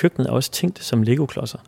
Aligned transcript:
køkkenet 0.00 0.28
er 0.28 0.32
også 0.32 0.50
tænkt 0.50 0.84
som 0.84 1.02
Lego-klodser. 1.02 1.58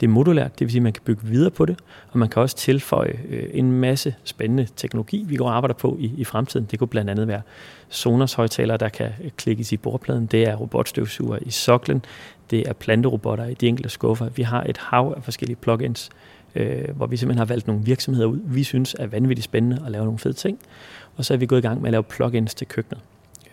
Det 0.00 0.06
er 0.06 0.10
modulært, 0.10 0.58
det 0.58 0.60
vil 0.60 0.70
sige, 0.70 0.78
at 0.78 0.82
man 0.82 0.92
kan 0.92 1.02
bygge 1.04 1.26
videre 1.26 1.50
på 1.50 1.66
det, 1.66 1.78
og 2.10 2.18
man 2.18 2.28
kan 2.28 2.42
også 2.42 2.56
tilføje 2.56 3.18
øh, 3.28 3.48
en 3.52 3.72
masse 3.72 4.14
spændende 4.24 4.66
teknologi, 4.76 5.24
vi 5.28 5.36
går 5.36 5.48
og 5.48 5.56
arbejder 5.56 5.74
på 5.74 5.96
i, 6.00 6.12
i 6.16 6.24
fremtiden. 6.24 6.66
Det 6.70 6.78
kunne 6.78 6.88
blandt 6.88 7.10
andet 7.10 7.28
være 7.28 7.42
Sonos 7.88 8.32
højtalere, 8.34 8.76
der 8.76 8.88
kan 8.88 9.10
øh, 9.24 9.30
klikkes 9.36 9.72
i 9.72 9.76
bordpladen. 9.76 10.26
Det 10.26 10.48
er 10.48 10.56
robotstøvsuger 10.56 11.38
i 11.42 11.50
soklen. 11.50 12.04
Det 12.50 12.68
er 12.68 12.72
planterobotter 12.72 13.46
i 13.46 13.54
de 13.54 13.68
enkelte 13.68 13.88
skuffer. 13.88 14.28
Vi 14.28 14.42
har 14.42 14.62
et 14.62 14.76
hav 14.76 15.14
af 15.16 15.24
forskellige 15.24 15.56
plugins, 15.56 16.10
øh, 16.54 16.96
hvor 16.96 17.06
vi 17.06 17.16
simpelthen 17.16 17.38
har 17.38 17.44
valgt 17.44 17.66
nogle 17.66 17.82
virksomheder 17.84 18.26
ud, 18.26 18.40
vi 18.44 18.62
synes 18.64 18.96
er 18.98 19.06
vanvittigt 19.06 19.44
spændende 19.44 19.82
at 19.86 19.92
lave 19.92 20.04
nogle 20.04 20.18
fede 20.18 20.34
ting. 20.34 20.58
Og 21.16 21.24
så 21.24 21.34
er 21.34 21.38
vi 21.38 21.46
gået 21.46 21.58
i 21.58 21.62
gang 21.62 21.80
med 21.80 21.88
at 21.88 21.92
lave 21.92 22.02
plugins 22.02 22.54
til 22.54 22.66
køkkenet. 22.66 23.00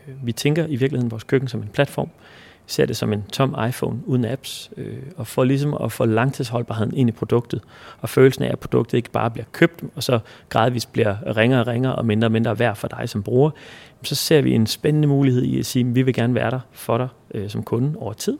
Øh, 0.07 0.25
vi 0.25 0.31
tænker 0.31 0.65
i 0.65 0.75
virkeligheden 0.75 1.11
vores 1.11 1.23
køkken 1.23 1.47
som 1.47 1.61
en 1.61 1.69
platform, 1.73 2.09
ser 2.67 2.85
det 2.85 2.97
som 2.97 3.13
en 3.13 3.23
tom 3.31 3.55
iPhone 3.69 3.99
uden 4.05 4.25
apps, 4.25 4.71
øh, 4.77 4.97
og 5.17 5.27
for 5.27 5.43
ligesom 5.43 5.77
at 5.83 5.91
få 5.91 6.05
langtidsholdbarheden 6.05 6.93
ind 6.97 7.09
i 7.09 7.11
produktet, 7.11 7.61
og 8.01 8.09
følelsen 8.09 8.43
af, 8.43 8.51
at 8.51 8.59
produktet 8.59 8.97
ikke 8.97 9.11
bare 9.11 9.31
bliver 9.31 9.45
købt, 9.51 9.83
og 9.95 10.03
så 10.03 10.19
gradvist 10.49 10.91
bliver 10.93 11.37
ringere 11.37 11.61
og 11.61 11.67
ringere 11.67 11.95
og 11.95 12.05
mindre 12.05 12.27
og 12.27 12.31
mindre 12.31 12.59
værd 12.59 12.75
for 12.75 12.87
dig 12.87 13.09
som 13.09 13.23
bruger, 13.23 13.51
så 14.03 14.15
ser 14.15 14.41
vi 14.41 14.53
en 14.53 14.67
spændende 14.67 15.07
mulighed 15.07 15.43
i 15.43 15.59
at 15.59 15.65
sige, 15.65 15.89
at 15.89 15.95
vi 15.95 16.01
vil 16.01 16.13
gerne 16.13 16.35
være 16.35 16.51
der 16.51 16.59
for 16.71 16.97
dig 16.97 17.07
øh, 17.33 17.49
som 17.49 17.63
kunde 17.63 17.99
over 17.99 18.13
tid, 18.13 18.37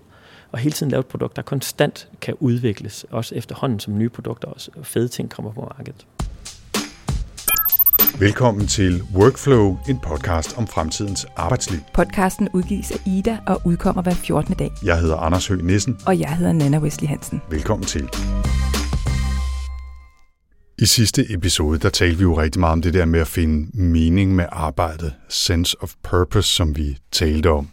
og 0.51 0.59
hele 0.59 0.73
tiden 0.73 0.91
lave 0.91 0.99
et 0.99 1.05
produkt, 1.05 1.35
der 1.35 1.41
konstant 1.41 2.07
kan 2.21 2.35
udvikles, 2.39 3.05
også 3.11 3.35
efterhånden 3.35 3.79
som 3.79 3.97
nye 3.97 4.09
produkter 4.09 4.47
og 4.47 4.85
fede 4.85 5.07
ting 5.07 5.29
kommer 5.29 5.51
på 5.51 5.73
markedet. 5.77 6.05
Velkommen 8.19 8.67
til 8.67 9.03
Workflow, 9.15 9.77
en 9.89 9.99
podcast 9.99 10.57
om 10.57 10.67
fremtidens 10.67 11.25
arbejdsliv. 11.35 11.79
Podcasten 11.93 12.49
udgives 12.53 12.91
af 12.91 12.97
Ida 13.05 13.37
og 13.47 13.61
udkommer 13.65 14.01
hver 14.01 14.13
14. 14.13 14.53
dag. 14.53 14.71
Jeg 14.85 14.99
hedder 14.99 15.17
Anders 15.17 15.47
Høgh 15.47 15.65
Nissen. 15.65 15.97
Og 16.05 16.19
jeg 16.19 16.37
hedder 16.37 16.53
Nana 16.53 16.79
Wesley 16.79 17.07
Hansen. 17.07 17.41
Velkommen 17.49 17.85
til. 17.85 18.09
I 20.79 20.85
sidste 20.85 21.33
episode, 21.33 21.79
der 21.79 21.89
talte 21.89 22.17
vi 22.17 22.21
jo 22.23 22.41
rigtig 22.41 22.59
meget 22.59 22.73
om 22.73 22.81
det 22.81 22.93
der 22.93 23.05
med 23.05 23.19
at 23.19 23.27
finde 23.27 23.81
mening 23.81 24.35
med 24.35 24.45
arbejdet, 24.51 25.13
sense 25.29 25.77
of 25.81 25.93
purpose, 26.03 26.49
som 26.49 26.77
vi 26.77 26.97
talte 27.11 27.49
om. 27.51 27.69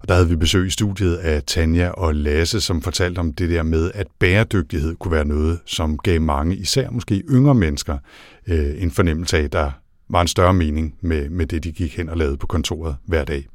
Og 0.00 0.08
der 0.08 0.14
havde 0.14 0.28
vi 0.28 0.36
besøg 0.36 0.66
i 0.66 0.70
studiet 0.70 1.16
af 1.16 1.42
Tanja 1.42 1.88
og 1.88 2.14
Lasse, 2.14 2.60
som 2.60 2.82
fortalte 2.82 3.18
om 3.18 3.32
det 3.32 3.50
der 3.50 3.62
med, 3.62 3.90
at 3.94 4.06
bæredygtighed 4.18 4.96
kunne 4.96 5.12
være 5.12 5.24
noget, 5.24 5.58
som 5.66 5.98
gav 5.98 6.20
mange, 6.20 6.56
især 6.56 6.90
måske 6.90 7.22
yngre 7.30 7.54
mennesker, 7.54 7.98
øh, 8.46 8.82
en 8.82 8.90
fornemmelse 8.90 9.38
af, 9.38 9.50
der 9.50 9.70
var 10.08 10.20
en 10.20 10.28
større 10.28 10.54
mening 10.54 10.94
med, 11.00 11.28
med 11.28 11.46
det, 11.46 11.64
de 11.64 11.72
gik 11.72 11.96
hen 11.96 12.08
og 12.08 12.16
lavede 12.16 12.36
på 12.36 12.46
kontoret 12.46 12.96
hver 13.06 13.24
dag. 13.24 13.46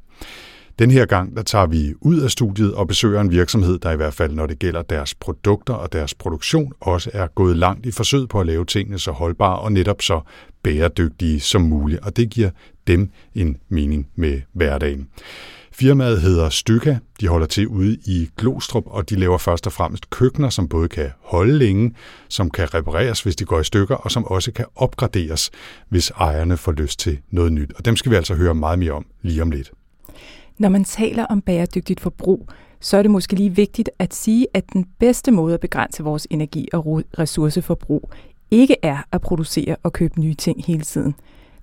Den 0.78 0.90
her 0.90 1.06
gang, 1.06 1.36
der 1.36 1.42
tager 1.42 1.66
vi 1.66 1.94
ud 2.00 2.20
af 2.20 2.30
studiet 2.30 2.74
og 2.74 2.88
besøger 2.88 3.20
en 3.20 3.30
virksomhed, 3.30 3.78
der 3.78 3.90
i 3.90 3.96
hvert 3.96 4.14
fald, 4.14 4.32
når 4.32 4.46
det 4.46 4.58
gælder 4.58 4.82
deres 4.82 5.14
produkter 5.14 5.74
og 5.74 5.92
deres 5.92 6.14
produktion, 6.14 6.72
også 6.80 7.10
er 7.12 7.26
gået 7.26 7.56
langt 7.56 7.86
i 7.86 7.90
forsøget 7.90 8.28
på 8.28 8.40
at 8.40 8.46
lave 8.46 8.64
tingene 8.64 8.98
så 8.98 9.10
holdbare 9.10 9.58
og 9.58 9.72
netop 9.72 10.02
så 10.02 10.20
bæredygtige 10.62 11.40
som 11.40 11.62
muligt. 11.62 12.00
Og 12.00 12.16
det 12.16 12.30
giver 12.30 12.50
dem 12.86 13.10
en 13.34 13.56
mening 13.68 14.08
med 14.16 14.40
hverdagen. 14.52 15.08
Firmaet 15.76 16.20
hedder 16.20 16.48
Styka. 16.48 16.96
De 17.20 17.28
holder 17.28 17.46
til 17.46 17.68
ude 17.68 17.98
i 18.06 18.28
Glostrup, 18.36 18.84
og 18.86 19.10
de 19.10 19.16
laver 19.16 19.38
først 19.38 19.66
og 19.66 19.72
fremmest 19.72 20.10
køkkener, 20.10 20.50
som 20.50 20.68
både 20.68 20.88
kan 20.88 21.10
holde 21.20 21.58
længe, 21.58 21.94
som 22.28 22.50
kan 22.50 22.74
repareres, 22.74 23.22
hvis 23.22 23.36
de 23.36 23.44
går 23.44 23.60
i 23.60 23.64
stykker, 23.64 23.94
og 23.94 24.10
som 24.10 24.24
også 24.24 24.52
kan 24.52 24.64
opgraderes, 24.76 25.50
hvis 25.88 26.10
ejerne 26.10 26.56
får 26.56 26.72
lyst 26.72 26.98
til 26.98 27.18
noget 27.30 27.52
nyt. 27.52 27.72
Og 27.76 27.84
dem 27.84 27.96
skal 27.96 28.10
vi 28.10 28.16
altså 28.16 28.34
høre 28.34 28.54
meget 28.54 28.78
mere 28.78 28.92
om 28.92 29.06
lige 29.22 29.42
om 29.42 29.50
lidt. 29.50 29.72
Når 30.58 30.68
man 30.68 30.84
taler 30.84 31.24
om 31.24 31.40
bæredygtigt 31.40 32.00
forbrug, 32.00 32.48
så 32.80 32.96
er 32.96 33.02
det 33.02 33.10
måske 33.10 33.34
lige 33.34 33.56
vigtigt 33.56 33.90
at 33.98 34.14
sige, 34.14 34.46
at 34.54 34.72
den 34.72 34.86
bedste 34.98 35.30
måde 35.30 35.54
at 35.54 35.60
begrænse 35.60 36.02
vores 36.02 36.26
energi- 36.30 36.68
og 36.72 37.02
ressourceforbrug 37.18 38.10
ikke 38.50 38.76
er 38.82 38.98
at 39.12 39.20
producere 39.20 39.76
og 39.82 39.92
købe 39.92 40.20
nye 40.20 40.34
ting 40.34 40.64
hele 40.64 40.82
tiden. 40.82 41.14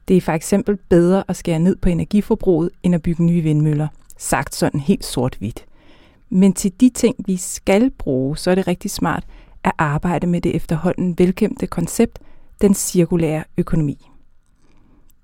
Det 0.07 0.17
er 0.17 0.21
for 0.21 0.31
eksempel 0.31 0.77
bedre 0.89 1.23
at 1.27 1.35
skære 1.35 1.59
ned 1.59 1.75
på 1.75 1.89
energiforbruget, 1.89 2.69
end 2.83 2.95
at 2.95 3.01
bygge 3.01 3.23
nye 3.23 3.41
vindmøller– 3.41 3.87
sagt 4.21 4.55
sådan 4.55 4.79
helt 4.79 5.05
sort-hvidt. 5.05 5.65
Men 6.29 6.53
til 6.53 6.71
de 6.79 6.89
ting, 6.89 7.15
vi 7.25 7.37
skal 7.37 7.91
bruge, 7.91 8.37
så 8.37 8.51
er 8.51 8.55
det 8.55 8.67
rigtig 8.67 8.91
smart 8.91 9.23
at 9.63 9.71
arbejde 9.77 10.27
med 10.27 10.41
det 10.41 10.55
efterhånden 10.55 11.19
velkendte 11.19 11.67
koncept, 11.67 12.19
den 12.61 12.73
cirkulære 12.73 13.43
økonomi. 13.57 14.07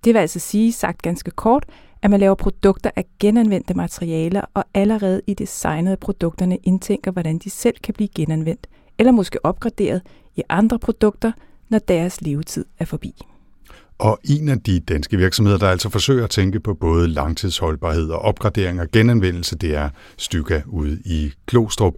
Det 0.03 0.13
vil 0.13 0.19
altså 0.19 0.39
sige, 0.39 0.73
sagt 0.73 1.01
ganske 1.01 1.31
kort, 1.31 1.65
at 2.01 2.09
man 2.09 2.19
laver 2.19 2.35
produkter 2.35 2.89
af 2.95 3.05
genanvendte 3.19 3.73
materialer, 3.73 4.41
og 4.53 4.63
allerede 4.73 5.21
i 5.27 5.33
designet 5.33 5.91
af 5.91 5.99
produkterne 5.99 6.57
indtænker, 6.57 7.11
hvordan 7.11 7.37
de 7.37 7.49
selv 7.49 7.75
kan 7.83 7.93
blive 7.93 8.09
genanvendt, 8.15 8.67
eller 8.97 9.11
måske 9.11 9.45
opgraderet 9.45 10.01
i 10.35 10.43
andre 10.49 10.79
produkter, 10.79 11.31
når 11.69 11.79
deres 11.79 12.21
levetid 12.21 12.65
er 12.79 12.85
forbi. 12.85 13.13
Og 13.99 14.19
en 14.23 14.49
af 14.49 14.59
de 14.59 14.79
danske 14.79 15.17
virksomheder, 15.17 15.57
der 15.57 15.69
altså 15.69 15.89
forsøger 15.89 16.23
at 16.23 16.29
tænke 16.29 16.59
på 16.59 16.73
både 16.73 17.07
langtidsholdbarhed 17.07 18.09
og 18.09 18.19
opgradering 18.19 18.81
og 18.81 18.87
genanvendelse, 18.91 19.55
det 19.57 19.75
er 19.75 19.89
Styka 20.17 20.61
ude 20.65 20.99
i 21.05 21.31
Klostrup. 21.45 21.93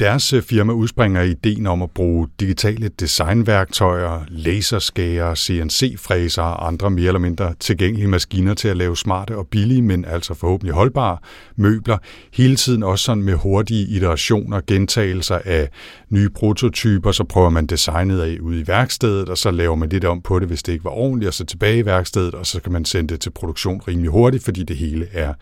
Deres 0.00 0.32
øh, 0.32 0.42
firma 0.42 0.72
udspringer 0.72 1.22
ideen 1.22 1.66
om 1.66 1.82
at 1.82 1.90
bruge 1.90 2.28
digitale 2.40 2.88
designværktøjer, 2.88 4.24
laserskærer, 4.28 5.34
CNC-fræser 5.34 6.42
og 6.42 6.66
andre 6.66 6.90
mere 6.90 7.06
eller 7.06 7.18
mindre 7.18 7.54
tilgængelige 7.60 8.08
maskiner 8.08 8.54
til 8.54 8.68
at 8.68 8.76
lave 8.76 8.96
smarte 8.96 9.36
og 9.36 9.46
billige, 9.46 9.82
men 9.82 10.04
altså 10.04 10.34
forhåbentlig 10.34 10.74
holdbare 10.74 11.18
møbler. 11.56 11.98
Hele 12.32 12.56
tiden 12.56 12.82
også 12.82 13.04
sådan 13.04 13.22
med 13.22 13.34
hurtige 13.34 13.86
iterationer, 13.86 14.60
gentagelser 14.66 15.38
af 15.44 15.68
nye 16.10 16.28
prototyper, 16.28 17.12
så 17.12 17.24
prøver 17.24 17.50
man 17.50 17.66
designet 17.66 18.20
af 18.20 18.38
ude 18.40 18.60
i 18.60 18.66
værkstedet, 18.66 19.28
og 19.28 19.38
så 19.38 19.50
laver 19.50 19.74
man 19.74 19.88
lidt 19.88 20.04
om 20.04 20.22
på 20.22 20.38
det, 20.38 20.48
hvis 20.48 20.62
det 20.62 20.72
ikke 20.72 20.84
var 20.84 20.90
ordentligt, 20.90 21.28
og 21.28 21.34
så 21.34 21.44
tilbage 21.44 21.78
i 21.78 21.86
værkstedet, 21.86 22.34
og 22.34 22.46
så 22.46 22.60
kan 22.60 22.72
man 22.72 22.84
sende 22.84 23.12
det 23.12 23.20
til 23.20 23.30
produktion 23.30 23.80
rimelig 23.88 24.10
hurtigt, 24.10 24.44
fordi 24.44 24.62
det 24.62 24.76
hele 24.76 25.06
er 25.12 25.34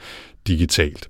digitalt. 0.47 1.09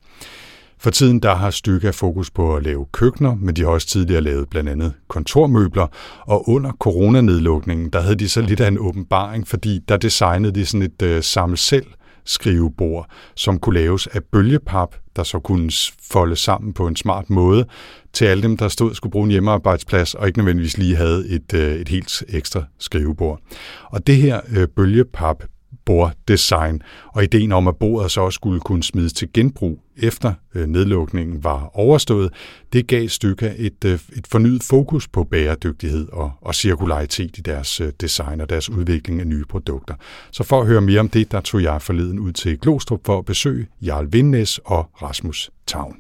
For 0.81 0.91
tiden 0.91 1.21
der 1.21 1.35
har 1.35 1.51
Stykke 1.51 1.93
fokus 1.93 2.31
på 2.31 2.57
at 2.57 2.63
lave 2.63 2.87
køkkener, 2.93 3.35
men 3.35 3.57
de 3.57 3.63
har 3.63 3.69
også 3.69 3.87
tidligere 3.87 4.21
lavet 4.21 4.49
blandt 4.49 4.71
andet 4.71 4.93
kontormøbler, 5.09 5.87
og 6.21 6.49
under 6.49 6.73
coronanedlukningen, 6.73 7.91
der 7.91 8.01
havde 8.01 8.17
de 8.17 8.29
så 8.29 8.41
lidt 8.41 8.61
af 8.61 8.69
en 8.69 8.79
åbenbaring, 8.79 9.49
fordi 9.49 9.81
der 9.89 9.97
designede 9.97 10.55
de 10.55 10.67
sådan 10.67 10.83
et 10.83 11.03
øh, 11.03 11.23
samle 11.23 11.57
selv 11.57 11.87
skrivebord, 12.25 13.11
som 13.35 13.59
kunne 13.59 13.81
laves 13.81 14.07
af 14.07 14.25
bølgepap, 14.25 14.95
der 15.17 15.23
så 15.23 15.39
kunne 15.39 15.71
folde 16.13 16.37
sammen 16.37 16.73
på 16.73 16.87
en 16.87 16.97
smart 16.97 17.31
måde 17.31 17.65
til 18.13 18.25
alle 18.25 18.43
dem, 18.43 18.57
der 18.57 18.69
stod 18.69 18.95
skulle 18.95 19.11
bruge 19.11 19.25
en 19.25 19.31
hjemmearbejdsplads 19.31 20.15
og 20.15 20.27
ikke 20.27 20.39
nødvendigvis 20.39 20.79
lige 20.79 20.97
havde 20.97 21.29
et, 21.29 21.55
øh, 21.55 21.75
et 21.75 21.89
helt 21.89 22.23
ekstra 22.29 22.63
skrivebord. 22.79 23.41
Og 23.85 24.07
det 24.07 24.17
her 24.17 24.41
øh, 24.57 24.69
bølgepap 24.69 25.43
borddesign, 25.89 26.83
og 27.15 27.25
ideen 27.25 27.53
om, 27.53 27.69
at 27.69 27.77
bordet 27.77 28.11
så 28.11 28.21
også 28.21 28.37
skulle 28.37 28.61
kunne 28.61 28.83
smides 28.83 29.13
til 29.13 29.33
genbrug 29.33 29.79
efter 29.97 30.33
øh, 30.55 30.67
nedlukningen 30.67 31.45
var 31.45 31.71
overstået, 31.75 32.33
det 32.73 32.87
gav 32.87 33.09
Stykker 33.09 33.53
et, 33.57 33.85
øh, 33.85 33.93
et 33.93 34.27
fornyet 34.31 34.63
fokus 34.63 35.09
på 35.09 35.25
bæredygtighed 35.25 36.09
og, 36.13 36.33
og 36.41 36.55
cirkularitet 36.55 37.39
i 37.39 37.41
deres 37.41 37.81
øh, 37.81 37.93
design 38.01 38.41
og 38.41 38.51
deres 38.51 38.71
udvikling 38.71 39.21
af 39.21 39.27
nye 39.27 39.45
produkter. 39.49 39.95
Så 40.31 40.43
for 40.43 40.61
at 40.61 40.67
høre 40.67 40.81
mere 40.81 41.01
om 41.01 41.09
det, 41.09 41.33
der 41.33 41.41
tog 41.41 41.63
jeg 41.63 41.83
forleden 41.83 42.19
ud 42.19 42.33
til 42.33 42.59
Glostrup 42.59 43.01
for 43.07 43.19
at 43.19 43.25
besøge 43.25 43.67
Jarl 43.83 44.13
Vindnes 44.13 44.61
og 44.65 44.91
Rasmus 45.03 45.51
Tavn. 45.67 45.97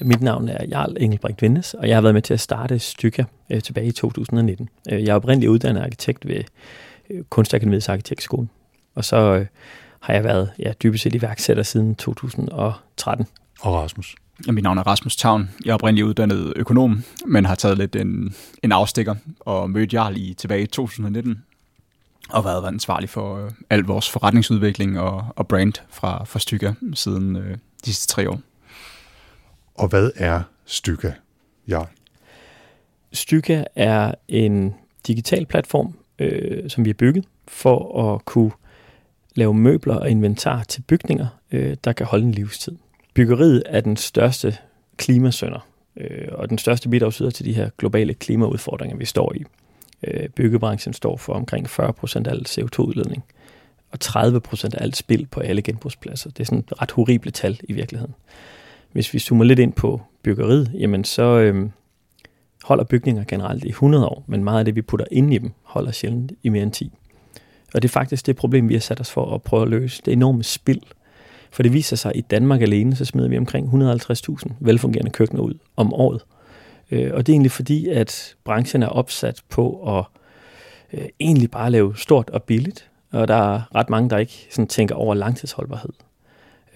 Mit 0.00 0.20
navn 0.20 0.48
er 0.48 0.66
Jarl 0.70 0.96
Engelbrecht 1.00 1.42
Vindes, 1.42 1.74
og 1.74 1.88
jeg 1.88 1.96
har 1.96 2.02
været 2.02 2.14
med 2.14 2.22
til 2.22 2.34
at 2.34 2.40
starte 2.40 2.78
Stykker 2.78 3.24
tilbage 3.64 3.86
i 3.86 3.92
2019. 3.92 4.68
Jeg 4.86 5.08
er 5.08 5.14
oprindeligt 5.14 5.50
uddannet 5.50 5.80
arkitekt 5.80 6.28
ved 6.28 6.44
Kunstakademiets 7.30 7.88
Arkitektskole. 7.88 8.48
Og 8.94 9.04
så 9.04 9.16
øh, 9.16 9.46
har 10.00 10.14
jeg 10.14 10.24
været 10.24 10.50
ja, 10.58 10.72
dybest 10.82 11.02
set 11.02 11.14
iværksætter 11.14 11.62
siden 11.62 11.94
2013. 11.94 13.26
Og 13.60 13.74
Rasmus? 13.74 14.14
Ja, 14.46 14.52
mit 14.52 14.64
navn 14.64 14.78
er 14.78 14.86
Rasmus 14.86 15.16
Tavn. 15.16 15.50
Jeg 15.64 15.70
er 15.70 15.74
oprindeligt 15.74 16.06
uddannet 16.06 16.52
økonom, 16.56 17.04
men 17.26 17.44
har 17.44 17.54
taget 17.54 17.78
lidt 17.78 17.96
en, 17.96 18.34
en 18.62 18.72
afstikker 18.72 19.14
og 19.40 19.70
mødt 19.70 19.94
Jarl 19.94 20.16
i 20.16 20.34
tilbage 20.34 20.62
i 20.62 20.66
2019 20.66 21.42
og 22.30 22.44
været 22.44 22.66
ansvarlig 22.66 23.08
for 23.08 23.44
øh, 23.44 23.50
al 23.70 23.80
vores 23.80 24.10
forretningsudvikling 24.10 25.00
og, 25.00 25.24
og 25.36 25.48
brand 25.48 25.72
fra, 25.90 26.24
fra 26.24 26.38
Stykker 26.38 26.74
siden 26.94 27.36
øh, 27.36 27.50
de 27.54 27.60
sidste 27.84 28.06
tre 28.06 28.30
år. 28.30 28.40
Og 29.74 29.88
hvad 29.88 30.10
er 30.16 30.42
Stykker, 30.64 31.12
Jarl? 31.68 31.88
Stykker 33.12 33.64
er 33.76 34.14
en 34.28 34.74
digital 35.06 35.46
platform, 35.46 35.97
øh, 36.18 36.70
som 36.70 36.84
vi 36.84 36.90
har 36.90 36.94
bygget, 36.94 37.24
for 37.48 38.02
at 38.14 38.24
kunne 38.24 38.50
lave 39.34 39.54
møbler 39.54 39.94
og 39.94 40.10
inventar 40.10 40.62
til 40.62 40.82
bygninger, 40.82 41.26
øh, 41.52 41.76
der 41.84 41.92
kan 41.92 42.06
holde 42.06 42.24
en 42.24 42.32
livstid. 42.32 42.72
Byggeriet 43.14 43.62
er 43.66 43.80
den 43.80 43.96
største 43.96 44.56
klimasønder, 44.96 45.66
øh, 45.96 46.28
og 46.32 46.48
den 46.50 46.58
største 46.58 46.88
bidragsyder 46.88 47.30
til 47.30 47.44
de 47.44 47.52
her 47.52 47.70
globale 47.78 48.14
klimaudfordringer, 48.14 48.96
vi 48.96 49.04
står 49.04 49.32
i. 49.34 49.44
Øh, 50.06 50.28
byggebranchen 50.28 50.94
står 50.94 51.16
for 51.16 51.32
omkring 51.32 51.66
40% 51.66 52.26
af 52.26 52.30
al 52.30 52.46
CO2-udledning, 52.48 53.24
og 53.90 53.98
30% 54.04 54.74
af 54.74 54.82
alt 54.82 54.96
spild 54.96 55.26
på 55.26 55.40
alle 55.40 55.62
genbrugspladser. 55.62 56.30
Det 56.30 56.40
er 56.40 56.44
sådan 56.44 56.58
et 56.58 56.82
ret 56.82 56.90
horrible 56.90 57.30
tal 57.30 57.60
i 57.62 57.72
virkeligheden. 57.72 58.14
hvis 58.92 59.14
vi 59.14 59.18
zoomer 59.18 59.44
lidt 59.44 59.58
ind 59.58 59.72
på 59.72 60.00
byggeriet, 60.22 60.70
jamen 60.74 61.04
så 61.04 61.22
øh, 61.22 61.70
holder 62.64 62.84
bygninger 62.84 63.24
generelt 63.28 63.64
i 63.64 63.68
100 63.68 64.06
år, 64.06 64.24
men 64.26 64.44
meget 64.44 64.58
af 64.58 64.64
det, 64.64 64.76
vi 64.76 64.82
putter 64.82 65.06
ind 65.10 65.34
i 65.34 65.38
dem, 65.38 65.52
holder 65.62 65.92
sjældent 65.92 66.32
i 66.42 66.48
mere 66.48 66.62
end 66.62 66.72
10. 66.72 66.92
Og 67.74 67.82
det 67.82 67.88
er 67.88 67.92
faktisk 67.92 68.26
det 68.26 68.36
problem, 68.36 68.68
vi 68.68 68.74
har 68.74 68.80
sat 68.80 69.00
os 69.00 69.10
for 69.10 69.34
at 69.34 69.42
prøve 69.42 69.62
at 69.62 69.68
løse. 69.68 70.02
Det 70.04 70.12
enorme 70.12 70.42
spild. 70.42 70.80
For 71.50 71.62
det 71.62 71.72
viser 71.72 71.96
sig, 71.96 72.08
at 72.08 72.16
i 72.16 72.20
Danmark 72.20 72.62
alene, 72.62 72.96
så 72.96 73.04
smider 73.04 73.28
vi 73.28 73.38
omkring 73.38 73.68
150.000 73.68 74.52
velfungerende 74.60 75.10
køkkener 75.10 75.42
ud 75.42 75.54
om 75.76 75.92
året. 75.94 76.24
Øh, 76.90 77.10
og 77.14 77.26
det 77.26 77.32
er 77.32 77.34
egentlig 77.34 77.52
fordi, 77.52 77.88
at 77.88 78.36
branchen 78.44 78.82
er 78.82 78.88
opsat 78.88 79.42
på 79.48 79.96
at 79.98 80.04
øh, 80.92 81.08
egentlig 81.20 81.50
bare 81.50 81.70
lave 81.70 81.96
stort 81.96 82.30
og 82.30 82.42
billigt. 82.42 82.90
Og 83.10 83.28
der 83.28 83.54
er 83.54 83.74
ret 83.74 83.90
mange, 83.90 84.10
der 84.10 84.18
ikke 84.18 84.46
sådan 84.50 84.68
tænker 84.68 84.94
over 84.94 85.14
langtidsholdbarhed. 85.14 85.92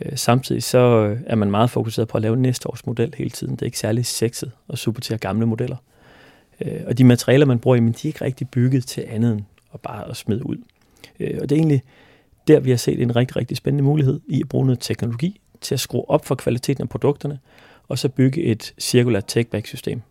Øh, 0.04 0.18
samtidig 0.18 0.62
så 0.62 0.78
øh, 0.78 1.20
er 1.26 1.34
man 1.34 1.50
meget 1.50 1.70
fokuseret 1.70 2.08
på 2.08 2.16
at 2.16 2.22
lave 2.22 2.36
næste 2.36 2.70
års 2.70 2.86
model 2.86 3.14
hele 3.16 3.30
tiden. 3.30 3.54
Det 3.54 3.62
er 3.62 3.66
ikke 3.66 3.78
særlig 3.78 4.06
sexet 4.06 4.52
at 4.68 4.78
supportere 4.78 5.18
gamle 5.18 5.46
modeller. 5.46 5.76
Øh, 6.60 6.80
og 6.86 6.98
de 6.98 7.04
materialer, 7.04 7.46
man 7.46 7.58
bruger, 7.58 7.76
jamen, 7.76 7.92
de 7.92 7.98
er 7.98 8.06
ikke 8.08 8.24
rigtig 8.24 8.48
bygget 8.48 8.86
til 8.86 9.04
andet 9.08 9.32
end 9.32 9.42
at 9.74 9.80
bare 9.80 10.10
at 10.10 10.16
smide 10.16 10.46
ud. 10.46 10.56
Og 11.20 11.48
det 11.48 11.52
er 11.52 11.56
egentlig 11.56 11.82
der, 12.48 12.60
vi 12.60 12.70
har 12.70 12.76
set 12.76 13.02
en 13.02 13.16
rigtig, 13.16 13.36
rigtig 13.36 13.56
spændende 13.56 13.84
mulighed 13.84 14.20
i 14.28 14.40
at 14.40 14.48
bruge 14.48 14.66
noget 14.66 14.80
teknologi 14.80 15.40
til 15.60 15.74
at 15.74 15.80
skrue 15.80 16.10
op 16.10 16.24
for 16.24 16.34
kvaliteten 16.34 16.82
af 16.82 16.88
produkterne, 16.88 17.38
og 17.88 17.98
så 17.98 18.08
bygge 18.08 18.42
et 18.42 18.74
cirkulært 18.78 19.24
take-back-system. 19.24 20.02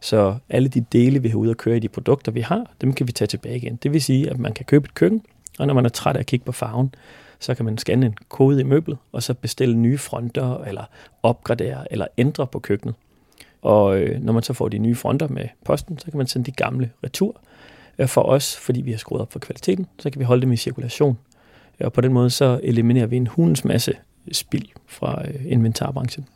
Så 0.00 0.36
alle 0.48 0.68
de 0.68 0.84
dele, 0.92 1.22
vi 1.22 1.28
har 1.28 1.36
ude 1.36 1.50
at 1.50 1.56
køre 1.56 1.76
i 1.76 1.80
de 1.80 1.88
produkter, 1.88 2.32
vi 2.32 2.40
har, 2.40 2.70
dem 2.80 2.92
kan 2.92 3.06
vi 3.06 3.12
tage 3.12 3.26
tilbage 3.26 3.56
igen. 3.56 3.76
Det 3.76 3.92
vil 3.92 4.02
sige, 4.02 4.30
at 4.30 4.38
man 4.38 4.52
kan 4.52 4.64
købe 4.64 4.84
et 4.84 4.94
køkken, 4.94 5.22
og 5.58 5.66
når 5.66 5.74
man 5.74 5.84
er 5.84 5.88
træt 5.88 6.16
af 6.16 6.20
at 6.20 6.26
kigge 6.26 6.44
på 6.44 6.52
farven, 6.52 6.94
så 7.42 7.54
kan 7.54 7.64
man 7.64 7.78
scanne 7.78 8.06
en 8.06 8.16
kode 8.28 8.60
i 8.60 8.64
møblet, 8.64 8.98
og 9.12 9.22
så 9.22 9.34
bestille 9.34 9.76
nye 9.76 9.98
fronter, 9.98 10.58
eller 10.58 10.84
opgradere, 11.22 11.92
eller 11.92 12.06
ændre 12.18 12.46
på 12.46 12.58
køkkenet. 12.58 12.94
Og 13.62 14.00
øh, 14.00 14.20
når 14.20 14.32
man 14.32 14.42
så 14.42 14.52
får 14.52 14.68
de 14.68 14.78
nye 14.78 14.94
fronter 14.94 15.28
med 15.28 15.48
posten, 15.64 15.98
så 15.98 16.04
kan 16.04 16.18
man 16.18 16.26
sende 16.26 16.46
de 16.46 16.52
gamle 16.52 16.90
retur. 17.04 17.40
Øh, 17.98 18.08
for 18.08 18.22
os, 18.22 18.56
fordi 18.56 18.80
vi 18.80 18.90
har 18.90 18.98
skruet 18.98 19.22
op 19.22 19.32
for 19.32 19.38
kvaliteten, 19.38 19.86
så 19.98 20.10
kan 20.10 20.18
vi 20.18 20.24
holde 20.24 20.42
dem 20.42 20.52
i 20.52 20.56
cirkulation. 20.56 21.18
Og 21.80 21.92
på 21.92 22.00
den 22.00 22.12
måde 22.12 22.30
så 22.30 22.60
eliminerer 22.62 23.06
vi 23.06 23.16
en 23.16 23.26
hulens 23.26 23.64
masse 23.64 23.94
spild 24.32 24.68
fra 24.86 25.22
øh, 25.28 25.52
inventarbranchen. 25.52 26.26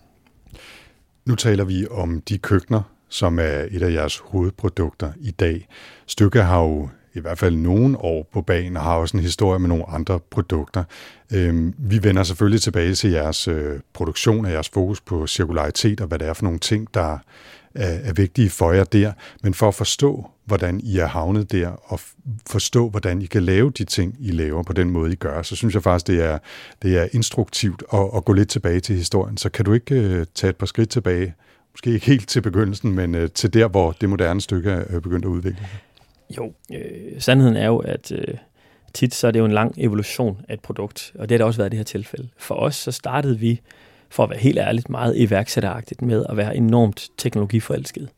Nu 1.25 1.35
taler 1.35 1.64
vi 1.64 1.87
om 1.91 2.20
de 2.20 2.38
køkkener, 2.38 2.82
som 3.09 3.38
er 3.38 3.67
et 3.70 3.82
af 3.82 3.93
jeres 3.93 4.19
hovedprodukter 4.19 5.12
i 5.20 5.31
dag. 5.31 5.69
Stykke 6.06 6.43
har 6.43 6.62
jo 6.62 6.88
i 7.17 7.21
hvert 7.21 7.39
fald 7.39 7.57
nogle 7.57 7.99
år 7.99 8.29
på 8.33 8.43
banen, 8.43 8.77
og 8.77 8.83
har 8.83 8.97
også 8.97 9.17
en 9.17 9.23
historie 9.23 9.59
med 9.59 9.69
nogle 9.69 9.89
andre 9.89 10.21
produkter. 10.31 10.85
Øhm, 11.33 11.75
vi 11.79 12.03
vender 12.03 12.23
selvfølgelig 12.23 12.63
tilbage 12.63 12.95
til 12.95 13.11
jeres 13.11 13.49
øh, 13.49 13.81
produktion 13.93 14.45
og 14.45 14.53
jeres 14.53 14.69
fokus 14.69 15.01
på 15.01 15.27
cirkularitet 15.27 16.01
og 16.01 16.07
hvad 16.07 16.19
det 16.19 16.29
er 16.29 16.33
for 16.33 16.45
nogle 16.45 16.59
ting, 16.59 16.89
der 16.95 17.19
er, 17.75 17.99
er 18.09 18.13
vigtige 18.13 18.51
for 18.51 18.73
jer 18.73 18.85
der. 18.85 19.13
Men 19.43 19.55
for 19.55 19.69
at 19.69 19.75
forstå, 19.75 20.31
hvordan 20.45 20.81
I 20.81 20.99
er 20.99 21.07
havnet 21.07 21.53
der, 21.53 21.69
og 21.69 22.01
forstå, 22.47 22.89
hvordan 22.89 23.23
I 23.23 23.27
kan 23.27 23.43
lave 23.43 23.71
de 23.71 23.85
ting, 23.85 24.17
I 24.21 24.31
laver 24.31 24.62
på 24.62 24.73
den 24.73 24.91
måde, 24.91 25.12
I 25.12 25.15
gør, 25.15 25.43
så 25.43 25.57
synes 25.57 25.75
jeg 25.75 25.83
faktisk, 25.83 26.07
det 26.07 26.25
er, 26.25 26.39
det 26.83 26.99
er 26.99 27.09
instruktivt 27.12 27.83
at, 27.93 28.11
at 28.17 28.25
gå 28.25 28.33
lidt 28.33 28.49
tilbage 28.49 28.81
til 28.81 28.97
historien. 28.97 29.37
Så 29.37 29.49
kan 29.49 29.65
du 29.65 29.73
ikke 29.73 29.95
øh, 29.95 30.27
tage 30.35 30.51
et 30.51 30.57
par 30.57 30.67
skridt 30.67 30.91
tilbage? 30.91 31.35
Måske 31.73 31.91
ikke 31.91 32.07
helt 32.07 32.29
til 32.29 32.41
begyndelsen, 32.41 32.93
men 32.93 33.15
øh, 33.15 33.31
til 33.31 33.55
der, 33.55 33.69
hvor 33.69 33.93
det 33.93 34.09
moderne 34.09 34.41
stykke 34.41 34.71
er 34.71 34.85
øh, 34.91 35.03
begyndt 35.03 35.25
at 35.25 35.29
udvikle 35.29 35.59
sig. 35.59 35.79
Jo, 36.37 36.52
øh, 36.73 37.20
sandheden 37.20 37.56
er 37.56 37.67
jo, 37.67 37.78
at 37.78 38.12
øh, 38.12 38.34
tit 38.94 39.14
så 39.14 39.26
er 39.26 39.31
det 39.31 39.38
jo 39.38 39.44
en 39.44 39.52
lang 39.52 39.75
evolution 39.76 40.40
af 40.49 40.55
et 40.55 40.61
produkt, 40.61 41.12
og 41.14 41.28
det 41.28 41.34
har 41.34 41.38
det 41.38 41.46
også 41.46 41.58
været 41.58 41.69
i 41.69 41.70
det 41.70 41.78
her 41.78 41.84
tilfælde. 41.84 42.28
For 42.37 42.55
os 42.55 42.76
så 42.76 42.93
startede 42.93 43.38
vi, 43.38 43.61
for 44.08 44.23
at 44.23 44.31
være 44.31 44.38
helt 44.38 44.58
ærligt, 44.58 44.90
meget 44.90 45.17
iværksætteragtigt 45.17 46.02
med 46.02 46.26
at 46.28 46.37
være 46.37 46.56
enormt 46.56 47.08
teknologiforelsket. 47.17 48.08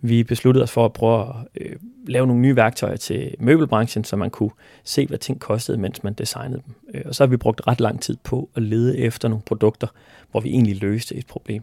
Vi 0.00 0.24
besluttede 0.24 0.62
os 0.62 0.70
for 0.70 0.84
at 0.84 0.92
prøve 0.92 1.20
at 1.20 1.34
øh, 1.60 1.76
lave 2.06 2.26
nogle 2.26 2.42
nye 2.42 2.56
værktøjer 2.56 2.96
til 2.96 3.34
møbelbranchen, 3.38 4.04
så 4.04 4.16
man 4.16 4.30
kunne 4.30 4.50
se, 4.84 5.06
hvad 5.06 5.18
ting 5.18 5.40
kostede, 5.40 5.78
mens 5.78 6.04
man 6.04 6.12
designede 6.12 6.62
dem. 6.66 6.74
Øh, 6.94 7.02
og 7.06 7.14
så 7.14 7.22
har 7.24 7.28
vi 7.28 7.36
brugt 7.36 7.60
ret 7.66 7.80
lang 7.80 8.02
tid 8.02 8.16
på 8.24 8.48
at 8.54 8.62
lede 8.62 8.98
efter 8.98 9.28
nogle 9.28 9.42
produkter, 9.46 9.86
hvor 10.30 10.40
vi 10.40 10.48
egentlig 10.48 10.80
løste 10.80 11.14
et 11.14 11.26
problem. 11.26 11.62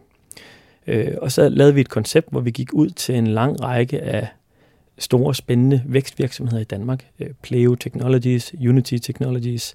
Øh, 0.86 1.14
og 1.22 1.32
så 1.32 1.48
lavede 1.48 1.74
vi 1.74 1.80
et 1.80 1.88
koncept, 1.88 2.30
hvor 2.30 2.40
vi 2.40 2.50
gik 2.50 2.72
ud 2.72 2.90
til 2.90 3.14
en 3.14 3.26
lang 3.26 3.62
række 3.62 4.02
af 4.02 4.28
store, 4.98 5.34
spændende 5.34 5.82
vækstvirksomheder 5.86 6.60
i 6.60 6.64
Danmark. 6.64 7.06
Øh, 7.20 7.28
Pleo 7.42 7.74
Technologies, 7.74 8.54
Unity 8.54 8.96
Technologies, 8.96 9.74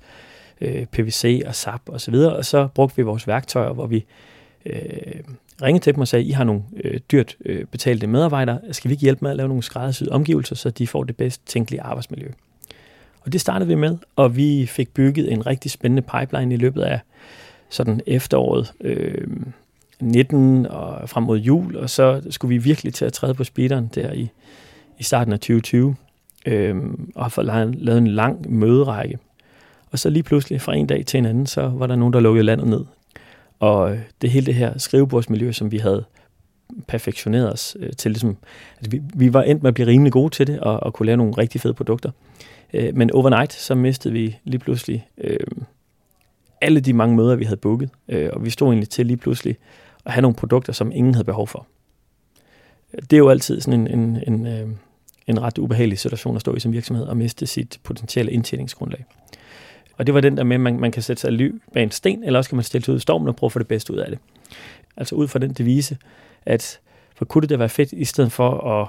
øh, 0.61 0.85
PVC 0.85 1.43
og 1.45 1.55
SAP 1.55 1.81
osv. 1.87 1.93
Og, 1.93 2.01
så 2.01 2.11
videre. 2.11 2.35
og 2.35 2.45
så 2.45 2.67
brugte 2.67 2.95
vi 2.95 3.01
vores 3.01 3.27
værktøjer, 3.27 3.73
hvor 3.73 3.87
vi 3.87 4.05
øh, 4.65 4.75
ringede 5.61 5.83
til 5.83 5.93
dem 5.93 6.01
og 6.01 6.07
sagde, 6.07 6.25
I 6.25 6.31
har 6.31 6.43
nogle 6.43 6.61
øh, 6.83 6.99
dyrt 7.11 7.35
øh, 7.45 7.65
betalte 7.65 8.07
medarbejdere, 8.07 8.59
skal 8.71 8.89
vi 8.89 8.93
ikke 8.93 9.01
hjælpe 9.01 9.25
med 9.25 9.31
at 9.31 9.37
lave 9.37 9.47
nogle 9.47 9.63
skræddersyede 9.63 10.11
omgivelser, 10.11 10.55
så 10.55 10.69
de 10.69 10.87
får 10.87 11.03
det 11.03 11.17
bedst 11.17 11.41
tænkelige 11.45 11.81
arbejdsmiljø? 11.81 12.27
Og 13.21 13.33
det 13.33 13.41
startede 13.41 13.67
vi 13.67 13.75
med, 13.75 13.97
og 14.15 14.35
vi 14.35 14.65
fik 14.65 14.93
bygget 14.93 15.31
en 15.31 15.47
rigtig 15.47 15.71
spændende 15.71 16.01
pipeline 16.01 16.53
i 16.53 16.57
løbet 16.57 16.81
af 16.81 16.99
sådan 17.69 18.01
efteråret 18.07 18.73
øh, 18.81 19.27
19 19.99 20.65
og 20.65 21.09
frem 21.09 21.23
mod 21.23 21.39
jul, 21.39 21.77
og 21.77 21.89
så 21.89 22.21
skulle 22.29 22.49
vi 22.49 22.57
virkelig 22.57 22.93
til 22.93 23.05
at 23.05 23.13
træde 23.13 23.33
på 23.33 23.43
speederen 23.43 23.89
der 23.95 24.13
i, 24.13 24.29
i 25.01 25.03
starten 25.03 25.33
af 25.33 25.39
2020, 25.39 25.95
øh, 26.45 26.75
og 27.15 27.23
har 27.23 27.29
fået 27.29 27.45
lavet 27.77 27.97
en 27.97 28.07
lang 28.07 28.53
møderække. 28.53 29.19
Og 29.91 29.99
så 29.99 30.09
lige 30.09 30.23
pludselig 30.23 30.61
fra 30.61 30.75
en 30.75 30.87
dag 30.87 31.05
til 31.05 31.17
en 31.17 31.25
anden, 31.25 31.45
så 31.45 31.69
var 31.69 31.87
der 31.87 31.95
nogen, 31.95 32.13
der 32.13 32.19
lukkede 32.19 32.45
landet 32.45 32.67
ned. 32.67 32.85
Og 33.59 33.91
øh, 33.91 33.99
det 34.21 34.29
hele 34.29 34.45
det 34.45 34.55
her 34.55 34.77
skrivebordsmiljø, 34.77 35.51
som 35.51 35.71
vi 35.71 35.77
havde 35.77 36.03
perfektioneret 36.87 37.53
os 37.53 37.77
øh, 37.79 37.89
til, 37.97 38.11
ligesom, 38.11 38.37
altså 38.77 38.91
vi, 38.91 39.01
vi 39.13 39.33
var 39.33 39.41
endt 39.41 39.63
med 39.63 39.67
at 39.67 39.73
blive 39.73 39.87
rimelig 39.87 40.13
gode 40.13 40.29
til 40.29 40.47
det, 40.47 40.59
og, 40.59 40.83
og 40.83 40.93
kunne 40.93 41.05
lave 41.05 41.17
nogle 41.17 41.33
rigtig 41.37 41.61
fede 41.61 41.73
produkter. 41.73 42.11
Øh, 42.73 42.95
men 42.95 43.11
overnight, 43.11 43.53
så 43.53 43.75
mistede 43.75 44.13
vi 44.13 44.37
lige 44.43 44.59
pludselig 44.59 45.07
øh, 45.17 45.37
alle 46.61 46.79
de 46.79 46.93
mange 46.93 47.15
møder, 47.15 47.35
vi 47.35 47.45
havde 47.45 47.57
booket, 47.57 47.89
øh, 48.07 48.29
og 48.33 48.45
vi 48.45 48.49
stod 48.49 48.67
egentlig 48.67 48.89
til 48.89 49.05
lige 49.05 49.17
pludselig 49.17 49.57
at 50.05 50.11
have 50.11 50.21
nogle 50.21 50.35
produkter, 50.35 50.73
som 50.73 50.91
ingen 50.91 51.13
havde 51.13 51.25
behov 51.25 51.47
for. 51.47 51.67
Øh, 52.93 53.01
det 53.01 53.13
er 53.13 53.17
jo 53.17 53.29
altid 53.29 53.61
sådan 53.61 53.87
en, 53.87 53.99
en, 53.99 54.23
en, 54.27 54.47
øh, 54.47 54.69
en 55.31 55.41
ret 55.41 55.57
ubehagelig 55.57 55.99
situation 55.99 56.35
at 56.35 56.41
stå 56.41 56.55
i 56.55 56.59
som 56.59 56.73
virksomhed 56.73 57.05
og 57.05 57.17
miste 57.17 57.47
sit 57.47 57.79
potentielle 57.83 58.31
indtjeningsgrundlag. 58.31 59.05
Og 59.97 60.07
det 60.07 60.13
var 60.13 60.21
den 60.21 60.37
der 60.37 60.43
med, 60.43 60.55
at 60.55 60.61
man, 60.61 60.79
man 60.79 60.91
kan 60.91 61.03
sætte 61.03 61.21
sig 61.21 61.31
ly 61.31 61.61
bag 61.73 61.83
en 61.83 61.91
sten, 61.91 62.23
eller 62.23 62.39
også 62.39 62.49
kan 62.49 62.55
man 62.55 62.63
stille 62.63 62.85
sig 62.85 62.91
ud 62.91 62.97
i 62.97 63.01
stormen 63.01 63.27
og 63.27 63.35
prøve 63.35 63.47
at 63.47 63.51
få 63.51 63.59
det 63.59 63.67
bedste 63.67 63.93
ud 63.93 63.97
af 63.97 64.09
det. 64.09 64.19
Altså 64.97 65.15
ud 65.15 65.27
fra 65.27 65.39
den 65.39 65.53
devise, 65.53 65.97
at 66.45 66.79
for 67.15 67.25
kunne 67.25 67.41
det 67.41 67.49
da 67.49 67.55
være 67.55 67.69
fedt, 67.69 67.91
i 67.91 68.05
stedet 68.05 68.31
for 68.31 68.81
at, 68.81 68.87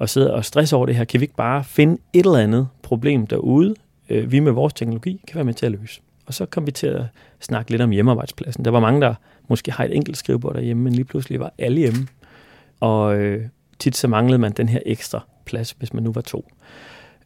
at 0.00 0.10
sidde 0.10 0.34
og 0.34 0.44
stresse 0.44 0.76
over 0.76 0.86
det 0.86 0.94
her, 0.94 1.04
kan 1.04 1.20
vi 1.20 1.24
ikke 1.24 1.36
bare 1.36 1.64
finde 1.64 1.98
et 2.12 2.26
eller 2.26 2.38
andet 2.38 2.68
problem 2.82 3.26
derude, 3.26 3.74
øh, 4.08 4.32
vi 4.32 4.40
med 4.40 4.52
vores 4.52 4.72
teknologi 4.72 5.20
kan 5.28 5.34
være 5.34 5.44
med 5.44 5.54
til 5.54 5.66
at 5.66 5.72
løse. 5.72 6.00
Og 6.26 6.34
så 6.34 6.46
kom 6.46 6.66
vi 6.66 6.72
til 6.72 6.86
at 6.86 7.02
snakke 7.40 7.70
lidt 7.70 7.82
om 7.82 7.90
hjemmearbejdspladsen. 7.90 8.64
Der 8.64 8.70
var 8.70 8.80
mange, 8.80 9.00
der 9.00 9.14
måske 9.48 9.72
har 9.72 9.84
et 9.84 9.96
enkelt 9.96 10.16
skrivebord 10.16 10.54
derhjemme, 10.54 10.82
men 10.82 10.92
lige 10.92 11.04
pludselig 11.04 11.40
var 11.40 11.52
alle 11.58 11.78
hjemme. 11.78 12.06
Og 12.80 13.16
øh, 13.16 13.46
tit 13.78 13.96
så 13.96 14.08
manglede 14.08 14.38
man 14.38 14.52
den 14.52 14.68
her 14.68 14.80
ekstra 14.86 15.20
plads, 15.48 15.70
hvis 15.78 15.92
man 15.94 16.02
nu 16.02 16.12
var 16.12 16.20
to. 16.20 16.50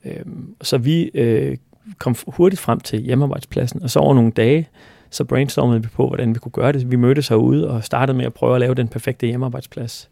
Øh, 0.04 0.24
så 0.62 0.78
vi 0.78 1.10
øh, 1.14 1.56
kom 1.98 2.16
hurtigt 2.26 2.60
frem 2.60 2.80
til 2.80 3.00
hjemmearbejdspladsen, 3.00 3.82
og 3.82 3.90
så 3.90 3.98
over 3.98 4.14
nogle 4.14 4.30
dage, 4.30 4.68
så 5.10 5.24
brainstormede 5.24 5.82
vi 5.82 5.88
på, 5.88 6.08
hvordan 6.08 6.34
vi 6.34 6.38
kunne 6.38 6.52
gøre 6.52 6.72
det. 6.72 6.90
Vi 6.90 6.96
mødtes 6.96 7.28
herude 7.28 7.70
og 7.70 7.84
startede 7.84 8.18
med 8.18 8.26
at 8.26 8.34
prøve 8.34 8.54
at 8.54 8.60
lave 8.60 8.74
den 8.74 8.88
perfekte 8.88 9.26
hjemmearbejdsplads. 9.26 10.10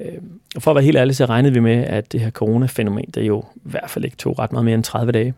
Øh, 0.00 0.18
og 0.56 0.62
for 0.62 0.70
at 0.70 0.74
være 0.74 0.84
helt 0.84 0.96
ærlig, 0.96 1.16
så 1.16 1.26
regnede 1.26 1.54
vi 1.54 1.60
med, 1.60 1.76
at 1.76 2.12
det 2.12 2.20
her 2.20 2.30
corona-fænomen, 2.30 3.10
der 3.14 3.22
jo 3.22 3.44
i 3.56 3.60
hvert 3.62 3.90
fald 3.90 4.04
ikke 4.04 4.16
tog 4.16 4.38
ret 4.38 4.52
meget 4.52 4.64
mere 4.64 4.74
end 4.74 4.84
30 4.84 5.12
dage. 5.12 5.34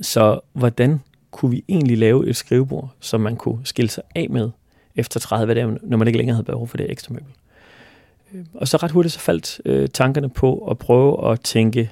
Så 0.00 0.40
hvordan 0.52 1.00
kunne 1.30 1.50
vi 1.50 1.64
egentlig 1.68 1.98
lave 1.98 2.28
et 2.28 2.36
skrivebord, 2.36 2.90
som 3.00 3.20
man 3.20 3.36
kunne 3.36 3.58
skille 3.64 3.90
sig 3.90 4.02
af 4.14 4.26
med 4.30 4.50
efter 4.96 5.20
30 5.20 5.54
dage, 5.54 5.78
når 5.82 5.96
man 5.96 6.08
ikke 6.08 6.18
længere 6.18 6.34
havde 6.34 6.44
behov 6.44 6.68
for 6.68 6.76
det 6.76 6.90
ekstra 6.90 7.12
møbel. 7.12 7.32
Øh, 8.36 8.44
og 8.54 8.68
så 8.68 8.76
ret 8.76 8.90
hurtigt 8.90 9.12
så 9.12 9.20
faldt 9.20 9.60
øh, 9.64 9.88
tankerne 9.88 10.28
på 10.28 10.58
at 10.58 10.78
prøve 10.78 11.32
at 11.32 11.40
tænke 11.40 11.90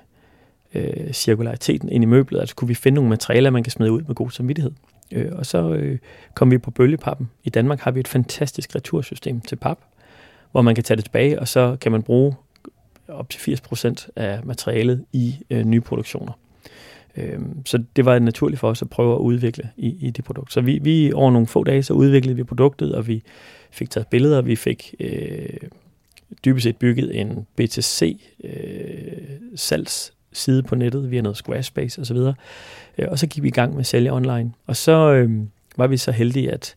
øh, 0.75 1.13
cirkulariteten 1.13 1.89
ind 1.89 2.05
i 2.05 2.07
møblet. 2.07 2.41
Altså 2.41 2.55
kunne 2.55 2.69
vi 2.69 2.75
finde 2.75 2.95
nogle 2.95 3.11
materialer, 3.11 3.51
man 3.51 3.63
kan 3.63 3.71
smide 3.71 3.93
ud 3.93 4.03
med 4.03 4.15
god 4.15 4.31
samvittighed. 4.31 4.71
Øh, 5.13 5.33
og 5.33 5.47
så 5.47 5.73
øh, 5.73 5.99
kom 6.35 6.51
vi 6.51 6.59
på 6.59 6.71
bølgepappen. 6.71 7.31
I 7.45 7.51
Danmark 7.51 7.81
har 7.81 7.91
vi 7.91 8.01
et 8.01 8.09
fantastisk 8.09 8.75
retursystem 8.75 9.41
til 9.41 9.57
pap, 9.57 9.79
hvor 10.53 10.63
man 10.63 10.75
kan 10.75 10.85
tage 10.85 10.97
det 10.97 11.05
tilbage, 11.05 11.41
og 11.41 11.49
så 11.49 11.77
kan 11.81 11.93
man 11.93 12.03
bruge 12.03 12.35
op 13.09 13.31
til 13.31 13.57
80% 13.57 14.09
af 14.17 14.41
materialet 14.45 15.05
i 15.13 15.37
øh, 15.51 15.65
nye 15.65 15.81
produktioner. 15.81 16.33
Øh, 17.17 17.39
så 17.65 17.83
det 17.97 18.05
var 18.05 18.19
naturligt 18.19 18.61
for 18.61 18.71
os 18.71 18.83
at 18.83 18.91
prøve 18.91 19.15
at 19.15 19.19
udvikle 19.19 19.71
i, 19.77 20.07
i 20.07 20.11
det 20.11 20.25
produkt. 20.25 20.53
Så 20.53 20.61
vi, 20.61 20.79
vi 20.83 21.13
over 21.13 21.31
nogle 21.31 21.47
få 21.47 21.65
dage, 21.65 21.83
så 21.83 21.95
udviklede 21.95 22.37
vi 22.37 22.45
produktet, 22.45 22.95
og 22.95 23.07
vi 23.07 23.23
fik 23.71 23.91
taget 23.91 24.07
billeder, 24.07 24.43
vi 24.43 24.57
fik 24.57 24.95
øh, 25.01 25.49
dybest 26.45 26.65
set 26.65 26.77
bygget 26.77 27.21
en 27.21 27.47
BTC 27.57 28.21
øh, 28.45 28.53
salgs 29.57 30.15
side 30.33 30.63
på 30.63 30.75
nettet 30.75 31.11
via 31.11 31.21
noget 31.21 31.37
Squarespace 31.37 32.01
osv. 32.01 32.17
Og, 32.17 32.35
øh, 32.99 33.09
og 33.11 33.19
så 33.19 33.27
gik 33.27 33.43
vi 33.43 33.49
i 33.49 33.51
gang 33.51 33.73
med 33.73 33.81
at 33.81 33.87
sælge 33.87 34.13
online. 34.13 34.53
Og 34.67 34.77
så 34.77 35.13
øh, 35.13 35.31
var 35.77 35.87
vi 35.87 35.97
så 35.97 36.13
heldige, 36.13 36.53
at 36.53 36.77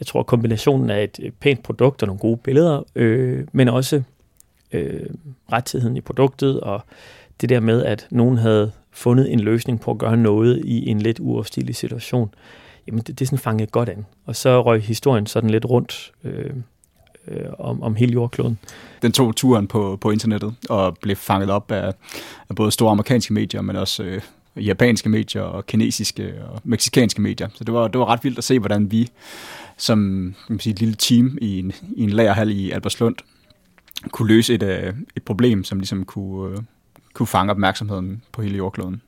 jeg 0.00 0.06
tror, 0.06 0.22
kombinationen 0.22 0.90
af 0.90 1.04
et 1.04 1.20
øh, 1.22 1.30
pænt 1.30 1.62
produkt 1.62 2.02
og 2.02 2.06
nogle 2.06 2.18
gode 2.18 2.36
billeder, 2.36 2.82
øh, 2.94 3.46
men 3.52 3.68
også 3.68 4.02
øh, 4.72 5.06
rettigheden 5.52 5.96
i 5.96 6.00
produktet, 6.00 6.60
og 6.60 6.82
det 7.40 7.48
der 7.48 7.60
med, 7.60 7.84
at 7.84 8.06
nogen 8.10 8.38
havde 8.38 8.72
fundet 8.90 9.32
en 9.32 9.40
løsning 9.40 9.80
på 9.80 9.90
at 9.90 9.98
gøre 9.98 10.16
noget 10.16 10.62
i 10.64 10.88
en 10.88 10.98
lidt 10.98 11.20
uafstillig 11.20 11.76
situation, 11.76 12.34
jamen 12.86 13.02
det, 13.02 13.18
det 13.18 13.26
sådan 13.28 13.38
fangede 13.38 13.70
godt 13.70 13.88
an. 13.88 14.06
Og 14.26 14.36
så 14.36 14.62
røg 14.62 14.82
historien 14.82 15.26
sådan 15.26 15.50
lidt 15.50 15.64
rundt 15.64 16.12
øh, 16.24 16.50
øh, 17.30 17.44
om, 17.58 17.82
om 17.82 17.94
hele 17.94 18.12
jordkloden. 18.12 18.58
Den 19.02 19.12
tog 19.12 19.36
turen 19.36 19.66
på, 19.66 19.98
på 20.00 20.10
internettet 20.10 20.54
og 20.68 20.98
blev 21.02 21.16
fanget 21.16 21.50
op 21.50 21.72
af, 21.72 21.92
af 22.48 22.56
både 22.56 22.70
store 22.70 22.90
amerikanske 22.90 23.32
medier, 23.32 23.60
men 23.60 23.76
også 23.76 24.02
øh, 24.02 24.20
japanske 24.56 25.08
medier 25.08 25.42
og 25.42 25.66
kinesiske 25.66 26.34
og 26.52 26.60
meksikanske 26.64 27.20
medier. 27.20 27.48
Så 27.54 27.64
det 27.64 27.74
var, 27.74 27.88
det 27.88 27.98
var 27.98 28.06
ret 28.06 28.24
vildt 28.24 28.38
at 28.38 28.44
se, 28.44 28.58
hvordan 28.58 28.92
vi 28.92 29.10
som 29.80 29.98
man 30.48 30.58
sige, 30.58 30.72
et 30.72 30.80
lille 30.80 30.94
team 30.94 31.38
i 31.40 31.58
en, 31.58 31.72
i 31.96 32.02
en 32.02 32.10
lagerhal 32.10 32.50
i 32.50 32.70
Albertslund 32.70 33.16
kunne 34.10 34.28
løse 34.28 34.54
et, 34.54 34.62
øh, 34.62 34.94
et 35.16 35.22
problem, 35.22 35.64
som 35.64 35.78
ligesom 35.78 36.04
kunne, 36.04 36.56
øh, 36.56 36.62
kunne 37.14 37.26
fange 37.26 37.50
opmærksomheden 37.50 38.22
på 38.32 38.42
hele 38.42 38.56
jordkloden. 38.56 39.02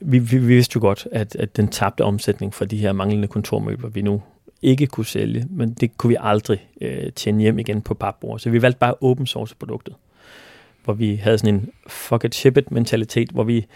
Vi, 0.00 0.18
vi, 0.18 0.38
vi 0.38 0.46
vidste 0.46 0.72
jo 0.76 0.80
godt, 0.80 1.08
at, 1.12 1.36
at 1.36 1.56
den 1.56 1.68
tabte 1.68 2.04
omsætning 2.04 2.54
for 2.54 2.64
de 2.64 2.76
her 2.76 2.92
manglende 2.92 3.28
kontormøbler, 3.28 3.88
vi 3.88 4.02
nu 4.02 4.22
ikke 4.62 4.86
kunne 4.86 5.06
sælge, 5.06 5.46
men 5.50 5.74
det 5.74 5.98
kunne 5.98 6.08
vi 6.08 6.16
aldrig 6.20 6.68
øh, 6.80 7.12
tjene 7.12 7.40
hjem 7.40 7.58
igen 7.58 7.82
på 7.82 7.94
papbord. 7.94 8.38
Så 8.38 8.50
vi 8.50 8.62
valgte 8.62 8.78
bare 8.78 8.94
open 9.00 9.26
source 9.26 9.56
produktet, 9.56 9.94
hvor 10.84 10.94
vi 10.94 11.16
havde 11.16 11.38
sådan 11.38 11.54
en 11.54 11.70
fuck 11.86 12.24
it, 12.24 12.34
ship 12.34 12.56
it 12.56 12.70
mentalitet, 12.70 13.30
hvor 13.30 13.44
vi 13.44 13.66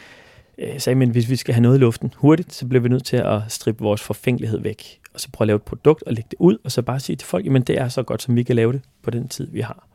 øh, 0.58 0.80
sagde, 0.80 0.94
men 0.94 1.10
hvis 1.10 1.30
vi 1.30 1.36
skal 1.36 1.54
have 1.54 1.62
noget 1.62 1.76
i 1.76 1.80
luften 1.80 2.12
hurtigt, 2.16 2.52
så 2.52 2.66
bliver 2.66 2.82
vi 2.82 2.88
nødt 2.88 3.04
til 3.04 3.16
at 3.16 3.40
strippe 3.48 3.84
vores 3.84 4.02
forfængelighed 4.02 4.60
væk, 4.60 5.00
og 5.14 5.20
så 5.20 5.28
prøve 5.32 5.44
at 5.44 5.46
lave 5.46 5.56
et 5.56 5.62
produkt 5.62 6.02
og 6.02 6.12
lægge 6.12 6.28
det 6.30 6.36
ud, 6.38 6.58
og 6.64 6.72
så 6.72 6.82
bare 6.82 7.00
sige 7.00 7.16
til 7.16 7.26
folk, 7.26 7.46
jamen 7.46 7.62
det 7.62 7.78
er 7.78 7.88
så 7.88 8.02
godt, 8.02 8.22
som 8.22 8.36
vi 8.36 8.42
kan 8.42 8.56
lave 8.56 8.72
det 8.72 8.80
på 9.02 9.10
den 9.10 9.28
tid, 9.28 9.50
vi 9.50 9.60
har. 9.60 9.88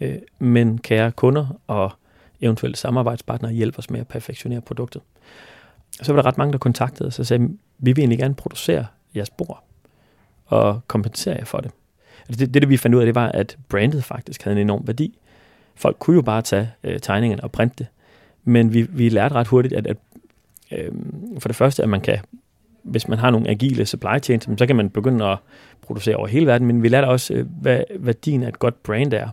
Øh, 0.00 0.18
men 0.38 0.78
kære 0.78 1.12
kunder 1.12 1.60
og 1.66 1.92
eventuelle 2.40 2.76
samarbejdspartnere, 2.76 3.52
hjælpe 3.52 3.78
os 3.78 3.90
med 3.90 4.00
at 4.00 4.08
perfektionere 4.08 4.60
produktet. 4.60 5.02
Og 6.00 6.06
så 6.06 6.12
var 6.12 6.22
der 6.22 6.28
ret 6.28 6.38
mange, 6.38 6.52
der 6.52 6.58
kontaktede 6.58 7.06
os 7.06 7.18
og 7.18 7.26
sagde, 7.26 7.48
vi 7.78 7.92
vil 7.92 7.98
egentlig 7.98 8.18
gerne 8.18 8.34
producere 8.34 8.86
jeres 9.14 9.30
bord 9.30 9.64
og 10.50 10.80
kompensere 10.86 11.36
jer 11.36 11.44
for 11.44 11.58
det. 11.58 11.70
Altså 12.28 12.46
det, 12.46 12.54
det, 12.54 12.62
det 12.62 12.68
vi 12.68 12.76
fandt 12.76 12.94
ud 12.94 13.00
af, 13.00 13.06
det 13.06 13.14
var, 13.14 13.28
at 13.28 13.58
brandet 13.68 14.04
faktisk 14.04 14.42
havde 14.42 14.56
en 14.56 14.60
enorm 14.60 14.86
værdi. 14.86 15.18
Folk 15.74 15.96
kunne 15.98 16.16
jo 16.16 16.22
bare 16.22 16.42
tage 16.42 16.70
øh, 16.84 17.00
tegningerne 17.00 17.44
og 17.44 17.52
printe 17.52 17.74
det, 17.78 17.86
men 18.44 18.74
vi, 18.74 18.82
vi 18.82 19.08
lærte 19.08 19.34
ret 19.34 19.46
hurtigt, 19.46 19.74
at, 19.74 19.86
at 19.86 19.96
øh, 20.72 20.92
for 21.38 21.48
det 21.48 21.56
første, 21.56 21.82
at 21.82 21.88
man 21.88 22.00
kan, 22.00 22.18
hvis 22.82 23.08
man 23.08 23.18
har 23.18 23.30
nogle 23.30 23.48
agile 23.48 23.86
supply 23.86 24.18
chains, 24.22 24.48
så 24.58 24.66
kan 24.66 24.76
man 24.76 24.90
begynde 24.90 25.24
at 25.24 25.38
producere 25.82 26.16
over 26.16 26.26
hele 26.26 26.46
verden, 26.46 26.66
men 26.66 26.82
vi 26.82 26.88
lærte 26.88 27.06
også, 27.06 27.34
øh, 27.34 27.46
hvad 27.60 27.82
værdien 27.98 28.42
af 28.42 28.48
et 28.48 28.58
godt 28.58 28.82
brand 28.82 29.12
er. 29.12 29.28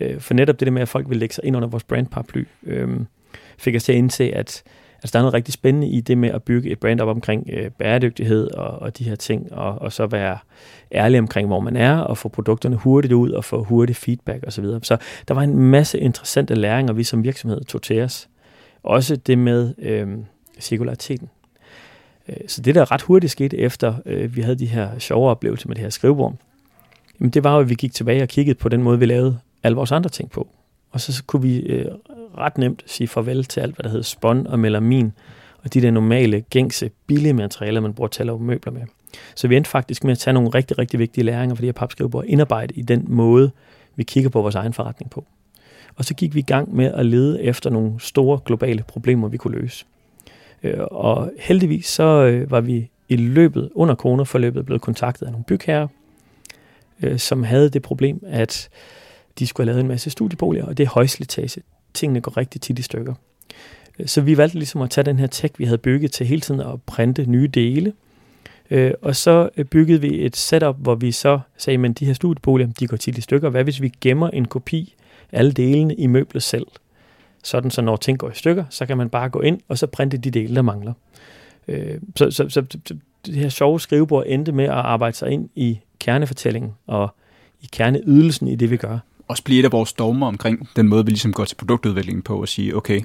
Øh, 0.00 0.20
for 0.20 0.34
netop 0.34 0.60
det 0.60 0.66
der 0.66 0.72
med, 0.72 0.82
at 0.82 0.88
folk 0.88 1.08
vil 1.08 1.18
lægge 1.18 1.34
sig 1.34 1.44
ind 1.44 1.56
under 1.56 1.68
vores 1.68 1.84
brandparaply, 1.84 2.44
øh, 2.62 3.00
fik 3.58 3.76
os 3.76 3.84
til 3.84 3.92
at 3.92 3.98
indse, 3.98 4.24
at 4.34 4.62
altså, 5.04 5.12
der 5.12 5.18
er 5.18 5.22
noget 5.22 5.34
rigtig 5.34 5.54
spændende 5.54 5.88
i 5.88 6.00
det 6.00 6.18
med 6.18 6.28
at 6.28 6.42
bygge 6.42 6.70
et 6.70 6.80
brand 6.80 7.00
op 7.00 7.08
omkring 7.08 7.50
øh, 7.52 7.70
bæredygtighed 7.70 8.50
og, 8.50 8.82
og 8.82 8.98
de 8.98 9.04
her 9.04 9.16
ting, 9.16 9.52
og, 9.52 9.78
og 9.78 9.92
så 9.92 10.06
være 10.06 10.38
ærlig 10.92 11.18
omkring, 11.18 11.48
hvor 11.48 11.60
man 11.60 11.76
er, 11.76 11.98
og 11.98 12.18
få 12.18 12.28
produkterne 12.28 12.76
hurtigt 12.76 13.12
ud, 13.12 13.30
og 13.30 13.44
få 13.44 13.62
hurtig 13.64 13.96
feedback 13.96 14.44
osv. 14.46 14.64
Så, 14.64 14.78
så 14.82 14.96
der 15.28 15.34
var 15.34 15.42
en 15.42 15.58
masse 15.58 15.98
interessante 15.98 16.54
læringer, 16.54 16.92
vi 16.92 17.04
som 17.04 17.24
virksomhed 17.24 17.64
tog 17.64 17.82
til 17.82 18.02
os. 18.02 18.28
Også 18.82 19.16
det 19.16 19.38
med 19.38 19.74
øh, 19.78 20.08
cirkulariteten. 20.60 21.28
Øh, 22.28 22.36
så 22.46 22.62
det, 22.62 22.74
der 22.74 22.92
ret 22.92 23.02
hurtigt 23.02 23.30
skete 23.30 23.58
efter, 23.58 23.94
øh, 24.06 24.36
vi 24.36 24.40
havde 24.40 24.58
de 24.58 24.66
her 24.66 24.98
sjove 24.98 25.30
oplevelser 25.30 25.68
med 25.68 25.76
det 25.76 25.82
her 25.82 25.90
skrivebord, 25.90 26.34
jamen 27.20 27.30
det 27.30 27.44
var 27.44 27.54
jo, 27.54 27.60
at 27.60 27.68
vi 27.68 27.74
gik 27.74 27.92
tilbage 27.92 28.22
og 28.22 28.28
kiggede 28.28 28.58
på 28.58 28.68
den 28.68 28.82
måde, 28.82 28.98
vi 28.98 29.06
lavede 29.06 29.38
alle 29.62 29.76
vores 29.76 29.92
andre 29.92 30.10
ting 30.10 30.30
på. 30.30 30.48
Og 30.94 31.00
så, 31.00 31.12
så 31.12 31.24
kunne 31.24 31.42
vi 31.42 31.58
øh, 31.58 31.86
ret 32.38 32.58
nemt 32.58 32.82
sige 32.86 33.08
farvel 33.08 33.44
til 33.44 33.60
alt, 33.60 33.74
hvad 33.74 33.82
der 33.82 33.90
hedder 33.90 34.04
spon 34.04 34.46
og 34.46 34.58
melamin, 34.58 35.12
og 35.64 35.74
de 35.74 35.80
der 35.80 35.90
normale, 35.90 36.40
gængse, 36.40 36.90
billige 37.06 37.32
materialer, 37.32 37.80
man 37.80 37.94
bruger 37.94 38.08
til 38.08 38.22
at 38.22 38.26
lave 38.26 38.38
møbler 38.38 38.72
med. 38.72 38.82
Så 39.34 39.48
vi 39.48 39.56
endte 39.56 39.70
faktisk 39.70 40.04
med 40.04 40.12
at 40.12 40.18
tage 40.18 40.34
nogle 40.34 40.48
rigtig, 40.48 40.78
rigtig 40.78 40.98
vigtige 40.98 41.24
læringer 41.24 41.54
for 41.54 41.60
de 41.60 41.66
her 41.66 41.72
papskrivebord 41.72 42.24
indarbejde 42.26 42.74
i 42.74 42.82
den 42.82 43.04
måde, 43.08 43.50
vi 43.96 44.02
kigger 44.02 44.30
på 44.30 44.42
vores 44.42 44.54
egen 44.54 44.72
forretning 44.72 45.10
på. 45.10 45.24
Og 45.96 46.04
så 46.04 46.14
gik 46.14 46.34
vi 46.34 46.38
i 46.38 46.42
gang 46.42 46.76
med 46.76 46.92
at 46.92 47.06
lede 47.06 47.42
efter 47.42 47.70
nogle 47.70 47.92
store 47.98 48.40
globale 48.44 48.84
problemer, 48.88 49.28
vi 49.28 49.36
kunne 49.36 49.58
løse. 49.58 49.84
Øh, 50.62 50.80
og 50.80 51.32
heldigvis 51.38 51.86
så 51.86 52.04
øh, 52.04 52.50
var 52.50 52.60
vi 52.60 52.90
i 53.08 53.16
løbet, 53.16 53.70
under 53.74 53.94
coronaforløbet, 53.94 54.66
blevet 54.66 54.82
kontaktet 54.82 55.26
af 55.26 55.32
nogle 55.32 55.44
bygherrer, 55.44 55.88
øh, 57.02 57.18
som 57.18 57.42
havde 57.42 57.68
det 57.68 57.82
problem, 57.82 58.24
at 58.26 58.68
de 59.38 59.46
skulle 59.46 59.66
have 59.66 59.72
lavet 59.72 59.80
en 59.80 59.88
masse 59.88 60.10
studieboliger, 60.10 60.64
og 60.64 60.78
det 60.78 60.84
er 60.84 60.90
højslitage. 60.90 61.62
Tingene 61.94 62.20
går 62.20 62.36
rigtig 62.36 62.60
tit 62.60 62.78
i 62.78 62.82
stykker. 62.82 63.14
Øh, 63.98 64.06
så 64.06 64.20
vi 64.20 64.36
valgte 64.36 64.58
ligesom 64.58 64.82
at 64.82 64.90
tage 64.90 65.04
den 65.04 65.18
her 65.18 65.26
tech, 65.26 65.54
vi 65.58 65.64
havde 65.64 65.78
bygget 65.78 66.12
til 66.12 66.26
hele 66.26 66.40
tiden 66.40 66.60
at 66.60 66.82
printe 66.82 67.26
nye 67.26 67.48
dele. 67.48 67.92
Øh, 68.70 68.92
og 69.02 69.16
så 69.16 69.48
øh, 69.56 69.64
byggede 69.64 70.00
vi 70.00 70.26
et 70.26 70.36
setup, 70.36 70.76
hvor 70.78 70.94
vi 70.94 71.12
så 71.12 71.40
sagde, 71.56 71.88
at 71.88 71.98
de 71.98 72.06
her 72.06 72.12
studieboliger, 72.12 72.70
de 72.80 72.86
går 72.86 72.96
tit 72.96 73.18
i 73.18 73.20
stykker. 73.20 73.50
Hvad 73.50 73.64
hvis 73.64 73.82
vi 73.82 73.92
gemmer 74.00 74.30
en 74.30 74.44
kopi 74.44 74.94
alle 75.32 75.52
delene 75.52 75.94
i 75.94 76.06
møblet 76.06 76.42
selv. 76.42 76.66
Sådan 77.42 77.70
så 77.70 77.82
når 77.82 77.96
ting 77.96 78.18
går 78.18 78.30
i 78.30 78.34
stykker, 78.34 78.64
så 78.70 78.86
kan 78.86 78.96
man 78.96 79.08
bare 79.08 79.28
gå 79.28 79.40
ind 79.40 79.60
og 79.68 79.78
så 79.78 79.86
printe 79.86 80.16
de 80.16 80.30
dele, 80.30 80.54
der 80.54 80.62
mangler. 80.62 80.92
Så, 82.16 82.30
så, 82.30 82.48
så, 82.48 82.64
så 82.86 82.96
det 83.26 83.34
her 83.34 83.48
sjove 83.48 83.80
skrivebord 83.80 84.24
endte 84.26 84.52
med 84.52 84.64
at 84.64 84.70
arbejde 84.70 85.16
sig 85.16 85.30
ind 85.30 85.48
i 85.54 85.80
kernefortællingen 85.98 86.72
og 86.86 87.14
i 87.60 87.68
kerneydelsen 87.72 88.48
i 88.48 88.54
det, 88.54 88.70
vi 88.70 88.76
gør. 88.76 88.98
Også 89.28 89.44
blive 89.44 89.60
et 89.60 89.64
af 89.64 89.72
vores 89.72 89.92
dogmer 89.92 90.26
omkring 90.26 90.68
den 90.76 90.88
måde, 90.88 91.04
vi 91.04 91.10
ligesom 91.10 91.32
går 91.32 91.44
til 91.44 91.56
produktudviklingen 91.56 92.22
på 92.22 92.40
og 92.40 92.48
sige, 92.48 92.76
okay, 92.76 93.00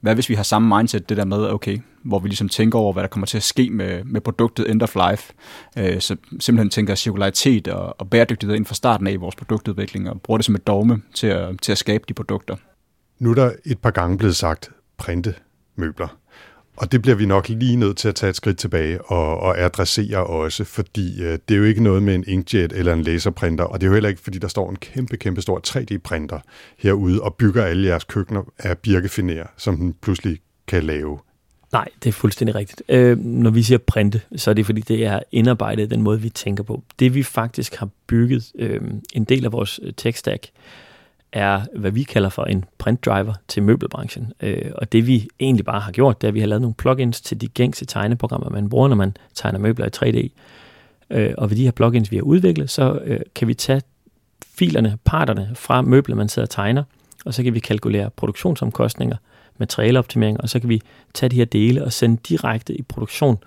hvad 0.00 0.14
hvis 0.14 0.28
vi 0.28 0.34
har 0.34 0.42
samme 0.42 0.76
mindset, 0.76 1.08
det 1.08 1.16
der 1.16 1.24
med, 1.24 1.50
okay, 1.50 1.78
hvor 2.02 2.18
vi 2.18 2.28
ligesom 2.28 2.48
tænker 2.48 2.78
over, 2.78 2.92
hvad 2.92 3.02
der 3.02 3.08
kommer 3.08 3.26
til 3.26 3.36
at 3.36 3.42
ske 3.42 3.70
med, 3.70 4.04
med 4.04 4.20
produktet 4.20 4.70
end 4.70 4.82
of 4.82 4.96
life, 5.10 5.32
øh, 5.78 6.00
så 6.00 6.16
simpelthen 6.40 6.70
tænker 6.70 6.94
cirkularitet 6.94 7.68
og, 7.68 8.00
og 8.00 8.10
bæredygtighed 8.10 8.54
inden 8.56 8.66
for 8.66 8.74
starten 8.74 9.06
af 9.06 9.12
i 9.12 9.16
vores 9.16 9.34
produktudvikling, 9.34 10.10
og 10.10 10.20
bruger 10.20 10.38
det 10.38 10.44
som 10.44 10.54
et 10.54 10.66
dogme 10.66 11.02
til 11.14 11.26
at, 11.26 11.60
til 11.62 11.72
at 11.72 11.78
skabe 11.78 12.04
de 12.08 12.14
produkter. 12.14 12.56
Nu 13.18 13.30
er 13.30 13.34
der 13.34 13.52
et 13.64 13.78
par 13.78 13.90
gange 13.90 14.18
blevet 14.18 14.36
sagt 14.36 14.70
printe 14.96 15.34
møbler. 15.76 16.08
Og 16.78 16.92
det 16.92 17.02
bliver 17.02 17.14
vi 17.14 17.26
nok 17.26 17.48
lige 17.48 17.76
nødt 17.76 17.96
til 17.96 18.08
at 18.08 18.14
tage 18.14 18.30
et 18.30 18.36
skridt 18.36 18.58
tilbage 18.58 19.02
og, 19.02 19.40
og 19.40 19.60
adressere 19.60 20.26
også, 20.26 20.64
fordi 20.64 21.22
øh, 21.22 21.38
det 21.48 21.54
er 21.54 21.58
jo 21.58 21.64
ikke 21.64 21.82
noget 21.82 22.02
med 22.02 22.14
en 22.14 22.24
inkjet 22.26 22.72
eller 22.72 22.92
en 22.92 23.02
laserprinter, 23.02 23.64
og 23.64 23.80
det 23.80 23.86
er 23.86 23.88
jo 23.88 23.94
heller 23.94 24.08
ikke, 24.08 24.20
fordi 24.20 24.38
der 24.38 24.48
står 24.48 24.70
en 24.70 24.76
kæmpe, 24.76 25.16
kæmpe 25.16 25.42
stor 25.42 25.60
3D-printer 25.66 26.38
herude 26.78 27.22
og 27.22 27.34
bygger 27.34 27.64
alle 27.64 27.88
jeres 27.88 28.04
køkkener 28.04 28.42
af 28.58 28.78
birkefiner, 28.78 29.46
som 29.56 29.76
den 29.76 29.94
pludselig 30.02 30.38
kan 30.66 30.84
lave. 30.84 31.18
Nej, 31.72 31.88
det 32.04 32.08
er 32.08 32.12
fuldstændig 32.12 32.54
rigtigt. 32.54 32.82
Øh, 32.88 33.18
når 33.18 33.50
vi 33.50 33.62
siger 33.62 33.78
printe, 33.78 34.20
så 34.36 34.50
er 34.50 34.54
det 34.54 34.66
fordi, 34.66 34.80
det 34.80 35.06
er 35.06 35.20
indarbejdet 35.32 35.90
den 35.90 36.02
måde, 36.02 36.20
vi 36.20 36.28
tænker 36.28 36.62
på. 36.62 36.82
Det 36.98 37.14
vi 37.14 37.22
faktisk 37.22 37.74
har 37.74 37.88
bygget, 38.06 38.52
øh, 38.58 38.80
en 39.12 39.24
del 39.24 39.44
af 39.44 39.52
vores 39.52 39.80
øh, 39.82 39.92
tech 39.96 40.18
stack, 40.18 40.46
er, 41.32 41.60
hvad 41.76 41.90
vi 41.90 42.02
kalder 42.02 42.28
for 42.28 42.44
en 42.44 42.64
print 42.78 43.04
driver 43.04 43.34
til 43.48 43.62
møbelbranchen. 43.62 44.32
Øh, 44.40 44.70
og 44.74 44.92
det 44.92 45.06
vi 45.06 45.28
egentlig 45.40 45.64
bare 45.64 45.80
har 45.80 45.92
gjort, 45.92 46.20
det 46.20 46.26
er, 46.26 46.28
at 46.28 46.34
vi 46.34 46.40
har 46.40 46.46
lavet 46.46 46.62
nogle 46.62 46.74
plugins 46.74 47.20
til 47.20 47.40
de 47.40 47.48
gængse 47.48 47.84
tegneprogrammer, 47.84 48.50
man 48.50 48.68
bruger, 48.68 48.88
når 48.88 48.96
man 48.96 49.16
tegner 49.34 49.58
møbler 49.58 49.86
i 49.86 49.90
3D. 49.96 50.28
Øh, 51.10 51.34
og 51.38 51.50
ved 51.50 51.56
de 51.56 51.64
her 51.64 51.70
plugins, 51.70 52.10
vi 52.10 52.16
har 52.16 52.22
udviklet, 52.22 52.70
så 52.70 53.00
øh, 53.04 53.20
kan 53.34 53.48
vi 53.48 53.54
tage 53.54 53.82
filerne, 54.58 54.98
parterne 55.04 55.50
fra 55.54 55.82
møbler, 55.82 56.16
man 56.16 56.28
sidder 56.28 56.46
og 56.46 56.50
tegner, 56.50 56.82
og 57.24 57.34
så 57.34 57.42
kan 57.42 57.54
vi 57.54 57.60
kalkulere 57.60 58.10
produktionsomkostninger, 58.10 59.16
materialeoptimering, 59.58 60.40
og 60.40 60.48
så 60.48 60.60
kan 60.60 60.68
vi 60.68 60.82
tage 61.14 61.30
de 61.30 61.36
her 61.36 61.44
dele 61.44 61.84
og 61.84 61.92
sende 61.92 62.16
direkte 62.28 62.74
i 62.74 62.82
produktion 62.82 63.38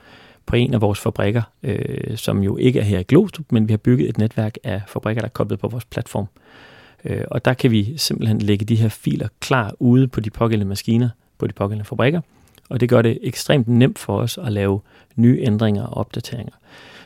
på 0.46 0.56
en 0.56 0.74
af 0.74 0.82
vores 0.82 1.00
fabrikker, 1.00 1.42
øh, 1.64 2.18
som 2.18 2.44
jo 2.44 2.58
ikke 2.58 2.80
er 2.80 2.84
her 2.84 3.00
i 3.00 3.04
Glostrup, 3.04 3.46
men 3.52 3.68
vi 3.68 3.74
har 3.74 3.78
bygget 3.78 4.10
et 4.10 4.18
netværk 4.18 4.58
af 4.64 4.82
fabrikker, 4.88 5.22
der 5.22 5.28
er 5.28 5.32
koblet 5.32 5.60
på 5.60 5.68
vores 5.68 5.86
platform. 5.86 6.28
Øh, 6.36 6.71
Øh, 7.06 7.24
og 7.28 7.46
der 7.46 7.54
kan 7.54 7.72
vi 7.72 7.94
simpelthen 7.98 8.42
lægge 8.42 8.66
de 8.66 8.76
her 8.76 8.90
filer 8.90 9.28
klar 9.40 9.74
ude 9.80 10.08
på 10.08 10.20
de 10.20 10.30
pågældende 10.30 10.70
maskiner, 10.70 11.10
på 11.38 11.48
de 11.48 11.54
pågældende 11.54 11.86
fabrikker, 11.86 12.22
og 12.70 12.80
det 12.80 12.90
gør 12.90 13.02
det 13.02 13.20
ekstremt 13.22 13.68
nemt 13.68 14.00
for 14.00 14.18
os 14.18 14.38
at 14.38 14.52
lave 14.52 14.82
nye 15.16 15.40
ændringer 15.42 15.84
og 15.84 15.98
opdateringer. 15.98 16.54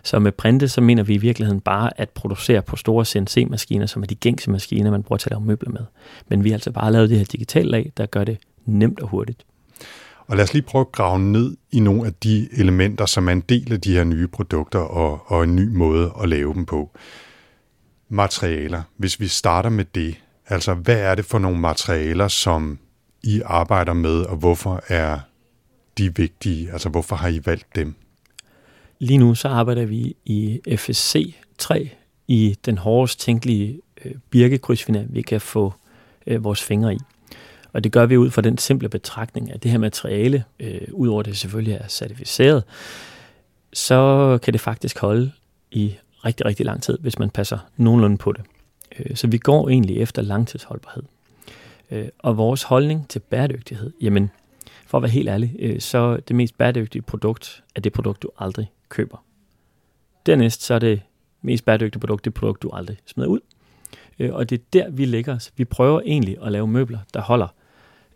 Så 0.04 0.20
med 0.20 0.32
printe, 0.32 0.68
så 0.68 0.82
mener 0.82 1.04
vi 1.04 1.14
i 1.14 1.18
virkeligheden 1.18 1.62
bare 1.62 2.00
at 2.00 2.10
producere 2.10 2.62
på 2.62 2.76
store 2.76 3.06
CNC-maskiner, 3.06 3.86
som 3.86 4.02
er 4.02 4.08
de 4.08 4.16
gængse 4.16 4.52
maskiner, 4.52 4.92
man 4.92 5.04
bruger 5.04 5.18
til 5.18 5.28
at 5.28 5.32
lave 5.32 5.46
møbler 5.46 5.72
med. 5.72 5.82
Men 6.28 6.44
vi 6.44 6.50
har 6.50 6.56
altså 6.56 6.72
bare 6.72 6.92
lavet 6.92 7.10
det 7.10 7.18
her 7.18 7.26
digitale 7.26 7.70
lag, 7.70 7.92
der 7.98 8.06
gør 8.06 8.24
det 8.24 8.38
nemt 8.66 9.00
og 9.00 9.08
hurtigt. 9.08 9.46
Og 10.28 10.36
lad 10.36 10.44
os 10.44 10.54
lige 10.54 10.64
prøve 10.64 10.82
at 10.82 10.92
grave 10.92 11.20
ned 11.20 11.58
i 11.72 11.80
nogle 11.80 12.06
af 12.06 12.14
de 12.14 12.48
elementer, 12.58 13.06
som 13.06 13.28
er 13.28 13.32
en 13.32 13.44
del 13.50 13.74
af 13.74 13.82
de 13.82 13.94
her 13.94 14.04
nye 14.04 14.28
produkter 14.28 14.80
og, 14.80 15.22
og 15.26 15.44
en 15.44 15.56
ny 15.56 15.68
måde 15.76 16.12
at 16.24 16.30
lave 16.30 16.54
dem 16.54 16.66
på 16.66 16.92
materialer, 18.16 18.82
hvis 18.98 19.20
vi 19.20 19.28
starter 19.28 19.70
med 19.70 19.86
det. 19.96 20.16
Altså, 20.48 20.74
hvad 20.74 21.00
er 21.00 21.16
det 21.16 21.26
for 21.26 21.40
nogle 21.40 21.60
materialer, 21.60 22.28
som 22.28 22.80
I 23.24 23.42
arbejder 23.46 23.94
med, 23.94 24.22
og 24.22 24.38
hvorfor 24.38 24.84
er 24.88 25.20
de 25.98 26.16
vigtige? 26.16 26.72
Altså, 26.72 26.90
hvorfor 26.90 27.16
har 27.16 27.28
I 27.28 27.42
valgt 27.46 27.76
dem? 27.76 27.96
Lige 29.00 29.18
nu 29.18 29.36
så 29.36 29.48
arbejder 29.48 29.86
vi 29.86 30.16
i 30.26 30.60
FSC 30.78 31.36
3 31.58 31.90
i 32.28 32.58
den 32.66 32.78
hårdest 32.78 33.20
tænkelige 33.20 33.82
øh, 34.06 34.16
vi 35.10 35.22
kan 35.22 35.42
få 35.42 35.74
øh, 36.28 36.44
vores 36.44 36.64
fingre 36.64 36.94
i. 36.94 36.98
Og 37.74 37.84
det 37.84 37.92
gør 37.92 38.06
vi 38.06 38.18
ud 38.18 38.32
fra 38.32 38.42
den 38.42 38.58
simple 38.58 38.90
betragtning, 38.90 39.52
at 39.54 39.64
det 39.64 39.72
her 39.72 39.78
materiale, 39.78 40.44
øh, 40.60 40.82
udover 40.92 41.24
det 41.24 41.38
selvfølgelig 41.38 41.74
er 41.74 41.88
certificeret, 41.88 42.64
så 43.74 44.40
kan 44.44 44.54
det 44.54 44.62
faktisk 44.62 45.00
holde 45.00 45.32
i 45.72 45.96
rigtig, 46.26 46.46
rigtig 46.46 46.66
lang 46.66 46.84
tid, 46.84 46.98
hvis 47.02 47.20
man 47.20 47.30
passer 47.30 47.58
nogenlunde 47.78 48.18
på 48.18 48.32
det. 48.32 48.42
Øh, 49.00 49.16
så 49.16 49.28
vi 49.28 49.38
går 49.38 49.70
egentlig 49.70 49.98
efter 49.98 50.22
langtidsholdbarhed. 50.22 51.04
Øh, 51.92 52.08
og 52.20 52.38
vores 52.38 52.64
holdning 52.64 53.10
til 53.10 53.20
bæredygtighed, 53.20 53.94
jamen, 54.02 54.32
for 54.86 54.98
at 54.98 55.02
være 55.02 55.12
helt 55.12 55.30
ærlig, 55.30 55.56
øh, 55.60 55.80
så 55.80 56.18
det 56.18 56.36
mest 56.36 56.58
bæredygtige 56.58 57.02
produkt 57.02 57.64
er 57.76 57.82
det 57.82 57.94
produkt, 57.94 58.24
du 58.24 58.30
aldrig 58.40 58.72
køber. 58.90 59.24
Dernæst 60.26 60.64
så 60.64 60.74
er 60.74 60.80
det 60.80 61.02
mest 61.42 61.66
bæredygtige 61.66 62.00
produkt 62.00 62.26
det 62.26 62.34
produkt, 62.34 62.62
du 62.62 62.70
aldrig 62.74 62.98
smider 63.06 63.30
ud. 63.30 63.40
Og 64.32 64.50
det 64.50 64.60
er 64.60 64.64
der, 64.74 64.90
vi 64.90 65.06
lægger 65.06 65.36
os. 65.36 65.54
Vi 65.56 65.66
prøver 65.66 66.02
egentlig 66.02 66.38
at 66.42 66.52
lave 66.52 66.68
møbler, 66.68 67.00
der 67.14 67.22
holder 67.22 67.48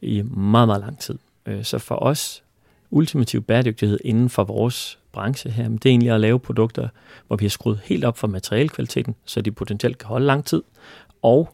i 0.02 0.22
meget, 0.22 0.68
meget 0.68 0.82
lang 0.82 1.00
tid. 1.00 1.18
Så 1.64 1.78
for 1.78 1.96
os, 1.96 2.44
ultimativ 2.92 3.42
bæredygtighed 3.42 4.00
inden 4.04 4.30
for 4.30 4.44
vores 4.44 5.00
branche 5.12 5.52
her, 5.52 5.70
det 5.70 5.86
er 5.86 5.90
egentlig 5.90 6.12
at 6.12 6.20
lave 6.20 6.40
produkter, 6.40 6.88
hvor 7.28 7.36
vi 7.36 7.46
har 7.46 7.50
skruet 7.50 7.80
helt 7.84 8.06
op 8.06 8.18
for 8.18 8.28
materialekvaliteten, 8.28 9.16
så 9.26 9.42
de 9.42 9.52
potentielt 9.52 9.98
kan 9.98 10.08
holde 10.08 10.26
lang 10.26 10.46
tid, 10.46 10.64
og 11.22 11.54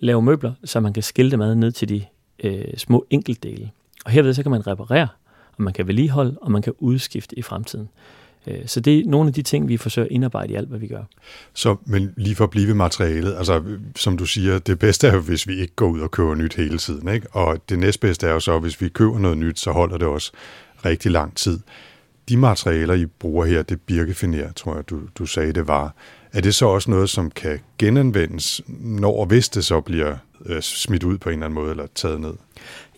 lave 0.00 0.22
møbler, 0.22 0.52
så 0.64 0.80
man 0.80 0.92
kan 0.92 1.02
skille 1.02 1.30
dem 1.30 1.40
ad 1.40 1.54
ned 1.54 1.72
til 1.72 1.88
de 1.88 2.04
øh, 2.44 2.76
små 2.76 3.06
enkeltdele. 3.10 3.70
Og 4.04 4.10
herved 4.10 4.34
så 4.34 4.42
kan 4.42 4.50
man 4.50 4.66
reparere, 4.66 5.08
og 5.56 5.62
man 5.62 5.72
kan 5.72 5.86
vedligeholde, 5.86 6.38
og 6.40 6.52
man 6.52 6.62
kan 6.62 6.72
udskifte 6.78 7.38
i 7.38 7.42
fremtiden. 7.42 7.88
Øh, 8.46 8.66
så 8.66 8.80
det 8.80 8.98
er 8.98 9.02
nogle 9.06 9.28
af 9.28 9.34
de 9.34 9.42
ting, 9.42 9.68
vi 9.68 9.76
forsøger 9.76 10.06
at 10.06 10.12
indarbejde 10.12 10.52
i 10.52 10.56
alt, 10.56 10.68
hvad 10.68 10.78
vi 10.78 10.86
gør. 10.86 11.02
Så, 11.54 11.76
men 11.84 12.14
lige 12.16 12.36
for 12.36 12.44
at 12.44 12.50
blive 12.50 12.66
ved 12.66 12.74
materialet, 12.74 13.34
altså 13.36 13.62
som 13.96 14.18
du 14.18 14.26
siger, 14.26 14.58
det 14.58 14.78
bedste 14.78 15.08
er 15.08 15.14
jo, 15.14 15.20
hvis 15.20 15.48
vi 15.48 15.60
ikke 15.60 15.74
går 15.74 15.88
ud 15.88 16.00
og 16.00 16.10
køber 16.10 16.34
nyt 16.34 16.54
hele 16.54 16.78
tiden, 16.78 17.08
ikke? 17.08 17.26
og 17.30 17.68
det 17.68 17.78
næstbedste 17.78 18.26
er 18.26 18.32
jo 18.32 18.40
så, 18.40 18.58
hvis 18.58 18.80
vi 18.80 18.88
køber 18.88 19.18
noget 19.18 19.38
nyt, 19.38 19.60
så 19.60 19.70
holder 19.70 19.98
det 19.98 20.06
også 20.06 20.32
rigtig 20.88 21.10
lang 21.10 21.36
tid. 21.36 21.58
De 22.28 22.36
materialer, 22.36 22.94
I 22.94 23.06
bruger 23.06 23.44
her, 23.44 23.62
det 23.62 23.80
birkefiner, 23.80 24.52
tror 24.52 24.74
jeg, 24.74 24.90
du, 24.90 25.00
du 25.18 25.26
sagde, 25.26 25.52
det 25.52 25.68
var. 25.68 25.94
Er 26.32 26.40
det 26.40 26.54
så 26.54 26.66
også 26.66 26.90
noget, 26.90 27.10
som 27.10 27.30
kan 27.30 27.60
genanvendes, 27.78 28.62
når 28.68 29.20
og 29.20 29.26
hvis 29.26 29.48
det 29.48 29.64
så 29.64 29.80
bliver 29.80 30.16
øh, 30.46 30.62
smidt 30.62 31.02
ud 31.02 31.18
på 31.18 31.28
en 31.28 31.32
eller 31.32 31.46
anden 31.46 31.54
måde, 31.54 31.70
eller 31.70 31.86
taget 31.94 32.20
ned? 32.20 32.34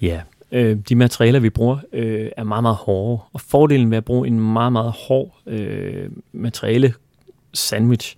Ja, 0.02 0.20
øh, 0.52 0.76
de 0.88 0.94
materialer, 0.94 1.40
vi 1.40 1.50
bruger, 1.50 1.78
øh, 1.92 2.30
er 2.36 2.44
meget, 2.44 2.62
meget 2.62 2.76
hårde. 2.76 3.22
Og 3.32 3.40
fordelen 3.40 3.90
ved 3.90 3.96
at 3.96 4.04
bruge 4.04 4.28
en 4.28 4.40
meget, 4.40 4.72
meget 4.72 4.92
hård 4.92 5.40
øh, 5.46 6.10
materiale 6.32 6.94
sandwich, 7.54 8.16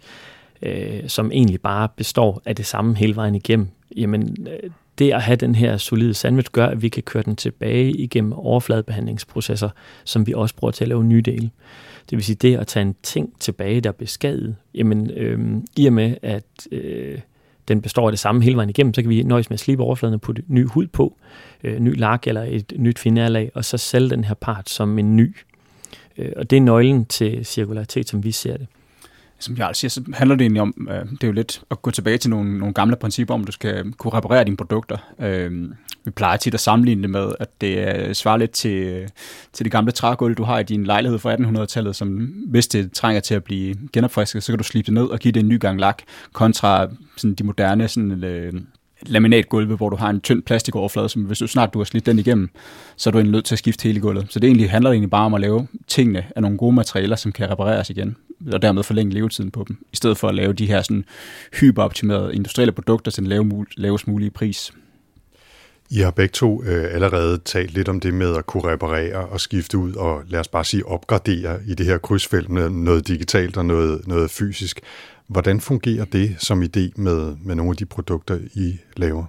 øh, 0.63 1.09
som 1.09 1.33
egentlig 1.33 1.61
bare 1.61 1.89
består 1.97 2.43
af 2.45 2.57
det 2.57 2.67
samme 2.67 2.97
hele 2.97 3.17
vejen 3.17 3.35
igennem, 3.35 3.69
jamen 3.97 4.47
øh, 4.49 4.71
det 5.01 5.13
at 5.13 5.23
have 5.23 5.37
den 5.37 5.55
her 5.55 5.77
solide 5.77 6.15
sandwich 6.15 6.51
gør, 6.53 6.67
at 6.67 6.83
vi 6.83 6.89
kan 6.89 7.03
køre 7.03 7.23
den 7.23 7.37
tilbage 7.37 7.93
igennem 7.93 8.33
overfladebehandlingsprocesser, 8.33 9.69
som 10.05 10.27
vi 10.27 10.35
også 10.35 10.55
bruger 10.55 10.73
til 10.73 10.85
at 10.85 10.89
lave 10.89 11.05
nye 11.05 11.23
dele. 11.23 11.51
Det 12.11 12.17
vil 12.17 12.25
sige, 12.25 12.37
det 12.37 12.57
at 12.57 12.67
tage 12.67 12.83
en 12.83 12.95
ting 13.03 13.33
tilbage, 13.41 13.81
der 13.81 13.89
er 13.89 13.95
beskadiget, 13.95 14.57
jamen 14.75 15.11
øh, 15.11 15.63
i 15.77 15.87
og 15.87 15.93
med, 15.93 16.15
at 16.23 16.45
øh, 16.73 17.19
den 17.69 17.83
består 17.83 18.07
af 18.07 18.13
det 18.13 18.19
samme 18.19 18.43
hele 18.43 18.57
vejen 18.57 18.71
igennem, 18.71 18.95
så 18.95 19.03
kan 19.03 19.11
vi 19.11 19.23
nøjes 19.23 19.51
med 19.51 19.55
at 19.55 19.61
slibe 19.61 19.83
overfladen 19.83 20.15
og 20.15 20.21
putte 20.21 20.43
ny 20.49 20.67
hud 20.67 20.87
på, 20.87 21.17
øh, 21.65 21.79
ny 21.79 21.99
lak 21.99 22.27
eller 22.27 22.43
et 22.43 22.73
nyt 22.77 22.99
finærlag, 22.99 23.51
og 23.55 23.65
så 23.65 23.77
sælge 23.77 24.11
den 24.11 24.25
her 24.25 24.35
part 24.35 24.71
som 24.71 24.99
en 24.99 25.17
ny. 25.17 25.37
Øh, 26.19 26.33
og 26.37 26.51
det 26.51 26.57
er 26.57 26.61
nøglen 26.61 27.05
til 27.05 27.47
cirkularitet, 27.47 28.09
som 28.09 28.25
vi 28.25 28.33
ser 28.33 28.57
det 28.57 28.67
som 29.41 29.57
jeg 29.57 29.71
siger, 29.73 29.89
så 29.89 30.03
handler 30.15 30.37
det 30.37 30.43
egentlig 30.43 30.63
om, 30.63 30.89
øh, 30.91 31.11
det 31.11 31.25
er 31.25 31.27
jo 31.27 31.33
lidt 31.33 31.63
at 31.71 31.83
gå 31.83 31.91
tilbage 31.91 32.19
til 32.19 32.31
nogle, 32.31 32.59
nogle 32.59 32.75
gamle 32.75 32.97
principper, 32.97 33.35
om 33.35 33.45
du 33.45 33.53
skal 33.53 33.93
kunne 33.93 34.15
reparere 34.15 34.45
dine 34.45 34.57
produkter. 34.57 34.97
Øh, 35.21 35.71
vi 36.05 36.11
plejer 36.11 36.37
tit 36.37 36.55
at 36.55 36.61
sammenligne 36.61 37.03
det 37.03 37.11
med, 37.11 37.33
at 37.41 37.61
det 37.61 37.97
øh, 37.97 38.15
svarer 38.15 38.37
lidt 38.37 38.51
til, 38.51 38.71
øh, 38.71 39.09
til 39.53 39.65
det 39.65 39.73
gamle 39.73 39.93
trægulv, 39.93 40.35
du 40.35 40.43
har 40.45 40.59
i 40.59 40.63
din 40.63 40.85
lejlighed 40.85 41.19
fra 41.19 41.35
1800-tallet, 41.35 41.97
som 41.97 42.09
hvis 42.47 42.69
det 42.69 42.93
trænger 42.93 43.21
til 43.21 43.35
at 43.35 43.45
blive 43.45 43.75
genopfrisket, 43.93 44.43
så 44.43 44.53
kan 44.53 44.59
du 44.59 44.65
slibe 44.65 44.87
det 44.87 44.95
ned 44.95 45.05
og 45.05 45.19
give 45.19 45.33
det 45.33 45.41
en 45.41 45.49
ny 45.49 45.61
gang 45.61 45.81
lak, 45.81 46.03
kontra 46.33 46.89
sådan 47.17 47.35
de 47.35 47.45
moderne 47.45 47.89
sådan, 47.89 48.25
øh, 48.25 48.53
laminatgulve, 49.07 49.77
hvor 49.77 49.89
du 49.89 49.97
har 49.97 50.11
en 50.11 50.21
tynd 50.21 50.43
plastikoverflade, 50.43 51.09
som 51.09 51.23
hvis 51.23 51.39
du 51.39 51.47
snart 51.47 51.75
du 51.75 51.79
har 51.79 51.85
slidt 51.85 52.07
den 52.07 52.19
igennem, 52.19 52.51
så 52.97 53.11
er 53.11 53.13
du 53.13 53.19
egentlig 53.19 53.33
nødt 53.33 53.45
til 53.45 53.55
at 53.55 53.59
skifte 53.59 53.83
hele 53.83 54.01
gulvet. 54.01 54.27
Så 54.31 54.41
det 54.41 54.47
egentlig 54.47 54.71
handler 54.71 54.91
egentlig 54.91 55.11
bare 55.11 55.27
om 55.27 55.35
at 55.35 55.41
lave 55.41 55.67
tingene 55.89 56.25
af 56.37 56.43
nogle 56.43 56.59
gode 56.59 56.75
materialer, 56.75 57.17
som 57.17 57.33
kan 57.33 57.51
repareres 57.51 57.91
igen, 57.91 58.17
og 58.53 58.63
dermed 58.63 58.83
forlænge 58.83 59.15
levetiden 59.15 59.51
på 59.51 59.65
dem, 59.69 59.87
i 59.93 59.97
stedet 59.97 60.19
for 60.19 60.29
at 60.29 60.35
lave 60.35 60.53
de 60.53 60.67
her 60.67 60.83
sådan 60.83 61.05
hyperoptimerede 61.61 62.35
industrielle 62.35 62.73
produkter 62.73 63.11
til 63.11 63.23
den 63.25 63.57
lavest 63.77 64.09
mulige 64.09 64.31
pris. 64.31 64.73
I 65.93 66.01
har 66.01 66.11
begge 66.11 66.33
to 66.33 66.65
øh, 66.65 66.95
allerede 66.95 67.39
talt 67.39 67.75
lidt 67.75 67.89
om 67.89 68.01
det 68.01 68.15
med 68.15 68.37
at 68.37 68.47
kunne 68.47 68.73
reparere 68.73 69.27
og 69.27 69.41
skifte 69.41 69.79
ud 69.79 69.95
og 69.95 70.23
lad 70.29 70.41
os 70.41 70.49
bare 70.49 70.65
sige 70.65 70.87
opgradere 70.87 71.59
i 71.67 71.75
det 71.75 71.87
her 71.87 71.99
krydsfelt 71.99 72.49
med 72.49 72.71
noget 72.71 73.09
digitalt 73.09 73.57
og 73.57 73.67
noget, 73.67 74.07
noget 74.07 74.31
fysisk. 74.31 74.81
Hvordan 75.31 75.61
fungerer 75.61 76.05
det 76.05 76.37
som 76.39 76.63
idé 76.63 76.81
med, 76.97 77.37
med 77.45 77.55
nogle 77.55 77.71
af 77.71 77.77
de 77.77 77.87
produkter, 77.87 78.39
I 78.55 78.79
laver? 78.97 79.25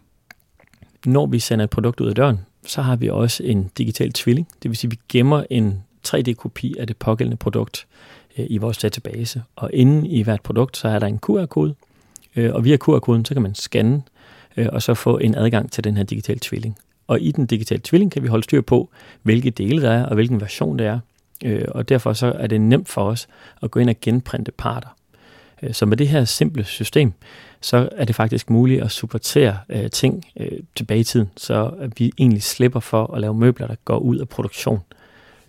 Når 1.05 1.25
vi 1.25 1.39
sender 1.39 1.63
et 1.63 1.69
produkt 1.69 1.99
ud 1.99 2.07
af 2.07 2.15
døren, 2.15 2.39
så 2.65 2.81
har 2.81 2.95
vi 2.95 3.09
også 3.09 3.43
en 3.43 3.71
digital 3.77 4.13
tvilling. 4.13 4.47
Det 4.63 4.71
vil 4.71 4.77
sige, 4.77 4.89
at 4.89 4.91
vi 4.91 4.99
gemmer 5.09 5.43
en 5.49 5.83
3D-kopi 6.07 6.75
af 6.79 6.87
det 6.87 6.97
pågældende 6.97 7.37
produkt 7.37 7.87
øh, 8.37 8.45
i 8.49 8.57
vores 8.57 8.77
database. 8.77 9.43
Og 9.55 9.69
inden 9.73 10.05
i 10.05 10.21
hvert 10.21 10.41
produkt, 10.41 10.77
så 10.77 10.87
er 10.87 10.99
der 10.99 11.07
en 11.07 11.19
QR-kode. 11.19 11.75
Øh, 12.35 12.53
og 12.53 12.65
via 12.65 12.77
QR-koden, 12.77 13.25
så 13.25 13.33
kan 13.33 13.41
man 13.41 13.55
scanne 13.55 14.01
øh, 14.57 14.67
og 14.71 14.81
så 14.81 14.93
få 14.93 15.17
en 15.17 15.35
adgang 15.35 15.71
til 15.71 15.83
den 15.83 15.97
her 15.97 16.03
digitale 16.03 16.39
tvilling. 16.41 16.77
Og 17.07 17.21
i 17.21 17.31
den 17.31 17.45
digitale 17.45 17.81
tvilling 17.83 18.11
kan 18.11 18.23
vi 18.23 18.27
holde 18.27 18.43
styr 18.43 18.61
på, 18.61 18.89
hvilke 19.23 19.49
dele 19.49 19.81
der 19.81 19.91
er, 19.91 20.05
og 20.05 20.15
hvilken 20.15 20.41
version 20.41 20.79
det 20.79 20.87
er. 20.87 20.99
Øh, 21.43 21.65
og 21.67 21.89
derfor 21.89 22.13
så 22.13 22.27
er 22.27 22.47
det 22.47 22.61
nemt 22.61 22.89
for 22.89 23.03
os 23.03 23.27
at 23.61 23.71
gå 23.71 23.79
ind 23.79 23.89
og 23.89 23.95
genprinte 24.01 24.51
parter. 24.51 24.95
Øh, 25.63 25.73
så 25.73 25.85
med 25.85 25.97
det 25.97 26.07
her 26.07 26.25
simple 26.25 26.63
system, 26.63 27.13
så 27.61 27.89
er 27.91 28.05
det 28.05 28.15
faktisk 28.15 28.49
muligt 28.49 28.83
at 28.83 28.91
supportere 28.91 29.57
øh, 29.69 29.89
ting 29.89 30.25
øh, 30.39 30.59
tilbage 30.75 30.99
i 30.99 31.03
tiden, 31.03 31.29
så 31.37 31.71
vi 31.97 32.11
egentlig 32.17 32.43
slipper 32.43 32.79
for 32.79 33.13
at 33.13 33.21
lave 33.21 33.33
møbler, 33.33 33.67
der 33.67 33.75
går 33.85 33.97
ud 33.97 34.17
af 34.17 34.29
produktion. 34.29 34.79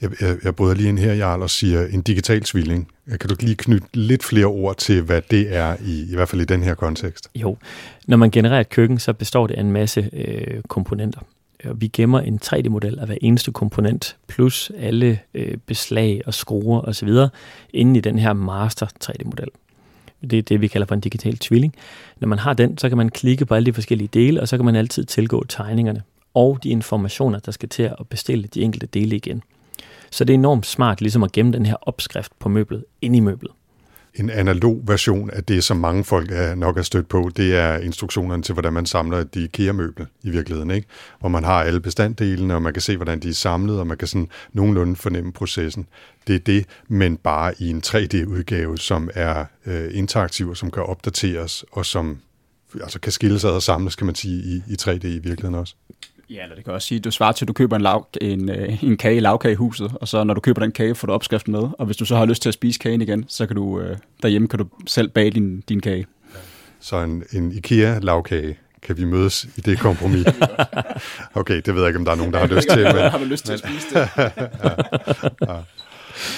Jeg, 0.03 0.11
jeg, 0.21 0.37
jeg 0.45 0.57
bryder 0.57 0.75
lige 0.75 0.89
ind 0.89 0.99
her, 0.99 1.15
Jarl, 1.15 1.43
og 1.43 1.51
siger 1.51 1.87
en 1.87 2.03
digital 2.03 2.41
tvilling. 2.41 2.89
Kan 3.21 3.31
du 3.31 3.37
lige 3.41 3.55
knytte 3.55 3.87
lidt 3.93 4.25
flere 4.25 4.47
ord 4.47 4.77
til, 4.77 5.03
hvad 5.03 5.23
det 5.31 5.57
er, 5.57 5.77
i, 5.85 6.13
i 6.13 6.15
hvert 6.15 6.29
fald 6.29 6.41
i 6.41 6.45
den 6.45 6.63
her 6.63 6.75
kontekst? 6.75 7.29
Jo, 7.35 7.57
når 8.07 8.17
man 8.17 8.31
genererer 8.31 8.61
et 8.61 8.69
køkken, 8.69 8.99
så 8.99 9.13
består 9.13 9.47
det 9.47 9.55
af 9.55 9.61
en 9.61 9.73
masse 9.73 10.11
øh, 10.13 10.63
komponenter. 10.69 11.21
Vi 11.75 11.89
gemmer 11.89 12.21
en 12.21 12.41
3D-model 12.45 12.99
af 12.99 13.07
hver 13.07 13.17
eneste 13.21 13.53
komponent, 13.53 14.17
plus 14.29 14.73
alle 14.79 15.19
øh, 15.35 15.57
beslag 15.67 16.23
og 16.27 16.35
skruer 16.35 16.81
osv., 16.81 17.11
inde 17.73 17.99
i 17.99 18.01
den 18.01 18.19
her 18.19 18.33
master 18.33 18.87
3D-model. 19.05 19.49
Det 20.31 20.39
er 20.39 20.43
det, 20.43 20.61
vi 20.61 20.69
kalder 20.69 20.87
for 20.87 20.95
en 20.95 21.01
digital 21.01 21.39
tvilling. 21.39 21.75
Når 22.21 22.29
man 22.29 22.39
har 22.39 22.53
den, 22.53 22.79
så 22.79 22.89
kan 22.89 22.99
man 22.99 23.09
klikke 23.09 23.47
på 23.47 23.55
alle 23.55 23.67
de 23.67 23.73
forskellige 23.73 24.09
dele, 24.09 24.41
og 24.41 24.49
så 24.49 24.57
kan 24.57 24.65
man 24.65 24.77
altid 24.77 25.05
tilgå 25.05 25.45
tegningerne 25.45 26.03
og 26.35 26.59
de 26.63 26.69
informationer, 26.69 27.39
der 27.39 27.53
skal 27.53 27.69
til 27.69 27.83
at 27.83 28.09
bestille 28.11 28.49
de 28.55 28.63
enkelte 28.63 28.87
dele 28.87 29.17
igen. 29.17 29.43
Så 30.11 30.25
det 30.25 30.33
er 30.33 30.39
enormt 30.39 30.67
smart 30.67 31.01
ligesom 31.01 31.23
at 31.23 31.33
gemme 31.33 31.53
den 31.53 31.67
her 31.67 31.77
opskrift 31.83 32.33
på 32.39 32.49
møblet 32.49 32.85
ind 33.03 33.17
i 33.17 33.21
møblet 33.21 33.53
en 34.15 34.31
analog 34.31 34.83
version 34.87 35.31
af 35.31 35.45
det, 35.45 35.65
som 35.65 35.77
mange 35.77 36.05
folk 36.05 36.31
er 36.31 36.55
nok 36.55 36.79
er 36.79 36.83
stødt 36.83 37.09
på, 37.09 37.31
det 37.37 37.57
er 37.57 37.77
instruktionerne 37.77 38.43
til, 38.43 38.53
hvordan 38.53 38.73
man 38.73 38.87
samler 38.87 39.19
et 39.19 39.37
IKEA-møbel 39.37 40.07
i 40.23 40.31
virkeligheden, 40.31 40.71
ikke? 40.71 40.89
hvor 41.21 41.29
man 41.29 41.45
har 41.45 41.63
alle 41.63 41.81
bestanddelene, 41.81 42.55
og 42.55 42.63
man 42.63 42.73
kan 42.73 42.83
se, 42.83 42.97
hvordan 42.97 43.21
de 43.21 43.29
er 43.29 43.33
samlet, 43.33 43.81
og 43.81 43.87
man 43.87 43.97
kan 43.97 44.09
sådan 44.09 44.29
nogenlunde 44.53 44.97
fornemme 44.97 45.33
processen. 45.33 45.87
Det 46.27 46.35
er 46.35 46.39
det, 46.39 46.67
men 46.89 47.17
bare 47.17 47.55
i 47.59 47.71
en 47.71 47.83
3D-udgave, 47.87 48.79
som 48.79 49.11
er 49.15 49.45
øh, 49.67 49.91
interaktiv, 49.93 50.49
og 50.49 50.57
som 50.57 50.71
kan 50.71 50.83
opdateres, 50.83 51.65
og 51.73 51.87
som 51.87 52.19
altså 52.81 53.01
kan 53.01 53.13
skilles 53.13 53.45
ad 53.45 53.51
og 53.51 53.63
samles, 53.63 53.97
kan 53.97 54.07
man 54.07 54.15
sige, 54.15 54.43
i, 54.43 54.63
i 54.73 54.77
3D 54.83 55.07
i 55.07 55.19
virkeligheden 55.19 55.55
også. 55.55 55.75
Ja, 56.33 56.43
eller 56.43 56.55
det 56.55 56.65
kan 56.65 56.75
også 56.75 56.89
sige, 56.89 56.99
at 56.99 57.05
du 57.05 57.11
svarer 57.11 57.33
til, 57.33 57.45
at 57.45 57.49
du 57.49 57.53
køber 57.53 57.77
en, 57.77 57.83
lav, 57.83 58.07
en, 58.21 58.49
øh, 58.49 58.85
en 58.85 58.97
kage 58.97 59.17
i 59.17 59.21
lavkagehuset, 59.21 59.93
og 60.01 60.09
så 60.09 60.25
når 60.25 60.35
du 60.35 60.41
køber 60.41 60.61
den 60.61 60.73
kage, 60.73 60.95
får 60.95 61.07
du 61.07 61.13
opskriften 61.13 61.53
med, 61.53 61.69
og 61.79 61.87
hvis 61.87 61.97
du 61.97 62.05
så 62.05 62.17
har 62.17 62.25
lyst 62.25 62.43
til 62.43 62.49
at 62.49 62.55
spise 62.55 62.79
kagen 62.79 63.03
igen, 63.03 63.25
så 63.29 63.47
kan 63.47 63.57
du 63.57 63.81
øh, 63.81 63.97
derhjemme 64.23 64.49
kan 64.49 64.59
du 64.59 64.67
selv 64.87 65.09
bage 65.09 65.31
din, 65.31 65.61
din 65.61 65.81
kage. 65.81 66.07
Så 66.81 66.97
en, 66.97 67.25
en 67.33 67.53
IKEA-lavkage 67.53 68.59
kan 68.83 68.97
vi 68.97 69.05
mødes 69.05 69.45
i 69.57 69.61
det 69.61 69.79
kompromis? 69.79 70.27
okay, 71.35 71.63
det 71.67 71.75
ved 71.75 71.83
jeg 71.83 71.89
ikke, 71.89 71.99
om 71.99 72.05
der 72.05 72.13
er 72.13 72.17
nogen, 72.17 72.33
der 72.33 72.39
har 72.39 72.47
lyst 72.47 72.69
til. 72.69 72.83
Men, 72.83 72.97
har 72.97 73.19
du 73.19 73.25
lyst 73.25 73.47
til 73.47 73.53
at 73.53 73.59
spise 73.59 73.87
det? 73.95 74.09
ja, 74.17 74.29
ja. 75.49 75.59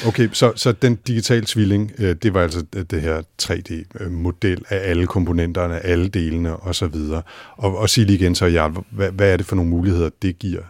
Okay, 0.06 0.28
så, 0.32 0.52
så 0.56 0.72
den 0.72 0.94
digitale 0.94 1.44
tvilling, 1.46 1.92
øh, 1.98 2.16
det 2.22 2.34
var 2.34 2.42
altså 2.42 2.62
det 2.90 3.02
her 3.02 3.22
3D-model 3.42 4.58
øh, 4.58 4.64
af 4.78 4.90
alle 4.90 5.06
komponenterne, 5.06 5.80
alle 5.80 6.08
delene 6.08 6.56
osv. 6.56 6.94
Og, 7.56 7.78
og 7.78 7.90
sig 7.90 8.06
lige 8.06 8.18
igen 8.18 8.34
så, 8.34 8.46
Jarl, 8.46 8.72
hvad, 8.90 9.10
hvad 9.10 9.32
er 9.32 9.36
det 9.36 9.46
for 9.46 9.56
nogle 9.56 9.70
muligheder, 9.70 10.10
det 10.22 10.38
giver? 10.38 10.62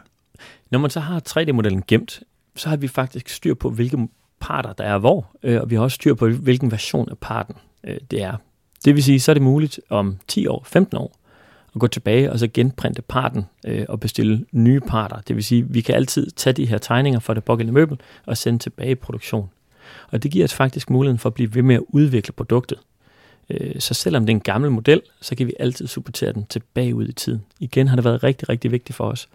Når 0.70 0.78
man 0.78 0.90
så 0.90 1.00
har 1.00 1.22
3D-modellen 1.28 1.82
gemt, 1.88 2.22
så 2.56 2.68
har 2.68 2.76
vi 2.76 2.88
faktisk 2.88 3.28
styr 3.28 3.54
på, 3.54 3.70
hvilke 3.70 4.08
parter, 4.40 4.72
der 4.72 4.84
er 4.84 4.98
hvor, 4.98 5.36
øh, 5.42 5.60
og 5.60 5.70
vi 5.70 5.74
har 5.74 5.82
også 5.82 5.94
styr 5.94 6.14
på, 6.14 6.28
hvilken 6.28 6.70
version 6.70 7.08
af 7.10 7.18
parten 7.18 7.54
det 8.10 8.22
er. 8.22 8.36
Det 8.84 8.94
vil 8.94 9.04
sige, 9.04 9.20
så 9.20 9.32
er 9.32 9.34
det 9.34 9.42
muligt 9.42 9.80
om 9.90 10.16
10 10.28 10.46
år, 10.46 10.64
15 10.66 10.96
år, 10.96 11.16
at 11.74 11.80
gå 11.80 11.86
tilbage 11.86 12.32
og 12.32 12.38
så 12.38 12.48
genprinte 12.54 13.02
parten 13.02 13.44
øh, 13.66 13.84
og 13.88 14.00
bestille 14.00 14.46
nye 14.52 14.80
parter. 14.80 15.20
Det 15.28 15.36
vil 15.36 15.44
sige, 15.44 15.68
vi 15.68 15.80
kan 15.80 15.94
altid 15.94 16.30
tage 16.30 16.54
de 16.54 16.66
her 16.66 16.78
tegninger 16.78 17.20
fra 17.20 17.34
det 17.34 17.44
pågældende 17.44 17.74
møbel 17.74 18.00
og 18.26 18.36
sende 18.36 18.58
tilbage 18.58 18.90
i 18.90 18.94
produktion. 18.94 19.50
Og 20.10 20.22
det 20.22 20.30
giver 20.30 20.44
os 20.44 20.54
faktisk 20.54 20.90
muligheden 20.90 21.18
for 21.18 21.28
at 21.28 21.34
blive 21.34 21.54
ved 21.54 21.62
med 21.62 21.74
at 21.74 21.82
udvikle 21.88 22.32
produktet. 22.32 22.78
Øh, 23.50 23.80
så 23.80 23.94
selvom 23.94 24.26
det 24.26 24.32
er 24.32 24.36
en 24.36 24.40
gammel 24.40 24.70
model, 24.70 25.02
så 25.20 25.36
kan 25.36 25.46
vi 25.46 25.52
altid 25.60 25.86
supportere 25.86 26.32
den 26.32 26.46
tilbage 26.46 26.94
ud 26.94 27.08
i 27.08 27.12
tiden. 27.12 27.42
Igen 27.60 27.88
har 27.88 27.96
det 27.96 28.04
været 28.04 28.24
rigtig, 28.24 28.48
rigtig 28.48 28.72
vigtigt 28.72 28.96
for 28.96 29.04
os 29.04 29.28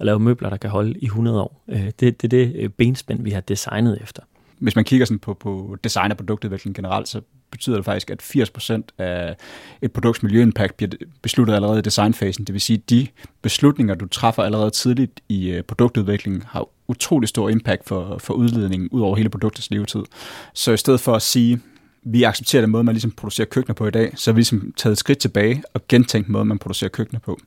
at 0.00 0.06
lave 0.06 0.20
møbler, 0.20 0.50
der 0.50 0.56
kan 0.56 0.70
holde 0.70 0.98
i 0.98 1.04
100 1.04 1.40
år. 1.40 1.62
Øh, 1.68 1.84
det, 1.84 2.00
det 2.00 2.24
er 2.24 2.28
det 2.28 2.54
det 2.54 2.74
benspænd, 2.74 3.22
vi 3.22 3.30
har 3.30 3.40
designet 3.40 3.98
efter. 4.02 4.22
Hvis 4.58 4.76
man 4.76 4.84
kigger 4.84 5.06
sådan 5.06 5.18
på, 5.18 5.34
på 5.34 5.76
design 5.84 6.10
og 6.10 6.16
produktudvikling 6.16 6.76
generelt, 6.76 7.08
så 7.08 7.20
betyder 7.52 7.76
det 7.76 7.84
faktisk, 7.84 8.10
at 8.10 8.22
80% 8.22 8.82
af 8.98 9.36
et 9.82 9.92
produkts 9.92 10.22
miljøimpact 10.22 10.76
bliver 10.76 10.90
besluttet 11.22 11.54
allerede 11.54 11.78
i 11.78 11.82
designfasen. 11.82 12.44
Det 12.44 12.52
vil 12.52 12.60
sige, 12.60 12.76
at 12.76 12.90
de 12.90 13.06
beslutninger, 13.42 13.94
du 13.94 14.06
træffer 14.06 14.42
allerede 14.42 14.70
tidligt 14.70 15.20
i 15.28 15.50
øh, 15.50 15.62
produktudviklingen, 15.62 16.42
har 16.46 16.68
utrolig 16.88 17.28
stor 17.28 17.48
impact 17.48 17.88
for, 17.88 18.18
for 18.18 18.34
udledningen 18.34 18.88
ud 18.88 19.00
over 19.00 19.16
hele 19.16 19.28
produktets 19.28 19.70
levetid. 19.70 20.02
Så 20.54 20.72
i 20.72 20.76
stedet 20.76 21.00
for 21.00 21.14
at 21.14 21.22
sige, 21.22 21.60
vi 22.04 22.22
accepterer 22.22 22.62
den 22.62 22.70
måde, 22.70 22.84
man 22.84 22.94
ligesom 22.94 23.10
producerer 23.10 23.46
køkkener 23.46 23.74
på 23.74 23.86
i 23.86 23.90
dag, 23.90 24.12
så 24.16 24.30
har 24.30 24.34
vi 24.34 24.38
ligesom 24.38 24.72
taget 24.76 24.92
et 24.92 24.98
skridt 24.98 25.18
tilbage 25.18 25.62
og 25.74 25.80
gentænkt 25.88 26.28
måden, 26.28 26.48
man 26.48 26.58
producerer 26.58 26.88
køkkener 26.88 27.20
på. 27.20 27.40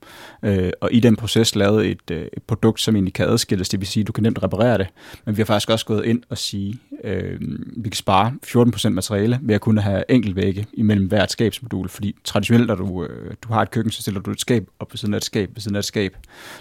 Øh, 0.43 0.71
og 0.81 0.89
i 0.93 0.99
den 0.99 1.15
proces 1.15 1.55
lavet 1.55 1.85
et, 1.85 2.11
øh, 2.11 2.27
et 2.33 2.43
produkt, 2.43 2.81
som 2.81 2.95
egentlig 2.95 3.13
kan 3.13 3.29
adskilles, 3.29 3.69
det 3.69 3.79
vil 3.79 3.87
sige, 3.87 4.01
at 4.01 4.07
du 4.07 4.11
kan 4.11 4.23
nemt 4.23 4.43
reparere 4.43 4.77
det. 4.77 4.87
Men 5.25 5.37
vi 5.37 5.41
har 5.41 5.45
faktisk 5.45 5.69
også 5.69 5.85
gået 5.85 6.05
ind 6.05 6.23
og 6.29 6.37
sige, 6.37 6.79
øh, 7.05 7.39
vi 7.77 7.89
kan 7.89 7.95
spare 7.95 8.33
14% 8.45 8.89
materiale 8.89 9.39
ved 9.41 9.55
at 9.55 9.61
kunne 9.61 9.81
have 9.81 10.03
enkeltvægge 10.09 10.65
imellem 10.73 11.07
hvert 11.07 11.31
skabsmodul, 11.31 11.89
fordi 11.89 12.15
traditionelt, 12.23 12.67
når 12.67 12.75
du, 12.75 13.05
øh, 13.05 13.33
du 13.41 13.53
har 13.53 13.61
et 13.61 13.71
køkken, 13.71 13.91
så 13.91 14.01
stiller 14.01 14.21
du 14.21 14.31
et 14.31 14.41
skab 14.41 14.67
op 14.79 14.93
ved 14.93 14.97
siden 14.97 15.13
af 15.13 15.17
et 15.17 15.23
skab, 15.23 15.49
ved 15.53 15.61
siden 15.61 15.75
af 15.75 15.79
et 15.79 15.85
skab. 15.85 16.17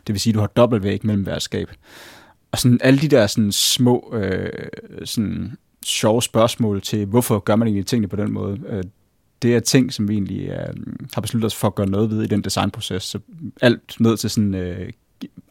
Det 0.07 0.13
vil 0.13 0.21
sige, 0.21 0.31
at 0.31 0.35
du 0.35 0.41
har 0.41 0.47
dobbeltvæg 0.47 1.07
mellem 1.07 1.23
hvert 1.23 1.43
skab. 1.43 1.71
Og 2.53 2.59
sådan 2.59 2.79
alle 2.83 3.01
de 3.01 3.09
der 3.09 3.27
sådan 3.27 3.53
små 3.53 4.15
øh, 4.15 4.69
sådan 5.05 5.57
sjove 5.85 6.23
spørgsmål 6.23 6.83
til, 6.83 7.07
hvorfor 7.07 7.39
gør 7.39 7.57
man 7.57 7.69
egentlig 7.69 7.87
tingene 7.87 8.09
på 8.09 8.17
den 8.17 8.33
måde. 8.33 8.61
Øh, 8.69 8.83
det 9.43 9.57
er 9.57 9.61
ting, 9.61 9.93
som 9.93 10.09
vi 10.09 10.15
egentlig 10.15 10.49
øh, 10.49 10.75
har 11.15 11.21
besluttet 11.21 11.47
os 11.47 11.55
for 11.55 11.69
at 11.69 11.75
gøre 11.75 11.89
noget 11.89 12.11
ved 12.11 12.23
i 12.23 12.27
den 12.27 12.45
designproces. 12.45 13.03
Så 13.03 13.19
alt 13.61 14.01
ned 14.01 14.17
til 14.17 14.31
sådan 14.31 14.55
øh, 14.55 14.91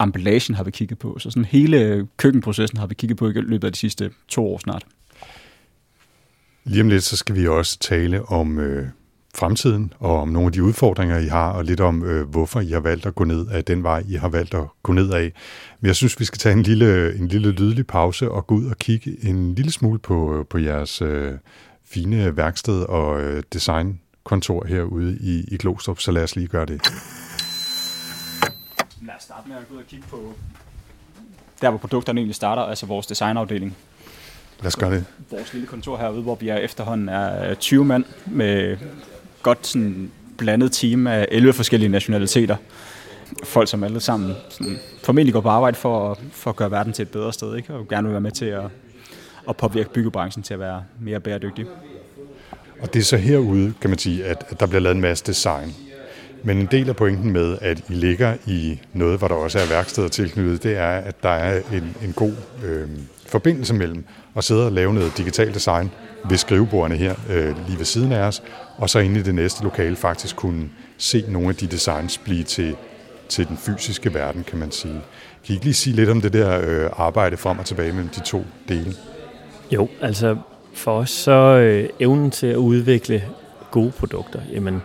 emballagen 0.01 0.55
har 0.55 0.63
vi 0.63 0.71
kigget 0.71 0.99
på. 0.99 1.19
Så 1.19 1.29
sådan 1.29 1.45
hele 1.45 2.07
køkkenprocessen 2.17 2.79
har 2.79 2.87
vi 2.87 2.95
kigget 2.95 3.17
på 3.17 3.29
i 3.29 3.33
løbet 3.33 3.63
af 3.63 3.71
de 3.71 3.77
sidste 3.77 4.11
to 4.27 4.47
år 4.47 4.57
snart. 4.57 4.85
Lige 6.63 6.81
om 6.81 6.89
lidt, 6.89 7.03
så 7.03 7.17
skal 7.17 7.35
vi 7.35 7.47
også 7.47 7.79
tale 7.79 8.25
om 8.25 8.59
øh, 8.59 8.87
fremtiden, 9.35 9.93
og 9.99 10.21
om 10.21 10.29
nogle 10.29 10.45
af 10.45 10.51
de 10.51 10.63
udfordringer, 10.63 11.17
I 11.17 11.27
har, 11.27 11.51
og 11.51 11.65
lidt 11.65 11.79
om, 11.79 12.03
øh, 12.03 12.29
hvorfor 12.29 12.59
I 12.59 12.69
har 12.69 12.79
valgt 12.79 13.05
at 13.05 13.15
gå 13.15 13.23
ned 13.23 13.47
af 13.47 13.63
den 13.63 13.83
vej, 13.83 14.03
I 14.07 14.13
har 14.13 14.29
valgt 14.29 14.53
at 14.53 14.63
gå 14.83 14.93
ned 14.93 15.11
af. 15.13 15.33
Men 15.79 15.87
jeg 15.87 15.95
synes, 15.95 16.19
vi 16.19 16.25
skal 16.25 16.37
tage 16.37 16.53
en 16.53 16.63
lille, 16.63 17.15
en 17.15 17.27
lille 17.27 17.51
lydlig 17.51 17.87
pause 17.87 18.31
og 18.31 18.47
gå 18.47 18.55
ud 18.55 18.65
og 18.65 18.77
kigge 18.77 19.17
en 19.23 19.55
lille 19.55 19.71
smule 19.71 19.99
på, 19.99 20.37
øh, 20.37 20.45
på 20.45 20.57
jeres 20.57 21.01
øh, 21.01 21.31
fine 21.85 22.37
værksted 22.37 22.81
og 22.81 23.21
øh, 23.21 23.43
designkontor 23.53 24.65
herude 24.67 25.17
i, 25.21 25.45
i 25.47 25.57
Glostrup, 25.57 25.99
så 25.99 26.11
lad 26.11 26.23
os 26.23 26.35
lige 26.35 26.47
gøre 26.47 26.65
det. 26.65 26.81
Lad 29.05 29.15
os 29.15 29.23
starte 29.23 29.49
med 29.49 29.57
at 29.57 29.69
gå 29.69 29.75
ud 29.75 29.79
og 29.79 29.87
kigge 29.87 30.05
på 30.09 30.33
der, 31.61 31.69
hvor 31.69 31.77
produkterne 31.77 32.19
egentlig 32.19 32.35
starter, 32.35 32.61
altså 32.61 32.85
vores 32.85 33.07
designafdeling. 33.07 33.75
Lad 34.59 34.67
os 34.67 34.75
gøre 34.75 34.91
det. 34.91 35.05
Vores 35.31 35.53
lille 35.53 35.67
kontor 35.67 35.97
herude, 35.97 36.21
hvor 36.21 36.35
vi 36.35 36.49
er 36.49 36.57
efterhånden 36.57 37.09
er 37.09 37.53
20 37.53 37.85
mand 37.85 38.05
med 38.25 38.77
godt 39.41 39.67
sådan 39.67 40.11
blandet 40.37 40.71
team 40.71 41.07
af 41.07 41.27
11 41.31 41.53
forskellige 41.53 41.89
nationaliteter. 41.89 42.55
Folk, 43.43 43.69
som 43.69 43.83
alle 43.83 43.99
sammen 43.99 44.35
sådan, 44.49 44.77
formentlig 45.03 45.33
går 45.33 45.41
på 45.41 45.49
arbejde 45.49 45.77
for 45.77 46.11
at, 46.11 46.17
for 46.31 46.49
at 46.49 46.55
gøre 46.55 46.71
verden 46.71 46.93
til 46.93 47.03
et 47.03 47.09
bedre 47.09 47.33
sted, 47.33 47.55
ikke? 47.55 47.73
og 47.73 47.87
gerne 47.87 48.07
vil 48.07 48.11
være 48.13 48.21
med 48.21 48.31
til 48.31 48.45
at, 48.45 48.63
at 49.49 49.57
påvirke 49.57 49.89
byggebranchen 49.89 50.43
til 50.43 50.53
at 50.53 50.59
være 50.59 50.83
mere 50.99 51.19
bæredygtig. 51.19 51.65
Og 52.81 52.93
det 52.93 52.99
er 52.99 53.03
så 53.03 53.17
herude, 53.17 53.73
kan 53.81 53.89
man 53.89 53.99
sige, 53.99 54.25
at, 54.25 54.43
at 54.49 54.59
der 54.59 54.65
bliver 54.65 54.81
lavet 54.81 54.95
en 54.95 55.01
masse 55.01 55.25
design. 55.25 55.75
Men 56.43 56.57
en 56.57 56.67
del 56.71 56.89
af 56.89 56.95
pointen 56.95 57.31
med, 57.31 57.57
at 57.61 57.79
I 57.89 57.93
ligger 57.93 58.35
i 58.45 58.79
noget, 58.93 59.19
hvor 59.19 59.27
der 59.27 59.35
også 59.35 59.59
er 59.59 59.65
værksteder 59.69 60.07
tilknyttet, 60.07 60.63
det 60.63 60.77
er, 60.77 60.89
at 60.89 61.23
der 61.23 61.29
er 61.29 61.61
en, 61.73 61.95
en 62.03 62.13
god 62.13 62.33
øh, 62.65 62.87
forbindelse 63.25 63.73
mellem 63.73 64.05
at 64.35 64.43
sidde 64.43 64.65
og 64.65 64.71
lave 64.71 64.93
noget 64.93 65.17
digital 65.17 65.53
design 65.53 65.91
ved 66.29 66.37
skrivebordene 66.37 66.95
her 66.95 67.15
øh, 67.29 67.67
lige 67.67 67.77
ved 67.77 67.85
siden 67.85 68.11
af 68.11 68.21
os, 68.21 68.43
og 68.77 68.89
så 68.89 68.99
inde 68.99 69.19
i 69.19 69.23
det 69.23 69.35
næste 69.35 69.63
lokale 69.63 69.95
faktisk 69.95 70.35
kunne 70.35 70.69
se 70.97 71.25
nogle 71.27 71.49
af 71.49 71.55
de 71.55 71.67
designs 71.67 72.17
blive 72.17 72.43
til, 72.43 72.75
til 73.29 73.47
den 73.47 73.57
fysiske 73.57 74.13
verden, 74.13 74.43
kan 74.43 74.59
man 74.59 74.71
sige. 74.71 75.01
Kan 75.45 75.49
I 75.49 75.53
ikke 75.53 75.65
lige 75.65 75.73
sige 75.73 75.95
lidt 75.95 76.09
om 76.09 76.21
det 76.21 76.33
der 76.33 76.61
øh, 76.61 76.89
arbejde 76.97 77.37
frem 77.37 77.59
og 77.59 77.65
tilbage 77.65 77.91
mellem 77.91 78.09
de 78.09 78.19
to 78.19 78.45
dele? 78.67 78.93
Jo, 79.71 79.87
altså 80.01 80.37
for 80.73 80.99
os 80.99 81.09
så 81.09 81.31
øh, 81.31 81.89
evnen 81.99 82.31
til 82.31 82.47
at 82.47 82.55
udvikle 82.55 83.23
gode 83.71 83.91
produkter, 83.91 84.39
jamen 84.51 84.81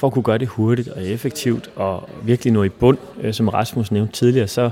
for 0.00 0.06
at 0.06 0.12
kunne 0.12 0.22
gøre 0.22 0.38
det 0.38 0.48
hurtigt 0.48 0.88
og 0.88 1.04
effektivt 1.04 1.70
og 1.76 2.08
virkelig 2.22 2.52
nå 2.52 2.62
i 2.62 2.68
bund, 2.68 2.98
øh, 3.20 3.34
som 3.34 3.48
Rasmus 3.48 3.92
nævnte 3.92 4.12
tidligere, 4.12 4.48
så 4.48 4.70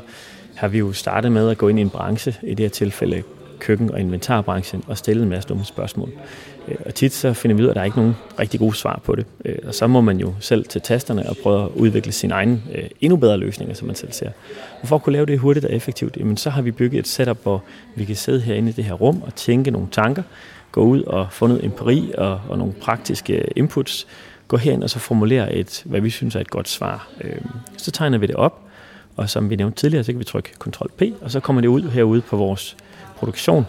har 0.55 0.69
vi 0.69 0.79
jo 0.79 0.93
startet 0.93 1.33
med 1.33 1.51
at 1.51 1.59
gå 1.59 1.69
ind 1.69 1.79
i 1.79 1.83
en 1.83 1.91
branche, 1.91 2.35
i 2.43 2.55
det 2.55 2.61
her 2.65 2.71
tilfælde 2.71 3.23
køkken- 3.59 3.91
og 3.91 4.01
inventarbranchen, 4.01 4.85
og 4.87 4.99
stille 4.99 5.23
en 5.23 5.29
masse 5.29 5.49
dumme 5.49 5.65
spørgsmål. 5.65 6.11
Øh, 6.69 6.77
og 6.87 6.95
tit 6.95 7.13
så 7.13 7.33
finder 7.33 7.57
vi 7.57 7.63
ud 7.63 7.67
af, 7.67 7.71
at 7.71 7.75
der 7.75 7.81
er 7.81 7.85
ikke 7.85 7.97
nogen 7.97 8.17
rigtig 8.39 8.61
gode 8.61 8.75
svar 8.75 9.01
på 9.05 9.15
det. 9.15 9.27
Øh, 9.45 9.57
og 9.67 9.75
så 9.75 9.87
må 9.87 10.01
man 10.01 10.19
jo 10.19 10.35
selv 10.41 10.65
til 10.65 10.81
tasterne 10.81 11.29
og 11.29 11.37
prøve 11.43 11.65
at 11.65 11.71
udvikle 11.75 12.13
sine 12.13 12.35
egne 12.35 12.63
endnu 13.01 13.17
bedre 13.17 13.37
løsninger, 13.37 13.75
som 13.75 13.87
man 13.87 13.97
selv 13.97 14.13
ser. 14.13 14.31
Og 14.83 14.89
for 14.89 14.97
at 14.97 15.03
kunne 15.03 15.13
lave 15.13 15.27
det 15.27 15.39
hurtigt 15.39 15.65
og 15.67 15.73
effektivt, 15.73 16.17
jamen, 16.17 16.37
så 16.37 16.51
har 16.51 16.63
vi 16.63 16.71
bygget 16.71 16.99
et 16.99 17.09
setup, 17.09 17.43
hvor 17.43 17.65
vi 17.97 18.05
kan 18.05 18.17
sidde 18.17 18.41
herinde 18.41 18.69
i 18.69 18.73
det 18.73 18.85
her 18.85 18.95
rum 18.95 19.23
og 19.23 19.35
tænke 19.35 19.71
nogle 19.71 19.89
tanker, 19.93 20.23
gå 20.73 20.81
ud 20.81 21.03
og 21.03 21.27
få 21.31 21.47
noget 21.47 21.65
empiri 21.65 22.13
og, 22.19 22.41
og 22.49 22.59
nogle 22.59 22.73
praktiske 22.73 23.45
inputs, 23.57 24.07
gå 24.49 24.57
hen 24.57 24.83
og 24.83 24.91
så 24.91 24.99
formulere 24.99 25.53
et, 25.53 25.83
hvad 25.85 26.01
vi 26.01 26.11
synes 26.11 26.37
er 26.37 26.41
et 26.41 26.51
godt 26.51 26.69
svar. 26.69 27.09
Øhm, 27.21 27.49
så 27.77 27.91
tegner 27.91 28.19
vi 28.19 28.27
det 28.27 28.37
op, 28.37 28.61
og 29.17 29.31
som 29.31 29.51
vi 29.51 29.57
nævnte 29.57 29.79
tidligere, 29.79 30.05
så 30.05 30.13
kan 30.13 30.19
vi 30.19 30.25
trykke 30.25 30.51
Ctrl 30.65 30.89
P, 30.99 31.03
og 31.23 31.31
så 31.31 31.41
kommer 31.41 31.61
det 31.61 31.69
ud 31.69 31.83
herude 31.83 32.21
på 32.21 32.37
vores 32.37 32.77
produktion. 33.17 33.67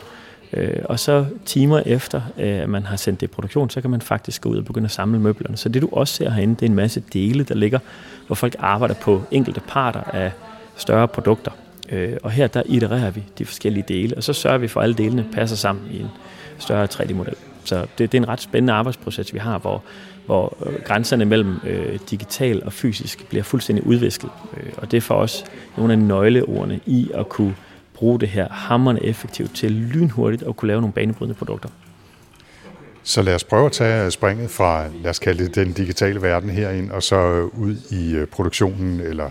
Øh, 0.53 0.81
og 0.85 0.99
så 0.99 1.25
timer 1.45 1.79
efter, 1.85 2.21
øh, 2.37 2.61
at 2.61 2.69
man 2.69 2.83
har 2.83 2.95
sendt 2.95 3.21
det 3.21 3.27
i 3.27 3.29
produktion, 3.29 3.69
så 3.69 3.81
kan 3.81 3.89
man 3.89 4.01
faktisk 4.01 4.41
gå 4.41 4.49
ud 4.49 4.57
og 4.57 4.65
begynde 4.65 4.85
at 4.85 4.91
samle 4.91 5.19
møblerne. 5.19 5.57
Så 5.57 5.69
det 5.69 5.81
du 5.81 5.89
også 5.91 6.13
ser 6.13 6.29
herinde, 6.29 6.55
det 6.55 6.61
er 6.61 6.69
en 6.69 6.75
masse 6.75 7.03
dele, 7.13 7.43
der 7.43 7.55
ligger, 7.55 7.79
hvor 8.27 8.35
folk 8.35 8.55
arbejder 8.59 8.95
på 8.95 9.23
enkelte 9.31 9.61
parter 9.67 10.01
af 10.01 10.31
større 10.75 11.07
produkter. 11.07 11.51
Øh, 11.89 12.17
og 12.23 12.31
her 12.31 12.47
der 12.47 12.63
itererer 12.65 13.11
vi 13.11 13.23
de 13.37 13.45
forskellige 13.45 13.85
dele, 13.87 14.17
og 14.17 14.23
så 14.23 14.33
sørger 14.33 14.57
vi 14.57 14.67
for, 14.67 14.79
at 14.79 14.83
alle 14.83 14.95
delene 14.95 15.25
passer 15.33 15.55
sammen 15.55 15.83
i 15.91 15.99
en 15.99 16.09
større 16.59 16.87
3D-model. 16.93 17.35
Så 17.63 17.79
det, 17.79 18.11
det 18.11 18.17
er 18.17 18.21
en 18.21 18.27
ret 18.27 18.41
spændende 18.41 18.73
arbejdsproces, 18.73 19.33
vi 19.33 19.39
har, 19.39 19.57
hvor, 19.57 19.83
hvor 20.29 20.57
øh, 20.65 20.73
grænserne 20.83 21.25
mellem 21.25 21.59
øh, 21.63 21.99
digital 22.09 22.63
og 22.65 22.73
fysisk 22.73 23.29
bliver 23.29 23.43
fuldstændig 23.43 23.85
udvisket. 23.85 24.29
Øh, 24.57 24.69
og 24.77 24.91
det 24.91 24.97
er 24.97 25.01
for 25.01 25.15
os 25.15 25.45
nogle 25.77 25.93
af 25.93 25.99
nøgleordene 25.99 26.79
i 26.85 27.11
at 27.13 27.29
kunne 27.29 27.55
bruge 27.93 28.19
det 28.19 28.29
her 28.29 28.49
hammerne 28.49 29.03
effektivt 29.03 29.55
til 29.55 29.71
lynhurtigt 29.71 30.43
at 30.43 30.55
kunne 30.55 30.67
lave 30.67 30.81
nogle 30.81 30.93
banebrydende 30.93 31.35
produkter. 31.35 31.69
Så 33.03 33.21
lad 33.21 33.35
os 33.35 33.43
prøve 33.43 33.65
at 33.65 33.71
tage 33.71 34.05
øh, 34.05 34.11
springet 34.11 34.49
fra, 34.49 34.87
lad 35.03 35.09
os 35.09 35.19
kalde 35.19 35.43
det 35.43 35.55
den 35.55 35.73
digitale 35.73 36.21
verden 36.21 36.49
herind, 36.49 36.91
og 36.91 37.03
så 37.03 37.15
øh, 37.15 37.59
ud 37.59 37.75
i 37.91 38.25
produktionen 38.31 38.99
eller 38.99 39.29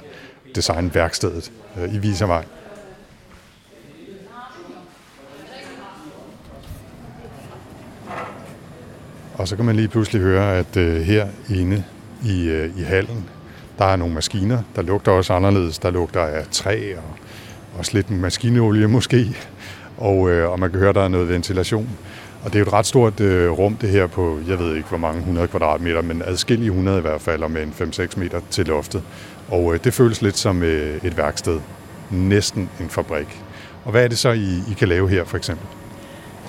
designværkstedet 0.54 1.52
i 1.92 1.98
Viservej. 1.98 2.44
Og 9.38 9.48
så 9.48 9.56
kan 9.56 9.64
man 9.64 9.76
lige 9.76 9.88
pludselig 9.88 10.22
høre, 10.22 10.56
at 10.56 10.76
øh, 10.76 11.00
herinde 11.00 11.84
i, 12.24 12.48
øh, 12.48 12.78
i 12.78 12.82
hallen, 12.82 13.24
der 13.78 13.84
er 13.84 13.96
nogle 13.96 14.14
maskiner, 14.14 14.62
der 14.76 14.82
lugter 14.82 15.12
også 15.12 15.32
anderledes. 15.32 15.78
Der 15.78 15.90
lugter 15.90 16.20
af 16.20 16.44
træ 16.50 16.94
og 16.96 17.16
også 17.78 17.90
lidt 17.94 18.10
maskinolie 18.10 18.86
måske, 18.86 19.36
og, 19.96 20.30
øh, 20.30 20.50
og 20.50 20.60
man 20.60 20.70
kan 20.70 20.80
høre, 20.80 20.92
der 20.92 21.02
er 21.02 21.08
noget 21.08 21.28
ventilation. 21.28 21.88
Og 22.44 22.52
det 22.52 22.54
er 22.54 22.60
jo 22.60 22.66
et 22.66 22.72
ret 22.72 22.86
stort 22.86 23.20
øh, 23.20 23.50
rum, 23.50 23.76
det 23.76 23.90
her 23.90 24.06
på, 24.06 24.38
jeg 24.48 24.58
ved 24.58 24.76
ikke 24.76 24.88
hvor 24.88 24.98
mange 24.98 25.18
100 25.18 25.48
kvadratmeter, 25.48 26.02
men 26.02 26.22
adskillige 26.26 26.68
100 26.68 26.98
i 26.98 27.00
hvert 27.00 27.20
fald, 27.20 27.42
og 27.42 27.50
med 27.50 27.62
en 27.62 27.74
5-6 27.80 28.18
meter 28.18 28.40
til 28.50 28.66
loftet. 28.66 29.02
Og 29.48 29.74
øh, 29.74 29.80
det 29.84 29.94
føles 29.94 30.22
lidt 30.22 30.38
som 30.38 30.62
øh, 30.62 31.04
et 31.04 31.16
værksted. 31.16 31.60
Næsten 32.10 32.70
en 32.80 32.88
fabrik. 32.88 33.42
Og 33.84 33.90
hvad 33.90 34.04
er 34.04 34.08
det 34.08 34.18
så, 34.18 34.30
I, 34.30 34.62
I 34.70 34.74
kan 34.78 34.88
lave 34.88 35.08
her 35.08 35.24
for 35.24 35.36
eksempel? 35.36 35.66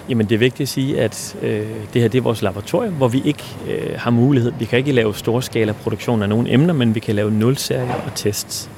Jamen 0.10 0.30
det 0.30 0.36
er 0.36 0.40
vigtigt 0.40 0.62
at 0.62 0.70
sige, 0.70 1.02
at 1.02 1.38
øh, 1.42 1.68
det 1.94 2.02
her 2.02 2.10
det 2.10 2.18
er 2.18 2.22
vores 2.22 2.42
laboratorium, 2.42 2.94
hvor 2.94 3.08
vi 3.08 3.22
ikke 3.26 3.44
øh, 3.70 3.96
har 3.98 4.12
mulighed. 4.12 4.52
Vi 4.60 4.66
kan 4.66 4.80
ikke 4.80 4.92
lave 4.92 5.16
storskala 5.16 5.72
produktion 5.72 6.22
af 6.24 6.30
nogle 6.30 6.54
emner, 6.54 6.74
men 6.74 6.96
vi 6.96 7.00
kan 7.00 7.16
lave 7.16 7.32
nulserier 7.32 7.94
og 7.94 8.16
tests. 8.16 8.70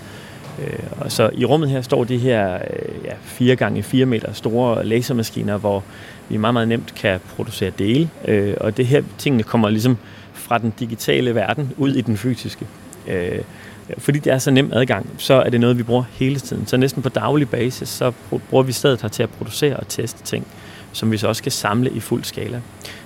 Øh, 0.59 0.79
og 0.99 1.11
så 1.11 1.29
i 1.33 1.45
rummet 1.45 1.69
her 1.69 1.81
står 1.81 2.03
de 2.03 2.17
her 2.17 2.55
øh, 2.55 3.05
ja, 3.05 3.13
4 3.23 3.55
gange 3.55 3.83
4 3.83 4.05
meter 4.05 4.33
store 4.33 4.85
lasermaskiner, 4.85 5.57
hvor 5.57 5.83
vi 6.29 6.37
meget, 6.37 6.53
meget 6.53 6.67
nemt 6.67 6.95
kan 6.95 7.19
producere 7.35 7.71
dele. 7.79 8.09
Øh, 8.27 8.53
og 8.61 8.77
det 8.77 8.87
her 8.87 9.03
tingene 9.17 9.43
kommer 9.43 9.69
ligesom 9.69 9.97
fra 10.33 10.57
den 10.57 10.73
digitale 10.79 11.35
verden 11.35 11.71
ud 11.77 11.93
i 11.93 12.01
den 12.01 12.17
fysiske. 12.17 12.67
Øh, 13.07 13.39
fordi 13.97 14.19
det 14.19 14.33
er 14.33 14.37
så 14.37 14.51
nem 14.51 14.71
adgang, 14.73 15.09
så 15.17 15.33
er 15.33 15.49
det 15.49 15.59
noget, 15.59 15.77
vi 15.77 15.83
bruger 15.83 16.03
hele 16.11 16.39
tiden. 16.39 16.67
Så 16.67 16.77
næsten 16.77 17.01
på 17.01 17.09
daglig 17.09 17.49
basis, 17.49 17.89
så 17.89 18.11
bruger 18.49 18.63
vi 18.63 18.71
stedet 18.71 19.01
her 19.01 19.09
til 19.09 19.23
at 19.23 19.29
producere 19.29 19.77
og 19.77 19.87
teste 19.87 20.23
ting, 20.23 20.47
som 20.91 21.11
vi 21.11 21.17
så 21.17 21.27
også 21.27 21.39
skal 21.39 21.51
samle 21.51 21.91
i 21.91 21.99
fuld 21.99 22.23
skala. 22.23 22.61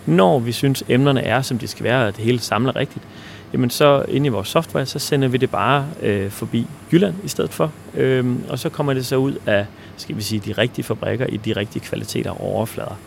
Når 0.05 0.39
vi 0.39 0.51
synes, 0.51 0.83
emnerne 0.89 1.21
er, 1.21 1.41
som 1.41 1.57
de 1.57 1.67
skal 1.67 1.83
være, 1.83 2.07
og 2.07 2.15
det 2.15 2.23
hele 2.23 2.39
samler 2.39 2.75
rigtigt, 2.75 3.05
jamen 3.53 3.69
så 3.69 4.05
inde 4.07 4.25
i 4.25 4.29
vores 4.29 4.47
software, 4.47 4.85
så 4.85 4.99
sender 4.99 5.27
vi 5.27 5.37
det 5.37 5.49
bare 5.49 5.85
øh, 6.01 6.31
forbi 6.31 6.67
Jylland 6.91 7.15
i 7.23 7.27
stedet 7.27 7.53
for. 7.53 7.71
Øhm, 7.93 8.43
og 8.49 8.59
så 8.59 8.69
kommer 8.69 8.93
det 8.93 9.05
så 9.05 9.15
ud 9.15 9.33
af, 9.45 9.65
skal 9.97 10.15
vi 10.15 10.21
sige, 10.21 10.41
de 10.45 10.51
rigtige 10.51 10.85
fabrikker 10.85 11.25
i 11.25 11.37
de 11.37 11.53
rigtige 11.53 11.85
kvaliteter 11.85 12.31
og 12.31 12.41
overflader. 12.41 12.97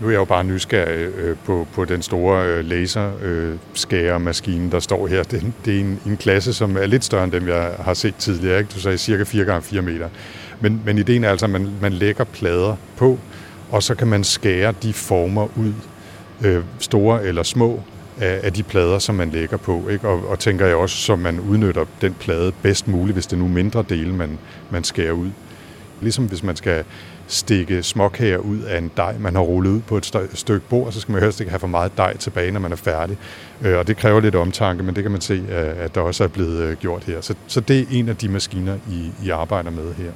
Nu 0.00 0.06
er 0.06 0.10
jeg 0.10 0.18
jo 0.18 0.24
bare 0.24 0.44
nysgerrig 0.44 0.96
øh, 0.96 1.36
på, 1.44 1.66
på 1.72 1.84
den 1.84 2.02
store 2.02 2.46
øh, 2.46 2.64
laserskæremaskine, 2.64 4.66
øh, 4.66 4.72
der 4.72 4.80
står 4.80 5.06
her. 5.06 5.22
Det, 5.22 5.52
det 5.64 5.76
er 5.76 5.80
en, 5.80 6.00
en 6.06 6.16
klasse, 6.16 6.52
som 6.52 6.76
er 6.76 6.86
lidt 6.86 7.04
større 7.04 7.24
end 7.24 7.32
dem, 7.32 7.48
jeg 7.48 7.74
har 7.80 7.94
set 7.94 8.14
tidligere. 8.14 8.58
Ikke? 8.58 8.70
Du 8.74 8.80
sagde 8.80 8.98
cirka 8.98 9.24
4 9.24 9.60
x 9.60 9.64
4 9.64 9.82
meter. 9.82 10.08
Men, 10.60 10.82
men 10.84 10.98
ideen 10.98 11.24
er 11.24 11.30
altså, 11.30 11.46
at 11.46 11.50
man, 11.50 11.68
man 11.80 11.92
lægger 11.92 12.24
plader 12.24 12.76
på, 12.96 13.18
og 13.70 13.82
så 13.82 13.94
kan 13.94 14.06
man 14.06 14.24
skære 14.24 14.74
de 14.82 14.92
former 14.92 15.48
ud, 15.56 15.72
øh, 16.44 16.64
store 16.78 17.24
eller 17.24 17.42
små, 17.42 17.82
af, 18.20 18.40
af 18.42 18.52
de 18.52 18.62
plader, 18.62 18.98
som 18.98 19.14
man 19.14 19.30
lægger 19.30 19.56
på. 19.56 19.88
Ikke? 19.88 20.08
Og, 20.08 20.28
og 20.28 20.38
tænker 20.38 20.66
jeg 20.66 20.76
også, 20.76 20.96
så 20.96 21.16
man 21.16 21.40
udnytter 21.40 21.84
den 22.00 22.14
plade 22.14 22.52
bedst 22.62 22.88
muligt, 22.88 23.16
hvis 23.16 23.26
det 23.26 23.36
er 23.36 23.40
nu 23.40 23.48
mindre 23.48 23.84
dele, 23.88 24.14
man, 24.14 24.38
man 24.70 24.84
skærer 24.84 25.12
ud. 25.12 25.30
Ligesom 26.00 26.24
hvis 26.24 26.42
man 26.42 26.56
skal 26.56 26.84
stikke 27.26 27.82
småkager 27.82 28.38
ud 28.38 28.60
af 28.60 28.78
en 28.78 28.90
dej, 28.96 29.18
man 29.18 29.34
har 29.34 29.42
rullet 29.42 29.70
ud 29.70 29.80
på 29.80 29.96
et 29.96 30.30
stykke 30.34 30.68
bord, 30.68 30.92
så 30.92 31.00
skal 31.00 31.12
man 31.12 31.22
helst 31.22 31.40
ikke 31.40 31.50
have 31.50 31.60
for 31.60 31.66
meget 31.66 31.92
dej 31.96 32.16
tilbage, 32.16 32.52
når 32.52 32.60
man 32.60 32.72
er 32.72 32.76
færdig. 32.76 33.18
Øh, 33.62 33.78
og 33.78 33.86
det 33.86 33.96
kræver 33.96 34.20
lidt 34.20 34.34
omtanke, 34.34 34.82
men 34.82 34.96
det 34.96 35.04
kan 35.04 35.12
man 35.12 35.20
se, 35.20 35.34
øh, 35.34 35.84
at 35.84 35.94
der 35.94 36.00
også 36.00 36.24
er 36.24 36.28
blevet 36.28 36.58
øh, 36.58 36.76
gjort 36.76 37.04
her. 37.04 37.20
Så, 37.20 37.34
så 37.46 37.60
det 37.60 37.80
er 37.80 37.84
en 37.90 38.08
af 38.08 38.16
de 38.16 38.28
maskiner, 38.28 38.76
I, 38.90 39.10
I 39.24 39.30
arbejder 39.30 39.70
med 39.70 39.94
her. 39.94 40.10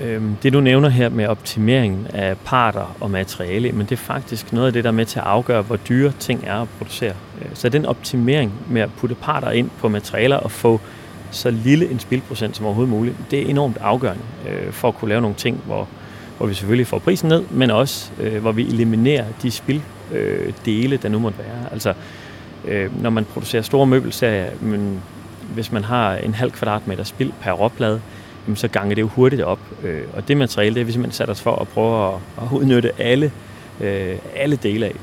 Øhm, 0.00 0.36
det 0.42 0.52
du 0.52 0.60
nævner 0.60 0.88
her 0.88 1.08
med 1.08 1.26
optimeringen 1.26 2.06
af 2.14 2.36
parter 2.44 2.96
og 3.00 3.10
materiale, 3.10 3.72
men 3.72 3.86
det 3.86 3.92
er 3.92 3.96
faktisk 3.96 4.52
noget 4.52 4.66
af 4.66 4.72
det, 4.72 4.84
der 4.84 4.90
er 4.90 4.94
med 4.94 5.04
til 5.04 5.18
at 5.18 5.24
afgøre, 5.24 5.62
hvor 5.62 5.76
dyre 5.76 6.12
ting 6.18 6.44
er 6.46 6.54
at 6.62 6.68
producere. 6.78 7.14
Øh, 7.42 7.48
så 7.54 7.68
den 7.68 7.86
optimering 7.86 8.52
med 8.68 8.82
at 8.82 8.90
putte 8.96 9.14
parter 9.14 9.50
ind 9.50 9.70
på 9.78 9.88
materialer 9.88 10.36
og 10.36 10.50
få 10.50 10.80
så 11.30 11.50
lille 11.50 11.90
en 11.90 11.98
spildprocent 11.98 12.56
som 12.56 12.66
overhovedet 12.66 12.94
muligt, 12.94 13.16
det 13.30 13.42
er 13.42 13.46
enormt 13.46 13.78
afgørende 13.80 14.22
øh, 14.48 14.72
for 14.72 14.88
at 14.88 14.94
kunne 14.94 15.08
lave 15.08 15.20
nogle 15.20 15.36
ting, 15.36 15.62
hvor, 15.66 15.88
hvor 16.36 16.46
vi 16.46 16.54
selvfølgelig 16.54 16.86
får 16.86 16.98
prisen 16.98 17.28
ned, 17.28 17.42
men 17.50 17.70
også 17.70 18.10
øh, 18.20 18.40
hvor 18.40 18.52
vi 18.52 18.62
eliminerer 18.68 19.24
de 19.42 19.50
spilddele, 19.50 20.96
der 20.96 21.08
nu 21.08 21.18
måtte 21.18 21.38
være. 21.38 21.72
Altså, 21.72 21.94
når 23.00 23.10
man 23.10 23.24
producerer 23.24 23.62
store 23.62 23.86
møbelserier, 23.86 24.50
men 24.60 25.02
hvis 25.54 25.72
man 25.72 25.84
har 25.84 26.14
en 26.14 26.34
halv 26.34 26.50
kvadratmeter 26.50 27.04
spild 27.04 27.32
per 27.40 27.52
råplade, 27.52 28.00
så 28.56 28.68
ganger 28.68 28.94
det 28.94 29.02
jo 29.02 29.06
hurtigt 29.06 29.42
op. 29.42 29.60
Øh, 29.82 30.02
og 30.12 30.28
det 30.28 30.36
materiale, 30.36 30.74
det 30.74 30.80
har 30.80 30.86
vi 30.86 30.92
simpelthen 30.92 31.16
sat 31.16 31.30
os 31.30 31.40
for 31.40 31.56
at 31.56 31.68
prøve 31.68 32.08
at, 32.08 32.14
at 32.42 32.52
udnytte 32.52 32.92
alle, 32.98 33.32
øh, 33.80 34.16
alle 34.36 34.56
dele 34.56 34.86
af. 34.86 34.94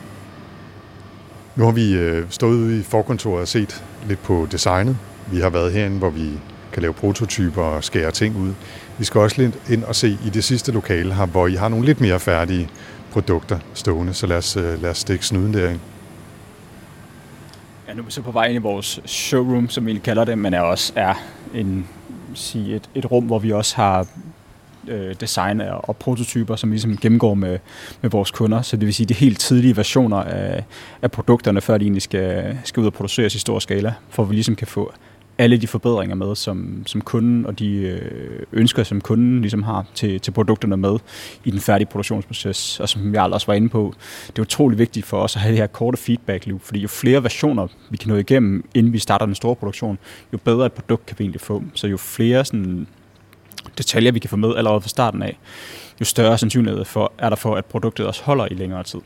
Nu 1.56 1.66
har 1.66 1.72
vi 1.72 1.94
øh, 1.94 2.26
stået 2.30 2.56
ude 2.56 2.80
i 2.80 2.84
forkontoret 2.84 3.42
og 3.42 3.48
set 3.48 3.84
lidt 4.08 4.24
på 4.24 4.48
designet. 4.52 4.98
Vi 5.32 5.40
har 5.40 5.50
været 5.50 5.72
herinde, 5.72 5.98
hvor 5.98 6.10
vi 6.10 6.30
kan 6.74 6.82
lave 6.82 6.94
prototyper 6.94 7.62
og 7.62 7.84
skære 7.84 8.12
ting 8.12 8.38
ud. 8.38 8.54
Vi 8.98 9.06
skal 9.06 9.22
også 9.22 9.42
lidt 9.42 9.60
ind 9.70 9.84
og 9.84 9.96
se 9.96 10.18
i 10.26 10.30
det 10.30 10.44
sidste 10.44 10.72
lokale 10.72 11.14
her, 11.14 11.26
hvor 11.26 11.48
I 11.48 11.54
har 11.54 11.70
nogle 11.70 11.86
lidt 11.86 12.02
mere 12.02 12.20
færdige 12.20 12.70
produkter 13.12 13.60
stående. 13.74 14.14
Så 14.14 14.28
lad 14.28 14.38
os, 14.38 14.56
lad 14.56 14.90
os 14.90 14.98
stikke 14.98 15.26
snuden 15.26 15.54
derind. 15.54 15.80
Ja, 17.88 17.94
nu 17.94 18.02
er 18.02 18.06
vi 18.06 18.12
så 18.12 18.22
på 18.22 18.32
vej 18.32 18.46
ind 18.46 18.56
i 18.56 18.62
vores 18.62 19.00
showroom, 19.06 19.70
som 19.70 19.86
vi 19.86 19.98
kalder 19.98 20.26
det, 20.26 20.38
men 20.38 20.54
er 20.54 20.62
også 20.62 20.94
er 20.96 21.14
en 21.54 21.88
sige, 22.36 22.76
et, 22.76 22.90
et 22.96 23.12
rum, 23.12 23.26
hvor 23.26 23.40
vi 23.40 23.52
også 23.52 23.76
har 23.76 24.08
øh, 24.88 25.16
design 25.22 25.62
og 25.62 25.98
prototyper, 25.98 26.56
som 26.56 26.70
vi 26.70 26.74
ligesom 26.74 26.98
gennemgår 26.98 27.34
med, 27.34 27.60
med 28.02 28.10
vores 28.10 28.32
kunder. 28.32 28.62
Så 28.62 28.78
det 28.78 28.86
vil 28.86 28.94
sige 28.94 29.08
de 29.08 29.14
helt 29.14 29.40
tidlige 29.40 29.78
versioner 29.78 30.18
af, 30.18 30.64
af 31.02 31.12
produkterne, 31.12 31.62
før 31.62 31.78
de 31.78 31.86
egentlig 31.86 32.02
skal, 32.02 32.58
skal 32.64 32.82
ud 32.82 32.86
og 32.86 32.94
produceres 32.94 33.36
i 33.36 33.40
stor 33.40 33.60
skala, 33.60 33.94
for 34.10 34.24
at 34.24 34.30
vi 34.30 34.36
ligesom 34.36 34.56
kan 34.56 34.68
få 34.68 34.94
alle 35.38 35.58
de 35.58 35.68
forbedringer 35.68 36.16
med, 36.16 36.36
som, 36.36 36.84
som 36.86 37.02
kunden 37.02 37.46
og 37.46 37.60
de 37.60 37.76
øh, 37.76 38.46
ønsker, 38.52 38.84
som 38.84 39.02
kunden 39.02 39.42
ligesom 39.42 39.64
har 39.64 39.86
til, 39.96 40.20
til 40.20 40.32
produkterne 40.32 40.78
med 40.78 41.00
i 41.44 41.52
den 41.52 41.60
færdige 41.60 41.88
produktionsproces. 41.88 42.80
Og 42.80 42.90
som 42.90 43.14
jeg 43.14 43.24
også 43.24 43.48
var 43.48 43.54
inde 43.54 43.70
på, 43.70 43.94
det 44.28 44.38
er 44.38 44.42
utrolig 44.42 44.80
vigtigt 44.80 45.06
for 45.06 45.22
os 45.22 45.36
at 45.36 45.42
have 45.42 45.52
det 45.52 45.60
her 45.60 45.68
korte 45.68 45.98
feedback 45.98 46.48
loop, 46.48 46.62
fordi 46.62 46.80
jo 46.80 46.88
flere 46.88 47.24
versioner 47.24 47.68
vi 47.90 47.98
kan 47.98 48.10
nå 48.10 48.16
igennem, 48.16 48.66
inden 48.74 48.94
vi 48.94 49.00
starter 49.00 49.26
den 49.26 49.36
store 49.36 49.56
produktion, 49.56 49.98
jo 50.34 50.38
bedre 50.38 50.66
et 50.66 50.74
produkt 50.74 51.06
kan 51.06 51.16
vi 51.20 51.24
egentlig 51.24 51.42
få. 51.42 51.64
Så 51.74 51.88
jo 51.88 51.98
flere 51.98 52.46
sådan, 52.46 52.88
detaljer, 53.78 54.12
vi 54.12 54.20
kan 54.20 54.30
få 54.30 54.36
med 54.36 54.56
allerede 54.56 54.82
fra 54.82 54.90
starten 54.90 55.24
af, 55.24 55.38
jo 56.00 56.06
større 56.06 56.38
sandsynlighed 56.38 56.86
for, 56.86 57.14
er 57.18 57.30
der 57.30 57.36
for, 57.36 57.56
at 57.56 57.66
produktet 57.66 58.08
også 58.08 58.24
holder 58.24 58.48
i 58.52 58.54
længere 58.54 58.84
tid. 58.84 59.00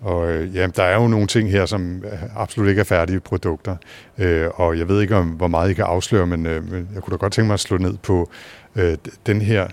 Og 0.00 0.30
øh, 0.30 0.56
jamen, 0.56 0.72
der 0.76 0.82
er 0.82 1.02
jo 1.02 1.08
nogle 1.08 1.26
ting 1.26 1.50
her, 1.50 1.66
som 1.66 2.04
øh, 2.04 2.36
absolut 2.36 2.68
ikke 2.68 2.80
er 2.80 2.84
færdige 2.84 3.20
produkter. 3.20 3.76
Øh, 4.18 4.48
og 4.54 4.78
jeg 4.78 4.88
ved 4.88 5.00
ikke, 5.00 5.16
om 5.16 5.28
hvor 5.28 5.48
meget 5.48 5.70
I 5.70 5.74
kan 5.74 5.84
afsløre, 5.84 6.26
men, 6.26 6.46
øh, 6.46 6.70
men 6.70 6.88
jeg 6.94 7.02
kunne 7.02 7.12
da 7.12 7.16
godt 7.16 7.32
tænke 7.32 7.46
mig 7.46 7.54
at 7.54 7.60
slå 7.60 7.78
ned 7.78 7.96
på 8.02 8.30
øh, 8.76 8.96
den 9.26 9.40
her 9.40 9.68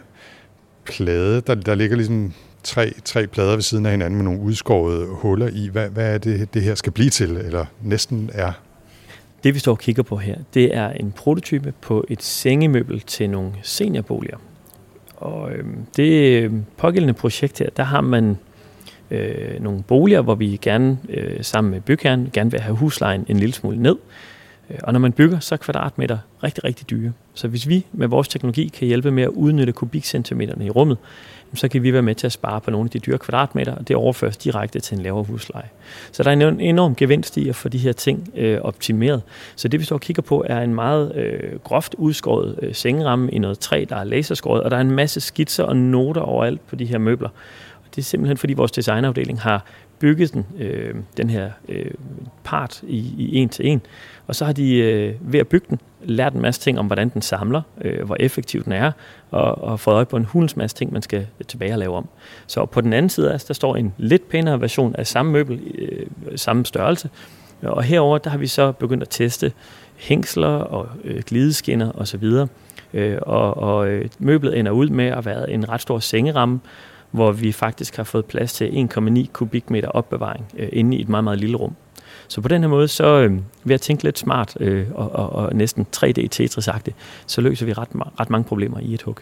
plade. 0.86 1.42
Der, 1.42 1.56
der 1.56 1.76
ligger 1.76 1.96
ligesom 1.96 2.34
tre, 2.64 2.94
tre 3.06 3.28
plader 3.28 3.54
ved 3.54 3.62
siden 3.62 3.86
af 3.86 3.92
hinanden 3.92 4.18
med 4.18 4.24
nogle 4.24 4.40
udskårede 4.40 5.06
huller 5.06 5.50
i. 5.54 5.70
Hvad, 5.72 5.90
hvad 5.90 6.14
er 6.14 6.18
det, 6.18 6.54
det 6.54 6.62
her 6.62 6.76
skal 6.76 6.92
blive 6.92 7.10
til, 7.10 7.38
eller 7.38 7.66
næsten 7.82 8.30
er? 8.34 8.52
Det 9.44 9.54
vi 9.54 9.60
står 9.60 9.72
og 9.72 9.80
kigger 9.80 10.04
på 10.04 10.18
her, 10.18 10.36
det 10.54 10.76
er 10.76 10.90
en 10.90 11.12
prototype 11.12 11.74
på 11.82 12.06
et 12.08 12.24
sengemøbel 12.24 13.02
til 13.02 13.30
nogle 13.30 13.52
seniorboliger. 13.62 14.38
Og 15.16 15.52
øhm, 15.52 15.70
øh, 15.70 15.78
det 15.98 16.52
pågældende 16.78 17.14
projekt 17.14 17.60
her, 17.60 17.70
der 17.78 17.84
har 17.84 18.02
man 18.02 18.38
øh, 19.12 19.64
nogle 19.64 19.84
boliger, 19.84 20.22
hvor 20.22 20.36
vi 20.36 20.60
gerne 20.62 20.98
øh, 21.10 21.44
sammen 21.44 21.72
med 21.72 21.82
bygherren 21.82 22.30
gerne 22.34 22.52
vil 22.52 22.60
have 22.60 22.76
huslejen 22.76 23.26
en 23.28 23.38
lille 23.38 23.54
smule 23.54 23.82
ned. 23.82 23.96
Øh, 24.70 24.78
og 24.84 24.94
når 24.94 25.00
man 25.00 25.12
bygger, 25.12 25.40
så 25.40 25.56
er 25.56 25.58
kvadratmeter 25.58 26.18
rigtig, 26.44 26.64
rigtig 26.64 26.90
dyre. 26.90 27.12
Så 27.34 27.48
hvis 27.48 27.68
vi 27.68 27.86
med 27.92 28.08
vores 28.08 28.28
teknologi 28.28 28.68
kan 28.68 28.88
hjælpe 28.88 29.12
med 29.12 29.24
at 29.24 29.30
udnytte 29.30 29.74
kubikcentimeterne 29.74 30.66
i 30.66 30.70
rummet, 30.70 30.98
så 31.54 31.68
kan 31.68 31.84
vi 31.84 31.94
være 31.94 32.02
med 32.02 32.16
til 32.16 32.28
at 32.28 32.32
spare 32.32 32.62
på 32.62 32.72
nogle 32.72 32.86
af 32.86 32.90
de 32.90 33.00
dyre 33.00 33.18
kvadratmeter, 33.18 33.76
og 33.76 33.88
det 33.88 33.96
overføres 33.96 34.38
direkte 34.38 34.80
til 34.80 34.98
en 34.98 35.04
lavere 35.04 35.24
husleje. 35.24 35.70
Så 36.12 36.24
der 36.24 36.32
er 36.32 36.34
en 36.34 36.60
enorm 36.60 36.96
gevinst 36.96 37.38
i 37.38 37.50
at 37.50 37.56
få 37.56 37.70
de 37.70 37.78
her 37.78 37.92
ting 37.92 38.30
øh, 38.36 38.62
optimeret. 38.62 39.22
Så 39.56 39.68
det 39.68 39.80
vi 39.80 39.86
står 39.86 39.96
og 39.96 40.02
kigger 40.02 40.24
på 40.24 40.46
er 40.48 40.62
en 40.62 40.76
meget 40.76 41.16
øh, 41.16 41.60
groft 41.64 41.96
udskåret 41.98 42.60
øh, 42.62 42.76
sengeramme 42.76 43.32
i 43.32 43.40
noget 43.40 43.60
træ, 43.60 43.86
der 43.90 43.96
er 43.96 44.04
laserskåret, 44.04 44.64
og 44.64 44.72
der 44.72 44.78
er 44.78 44.82
en 44.82 44.92
masse 44.92 45.22
skitser 45.22 45.64
og 45.64 45.78
noter 45.78 46.22
overalt 46.22 46.68
på 46.68 46.76
de 46.76 46.86
her 46.86 46.98
møbler. 46.98 47.30
Det 47.98 48.04
er 48.04 48.06
simpelthen, 48.06 48.38
fordi 48.38 48.54
vores 48.54 48.72
designafdeling 48.72 49.42
har 49.42 49.66
bygget 50.00 50.34
den, 50.34 50.46
øh, 50.60 50.96
den 51.18 51.30
her 51.30 51.52
øh, 51.70 51.92
part 52.44 52.84
i, 52.84 52.98
i 53.18 53.36
en 53.36 53.50
til 53.50 53.68
en. 53.68 53.82
Og 54.28 54.36
så 54.36 54.46
har 54.46 54.54
de 54.54 54.78
øh, 54.78 55.16
ved 55.22 55.40
at 55.40 55.48
bygge 55.48 55.66
den 55.70 55.80
lært 56.04 56.34
en 56.34 56.42
masse 56.42 56.62
ting 56.62 56.80
om, 56.80 56.86
hvordan 56.86 57.10
den 57.10 57.22
samler, 57.22 57.62
øh, 57.82 58.06
hvor 58.06 58.18
effektiv 58.20 58.64
den 58.64 58.72
er, 58.72 58.92
og, 59.32 59.64
og 59.64 59.80
fået 59.80 59.96
øje 59.96 60.06
på 60.06 60.18
en 60.18 60.26
hulens 60.26 60.58
masse 60.58 60.78
ting, 60.78 60.94
man 60.94 61.02
skal 61.02 61.28
tilbage 61.48 61.74
og 61.74 61.80
lave 61.80 61.96
om. 61.96 62.08
Så 62.48 62.66
på 62.66 62.82
den 62.82 62.94
anden 62.94 63.10
side 63.10 63.34
af 63.34 63.40
der 63.40 63.54
står 63.54 63.76
en 63.76 63.94
lidt 63.98 64.30
pænere 64.30 64.62
version 64.62 64.96
af 64.96 65.08
samme 65.08 65.32
møbel, 65.32 65.62
øh, 65.78 66.06
samme 66.36 66.66
størrelse. 66.66 67.10
Og 67.62 67.84
herover 67.84 68.18
der 68.18 68.30
har 68.30 68.38
vi 68.38 68.48
så 68.48 68.72
begyndt 68.72 69.04
at 69.04 69.10
teste 69.10 69.52
hængsler 69.96 70.48
og 70.48 70.88
øh, 71.04 71.24
glideskinner 71.24 71.92
osv. 71.96 72.24
Øh, 72.94 73.18
og, 73.22 73.58
og 73.58 73.88
øh, 73.88 74.10
møblet 74.20 74.60
ender 74.60 74.72
ud 74.72 74.90
med 74.90 75.06
at 75.06 75.26
være 75.26 75.52
en 75.52 75.70
ret 75.70 75.82
stor 75.82 76.00
sengeramme, 76.00 76.60
hvor 77.12 77.32
vi 77.32 77.52
faktisk 77.52 77.98
har 77.98 78.04
fået 78.04 78.26
plads 78.26 78.54
til 78.54 78.90
1,9 78.98 79.32
kubikmeter 79.34 79.90
opbevaring 79.90 80.46
øh, 80.58 80.70
inde 80.72 80.98
i 80.98 81.02
et 81.02 81.10
meget, 81.10 81.24
meget 81.24 81.40
lille 81.40 81.58
rum. 81.58 81.76
Så 82.28 82.42
på 82.42 82.48
den 82.48 82.62
her 82.62 82.70
måde, 82.70 82.88
så 82.88 83.06
øh, 83.06 83.38
ved 83.64 83.76
at 83.76 83.82
tænke 83.82 84.04
lidt 84.04 84.20
smart 84.20 84.58
øh, 84.60 84.88
og, 84.94 85.12
og, 85.12 85.30
og 85.30 85.56
næsten 85.56 85.86
3D 85.96 86.28
tetris 86.28 86.70
så 87.28 87.42
løser 87.42 87.66
vi 87.66 87.74
ret, 87.74 87.90
ret 88.20 88.30
mange 88.30 88.44
problemer 88.44 88.80
i 88.80 88.94
et 88.94 89.02
hug. 89.02 89.18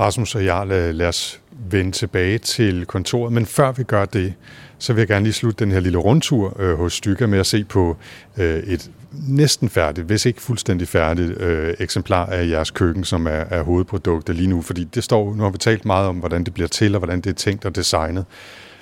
Rasmus 0.00 0.34
og 0.34 0.44
jeg, 0.44 0.66
lad, 0.66 0.88
øh, 0.88 0.94
lad 0.94 1.08
os 1.08 1.40
vende 1.70 1.92
tilbage 1.92 2.38
til 2.38 2.86
kontoret, 2.86 3.32
men 3.32 3.46
før 3.46 3.72
vi 3.72 3.82
gør 3.82 4.04
det, 4.04 4.34
så 4.78 4.92
vil 4.92 5.00
jeg 5.00 5.08
gerne 5.08 5.24
lige 5.24 5.32
slutte 5.32 5.64
den 5.64 5.72
her 5.72 5.80
lille 5.80 5.98
rundtur 5.98 6.60
øh, 6.60 6.78
hos 6.78 6.92
Stykker 6.92 7.26
med 7.26 7.38
at 7.38 7.46
se 7.46 7.64
på 7.64 7.96
øh, 8.36 8.58
et 8.58 8.90
næsten 9.28 9.68
færdigt, 9.68 10.06
hvis 10.06 10.26
ikke 10.26 10.42
fuldstændig 10.42 10.88
færdigt 10.88 11.40
øh, 11.40 11.74
eksemplar 11.78 12.26
af 12.26 12.48
jeres 12.48 12.70
køkken, 12.70 13.04
som 13.04 13.26
er, 13.26 13.30
er 13.30 13.62
hovedproduktet 13.62 14.36
lige 14.36 14.48
nu, 14.48 14.62
fordi 14.62 14.84
det 14.84 15.04
står, 15.04 15.34
nu 15.34 15.42
har 15.42 15.50
vi 15.50 15.58
talt 15.58 15.84
meget 15.84 16.08
om, 16.08 16.16
hvordan 16.16 16.44
det 16.44 16.54
bliver 16.54 16.68
til, 16.68 16.94
og 16.94 16.98
hvordan 16.98 17.20
det 17.20 17.30
er 17.30 17.34
tænkt 17.34 17.64
og 17.64 17.76
designet. 17.76 18.24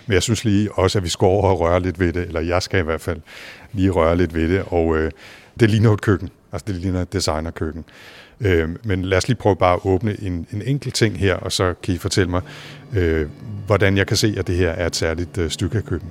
Men 0.07 0.15
jeg 0.15 0.23
synes 0.23 0.45
lige 0.45 0.73
også, 0.73 0.99
at 0.99 1.05
vi 1.05 1.09
skal 1.09 1.27
over 1.27 1.49
og 1.49 1.61
røre 1.61 1.81
lidt 1.81 2.01
ved 2.01 2.13
det, 2.13 2.23
eller 2.23 2.41
jeg 2.41 2.63
skal 2.63 2.81
i 2.81 2.85
hvert 2.85 3.01
fald 3.01 3.21
lige 3.73 3.91
røre 3.91 4.17
lidt 4.17 4.35
ved 4.35 4.49
det, 4.49 4.63
og 4.67 4.97
øh, 4.97 5.11
det 5.61 5.71
ligner 5.71 5.93
et 5.93 6.01
køkken, 6.01 6.29
altså 6.53 6.65
det 6.67 6.75
ligner 6.75 7.03
et 7.03 7.13
designerkøkken. 7.13 7.85
Øh, 8.41 8.69
men 8.85 9.05
lad 9.05 9.19
os 9.19 9.29
lige 9.29 9.39
prøve 9.39 9.57
bare 9.57 9.75
at 9.75 9.81
åbne 9.85 10.17
en, 10.23 10.47
en 10.53 10.63
enkelt 10.67 10.95
ting 10.95 11.19
her, 11.19 11.35
og 11.35 11.53
så 11.53 11.75
kan 11.83 11.95
I 11.95 11.99
fortælle 11.99 12.31
mig, 12.31 12.43
øh, 12.97 13.27
hvordan 13.67 13.97
jeg 13.97 14.07
kan 14.07 14.17
se, 14.17 14.35
at 14.39 14.47
det 14.47 14.57
her 14.57 14.71
er 14.71 14.87
et 14.87 14.97
særligt 14.97 15.39
øh, 15.39 15.71
køkken. 15.71 16.11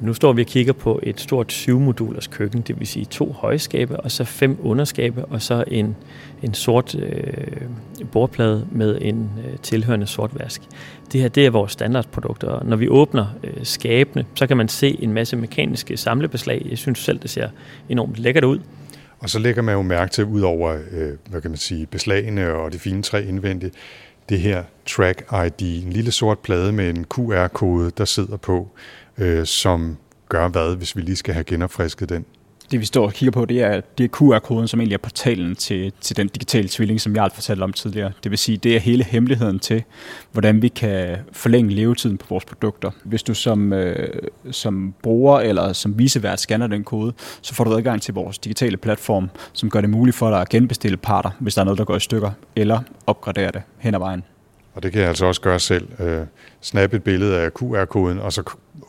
Nu 0.00 0.14
står 0.14 0.32
vi 0.32 0.42
og 0.42 0.46
kigger 0.46 0.72
på 0.72 1.00
et 1.02 1.20
stort 1.20 1.52
syvmodulers 1.52 2.26
køkken, 2.26 2.60
det 2.60 2.78
vil 2.78 2.86
sige 2.86 3.04
to 3.04 3.32
højskabe, 3.32 4.00
og 4.00 4.10
så 4.10 4.24
fem 4.24 4.58
underskabe, 4.62 5.24
og 5.24 5.42
så 5.42 5.64
en, 5.66 5.96
en 6.42 6.54
sort 6.54 6.94
øh, 6.94 7.22
bordplade 8.12 8.66
med 8.72 8.98
en 9.00 9.30
øh, 9.46 9.58
tilhørende 9.62 10.06
sort 10.06 10.30
vask. 10.38 10.62
Det 11.12 11.20
her 11.20 11.28
det 11.28 11.46
er 11.46 11.50
vores 11.50 11.72
standardprodukt, 11.72 12.44
og 12.44 12.66
når 12.66 12.76
vi 12.76 12.88
åbner 12.88 13.26
øh, 13.44 13.52
skabene, 13.62 14.24
så 14.34 14.46
kan 14.46 14.56
man 14.56 14.68
se 14.68 15.02
en 15.02 15.12
masse 15.12 15.36
mekaniske 15.36 15.96
samlebeslag. 15.96 16.66
Jeg 16.70 16.78
synes 16.78 16.98
selv, 16.98 17.18
det 17.18 17.30
ser 17.30 17.48
enormt 17.88 18.16
lækkert 18.16 18.44
ud. 18.44 18.58
Og 19.18 19.30
så 19.30 19.38
lægger 19.38 19.62
man 19.62 19.74
jo 19.74 19.82
mærke 19.82 20.10
til, 20.10 20.24
ud 20.24 20.40
over 20.40 20.78
øh, 20.90 21.12
hvad 21.30 21.40
kan 21.40 21.50
man 21.50 21.58
sige, 21.58 21.86
beslagene 21.86 22.52
og 22.52 22.72
det 22.72 22.80
fine 22.80 23.02
træ 23.02 23.24
indvendigt, 23.24 23.74
det 24.28 24.40
her 24.40 24.64
Track 24.86 25.22
ID, 25.46 25.84
en 25.84 25.92
lille 25.92 26.10
sort 26.10 26.38
plade 26.38 26.72
med 26.72 26.90
en 26.90 27.04
QR-kode, 27.04 27.90
der 27.98 28.04
sidder 28.04 28.36
på, 28.36 28.70
øh, 29.18 29.46
som 29.46 29.96
gør 30.28 30.48
hvad, 30.48 30.76
hvis 30.76 30.96
vi 30.96 31.00
lige 31.00 31.16
skal 31.16 31.34
have 31.34 31.44
genopfrisket 31.44 32.08
den? 32.08 32.24
Det 32.70 32.80
vi 32.80 32.84
står 32.84 33.06
og 33.06 33.12
kigger 33.12 33.30
på, 33.30 33.44
det 33.44 33.62
er, 33.62 33.80
det 33.98 34.04
er 34.04 34.08
QR-koden, 34.08 34.68
som 34.68 34.80
egentlig 34.80 34.94
er 34.94 34.98
portalen 34.98 35.56
til, 35.56 35.92
til 36.00 36.16
den 36.16 36.28
digitale 36.28 36.68
tvilling, 36.68 37.00
som 37.00 37.14
jeg 37.14 37.22
har 37.22 37.30
fortalt 37.34 37.62
om 37.62 37.72
tidligere. 37.72 38.12
Det 38.22 38.30
vil 38.30 38.38
sige, 38.38 38.56
det 38.56 38.76
er 38.76 38.80
hele 38.80 39.04
hemmeligheden 39.04 39.58
til, 39.58 39.82
hvordan 40.32 40.62
vi 40.62 40.68
kan 40.68 41.16
forlænge 41.32 41.70
levetiden 41.70 42.18
på 42.18 42.26
vores 42.28 42.44
produkter. 42.44 42.90
Hvis 43.04 43.22
du 43.22 43.34
som, 43.34 43.72
øh, 43.72 44.22
som 44.50 44.94
bruger 45.02 45.40
eller 45.40 45.72
som 45.72 45.98
visevært 45.98 46.40
scanner 46.40 46.66
den 46.66 46.84
kode, 46.84 47.12
så 47.42 47.54
får 47.54 47.64
du 47.64 47.76
adgang 47.76 48.02
til 48.02 48.14
vores 48.14 48.38
digitale 48.38 48.76
platform, 48.76 49.30
som 49.52 49.70
gør 49.70 49.80
det 49.80 49.90
muligt 49.90 50.16
for 50.16 50.30
dig 50.30 50.40
at 50.40 50.48
genbestille 50.48 50.96
parter, 50.96 51.30
hvis 51.38 51.54
der 51.54 51.60
er 51.60 51.64
noget, 51.64 51.78
der 51.78 51.84
går 51.84 51.96
i 51.96 52.00
stykker, 52.00 52.30
eller 52.56 52.80
opgradere 53.06 53.50
det 53.52 53.62
hen 53.78 53.94
ad 53.94 53.98
vejen. 53.98 54.22
Og 54.78 54.82
det 54.82 54.92
kan 54.92 55.00
jeg 55.00 55.08
altså 55.08 55.26
også 55.26 55.40
gøre 55.40 55.60
selv. 55.60 55.88
Øh, 56.00 56.26
snap 56.60 56.94
et 56.94 57.02
billede 57.02 57.38
af 57.38 57.50
QR-koden, 57.54 58.18
og 58.18 58.32
så 58.32 58.42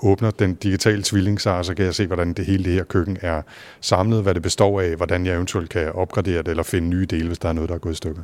åbner 0.04 0.32
den 0.32 0.56
digitale 0.56 1.04
tvilling 1.04 1.42
sig, 1.42 1.54
og 1.54 1.66
så 1.66 1.74
kan 1.74 1.86
jeg 1.86 1.96
se, 1.96 2.08
hvordan 2.08 2.34
det 2.34 2.46
hele 2.46 2.64
det 2.64 2.74
her 2.74 2.84
køkken 2.84 3.18
er 3.22 3.42
samlet, 3.82 4.24
hvad 4.24 4.34
det 4.34 4.42
består 4.42 4.82
af, 4.82 4.96
hvordan 4.96 5.26
jeg 5.26 5.36
eventuelt 5.36 5.70
kan 5.70 5.92
opgradere 5.92 6.38
det, 6.38 6.48
eller 6.48 6.64
finde 6.64 6.88
nye 6.88 7.06
dele, 7.06 7.28
hvis 7.28 7.40
der 7.40 7.50
er 7.50 7.54
noget, 7.54 7.70
der 7.70 7.76
er 7.76 7.80
gået 7.80 7.94
i 7.94 7.96
stykker. 7.96 8.22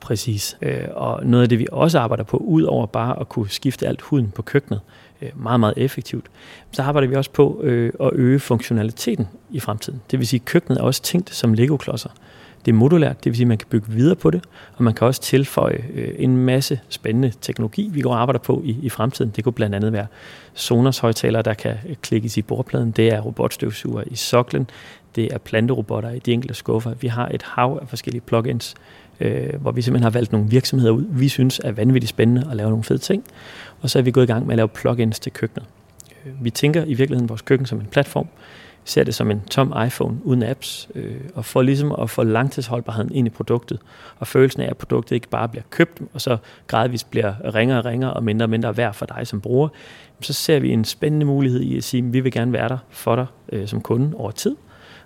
Præcis. 0.00 0.56
Øh, 0.62 0.84
og 0.90 1.26
noget 1.26 1.42
af 1.42 1.48
det, 1.48 1.58
vi 1.58 1.66
også 1.72 1.98
arbejder 1.98 2.24
på, 2.24 2.36
ud 2.36 2.62
over 2.62 2.86
bare 2.86 3.20
at 3.20 3.28
kunne 3.28 3.50
skifte 3.50 3.86
alt 3.86 4.02
huden 4.02 4.30
på 4.30 4.42
køkkenet, 4.42 4.80
øh, 5.22 5.28
meget, 5.34 5.60
meget 5.60 5.74
effektivt, 5.76 6.26
så 6.72 6.82
arbejder 6.82 7.08
vi 7.08 7.14
også 7.14 7.30
på 7.30 7.60
øh, 7.62 7.92
at 8.00 8.10
øge 8.12 8.40
funktionaliteten 8.40 9.28
i 9.50 9.60
fremtiden. 9.60 10.00
Det 10.10 10.18
vil 10.18 10.26
sige, 10.26 10.40
at 10.40 10.44
køkkenet 10.44 10.78
er 10.78 10.82
også 10.82 11.02
tænkt 11.02 11.34
som 11.34 11.54
Lego-klodser. 11.54 12.10
Det 12.64 12.72
er 12.72 12.76
modulært, 12.76 13.24
det 13.24 13.30
vil 13.30 13.36
sige, 13.36 13.44
at 13.44 13.48
man 13.48 13.58
kan 13.58 13.68
bygge 13.70 13.92
videre 13.92 14.16
på 14.16 14.30
det, 14.30 14.44
og 14.76 14.84
man 14.84 14.94
kan 14.94 15.06
også 15.06 15.20
tilføje 15.20 15.84
øh, 15.94 16.14
en 16.18 16.36
masse 16.36 16.80
spændende 16.88 17.32
teknologi, 17.40 17.90
vi 17.92 18.00
går 18.00 18.10
og 18.10 18.20
arbejder 18.20 18.38
på 18.38 18.62
i, 18.64 18.76
i 18.82 18.88
fremtiden. 18.88 19.32
Det 19.36 19.44
kunne 19.44 19.52
blandt 19.52 19.74
andet 19.74 19.92
være 19.92 20.06
Sonos 20.54 20.98
højtalere, 20.98 21.42
der 21.42 21.54
kan 21.54 21.74
øh, 21.88 21.96
klikkes 22.02 22.36
i 22.36 22.42
bordpladen. 22.42 22.90
Det 22.90 23.08
er 23.08 23.20
robotstøvsuger 23.20 24.02
i 24.06 24.16
soklen. 24.16 24.70
Det 25.16 25.34
er 25.34 25.38
planterobotter 25.38 26.10
i 26.10 26.18
de 26.18 26.32
enkelte 26.32 26.54
skuffer. 26.54 26.94
Vi 27.00 27.08
har 27.08 27.28
et 27.28 27.42
hav 27.42 27.78
af 27.82 27.88
forskellige 27.88 28.20
plugins, 28.20 28.74
øh, 29.20 29.54
hvor 29.60 29.72
vi 29.72 29.82
simpelthen 29.82 30.02
har 30.02 30.10
valgt 30.10 30.32
nogle 30.32 30.50
virksomheder 30.50 30.92
ud, 30.92 31.04
vi 31.10 31.28
synes 31.28 31.60
er 31.64 31.72
vanvittigt 31.72 32.10
spændende 32.10 32.46
at 32.50 32.56
lave 32.56 32.70
nogle 32.70 32.84
fede 32.84 32.98
ting. 32.98 33.24
Og 33.80 33.90
så 33.90 33.98
er 33.98 34.02
vi 34.02 34.10
gået 34.10 34.24
i 34.24 34.26
gang 34.26 34.46
med 34.46 34.52
at 34.52 34.56
lave 34.56 34.68
plugins 34.68 35.20
til 35.20 35.32
køkkenet. 35.32 35.66
Øh, 36.26 36.44
vi 36.44 36.50
tænker 36.50 36.84
i 36.84 36.94
virkeligheden 36.94 37.28
vores 37.28 37.42
køkken 37.42 37.66
som 37.66 37.80
en 37.80 37.86
platform, 37.86 38.28
ser 38.88 39.04
det 39.04 39.14
som 39.14 39.30
en 39.30 39.40
tom 39.50 39.74
iPhone 39.86 40.16
uden 40.24 40.42
apps, 40.42 40.88
øh, 40.94 41.16
og 41.34 41.44
for 41.44 41.62
ligesom 41.62 41.92
at 42.02 42.10
få 42.10 42.22
langtidsholdbarheden 42.22 43.14
ind 43.14 43.26
i 43.26 43.30
produktet, 43.30 43.78
og 44.18 44.26
følelsen 44.26 44.62
af, 44.62 44.70
at 44.70 44.76
produktet 44.76 45.14
ikke 45.14 45.28
bare 45.28 45.48
bliver 45.48 45.64
købt, 45.70 46.00
og 46.12 46.20
så 46.20 46.36
gradvist 46.66 47.10
bliver 47.10 47.54
ringere 47.54 47.78
og 47.78 47.84
ringere 47.84 48.12
og 48.12 48.24
mindre 48.24 48.44
og 48.44 48.50
mindre 48.50 48.76
værd 48.76 48.94
for 48.94 49.06
dig 49.06 49.26
som 49.26 49.40
bruger, 49.40 49.68
så 50.20 50.32
ser 50.32 50.60
vi 50.60 50.70
en 50.70 50.84
spændende 50.84 51.26
mulighed 51.26 51.60
i 51.60 51.76
at 51.76 51.84
sige, 51.84 52.06
at 52.06 52.12
vi 52.12 52.20
vil 52.20 52.32
gerne 52.32 52.52
være 52.52 52.68
der 52.68 52.78
for 52.90 53.16
dig 53.16 53.26
øh, 53.52 53.68
som 53.68 53.80
kunde 53.80 54.16
over 54.16 54.30
tid, 54.30 54.56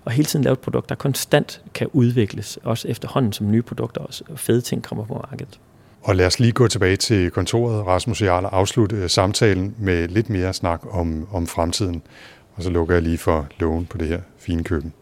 og 0.05 0.11
hele 0.11 0.25
tiden 0.25 0.43
lave 0.43 0.53
et 0.53 0.59
produkt, 0.59 0.89
der 0.89 0.95
konstant 0.95 1.61
kan 1.73 1.87
udvikles, 1.93 2.59
også 2.63 2.87
efterhånden 2.87 3.33
som 3.33 3.51
nye 3.51 3.61
produkter 3.61 4.01
og 4.29 4.39
fede 4.39 4.61
ting 4.61 4.83
kommer 4.83 5.05
på 5.05 5.25
markedet. 5.29 5.59
Og 6.03 6.15
lad 6.15 6.25
os 6.25 6.39
lige 6.39 6.51
gå 6.51 6.67
tilbage 6.67 6.95
til 6.95 7.31
kontoret, 7.31 7.85
Rasmus 7.85 8.21
Jarl, 8.21 8.45
og 8.45 8.57
afslutte 8.57 8.95
øh, 8.95 9.09
samtalen 9.09 9.75
med 9.77 10.07
lidt 10.07 10.29
mere 10.29 10.53
snak 10.53 10.81
om, 10.89 11.27
om 11.31 11.47
fremtiden. 11.47 12.01
Og 12.55 12.63
så 12.63 12.69
lukker 12.69 12.95
jeg 12.95 13.03
lige 13.03 13.17
for 13.17 13.47
lågen 13.59 13.85
på 13.85 13.97
det 13.97 14.07
her 14.07 14.21
fine 14.37 14.63
køkken. 14.63 14.93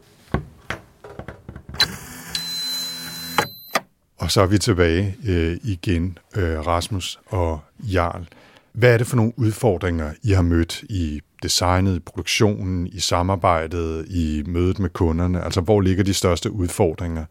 Og 4.17 4.31
så 4.31 4.41
er 4.41 4.45
vi 4.45 4.57
tilbage 4.57 5.15
øh, 5.27 5.57
igen, 5.63 6.17
øh, 6.37 6.67
Rasmus 6.67 7.19
og 7.25 7.59
Jarl. 7.79 8.27
Hvad 8.73 8.93
er 8.93 8.97
det 8.97 9.07
for 9.07 9.15
nogle 9.15 9.33
udfordringer, 9.37 10.13
I 10.23 10.31
har 10.31 10.41
mødt 10.41 10.83
i 10.83 11.21
designet, 11.43 11.95
i 11.95 11.99
produktionen, 11.99 12.87
i 12.87 12.99
samarbejdet, 12.99 14.05
i 14.09 14.43
mødet 14.47 14.79
med 14.79 14.89
kunderne? 14.89 15.43
Altså, 15.43 15.61
hvor 15.61 15.81
ligger 15.81 16.03
de 16.03 16.13
største 16.13 16.51
udfordringer 16.51 17.25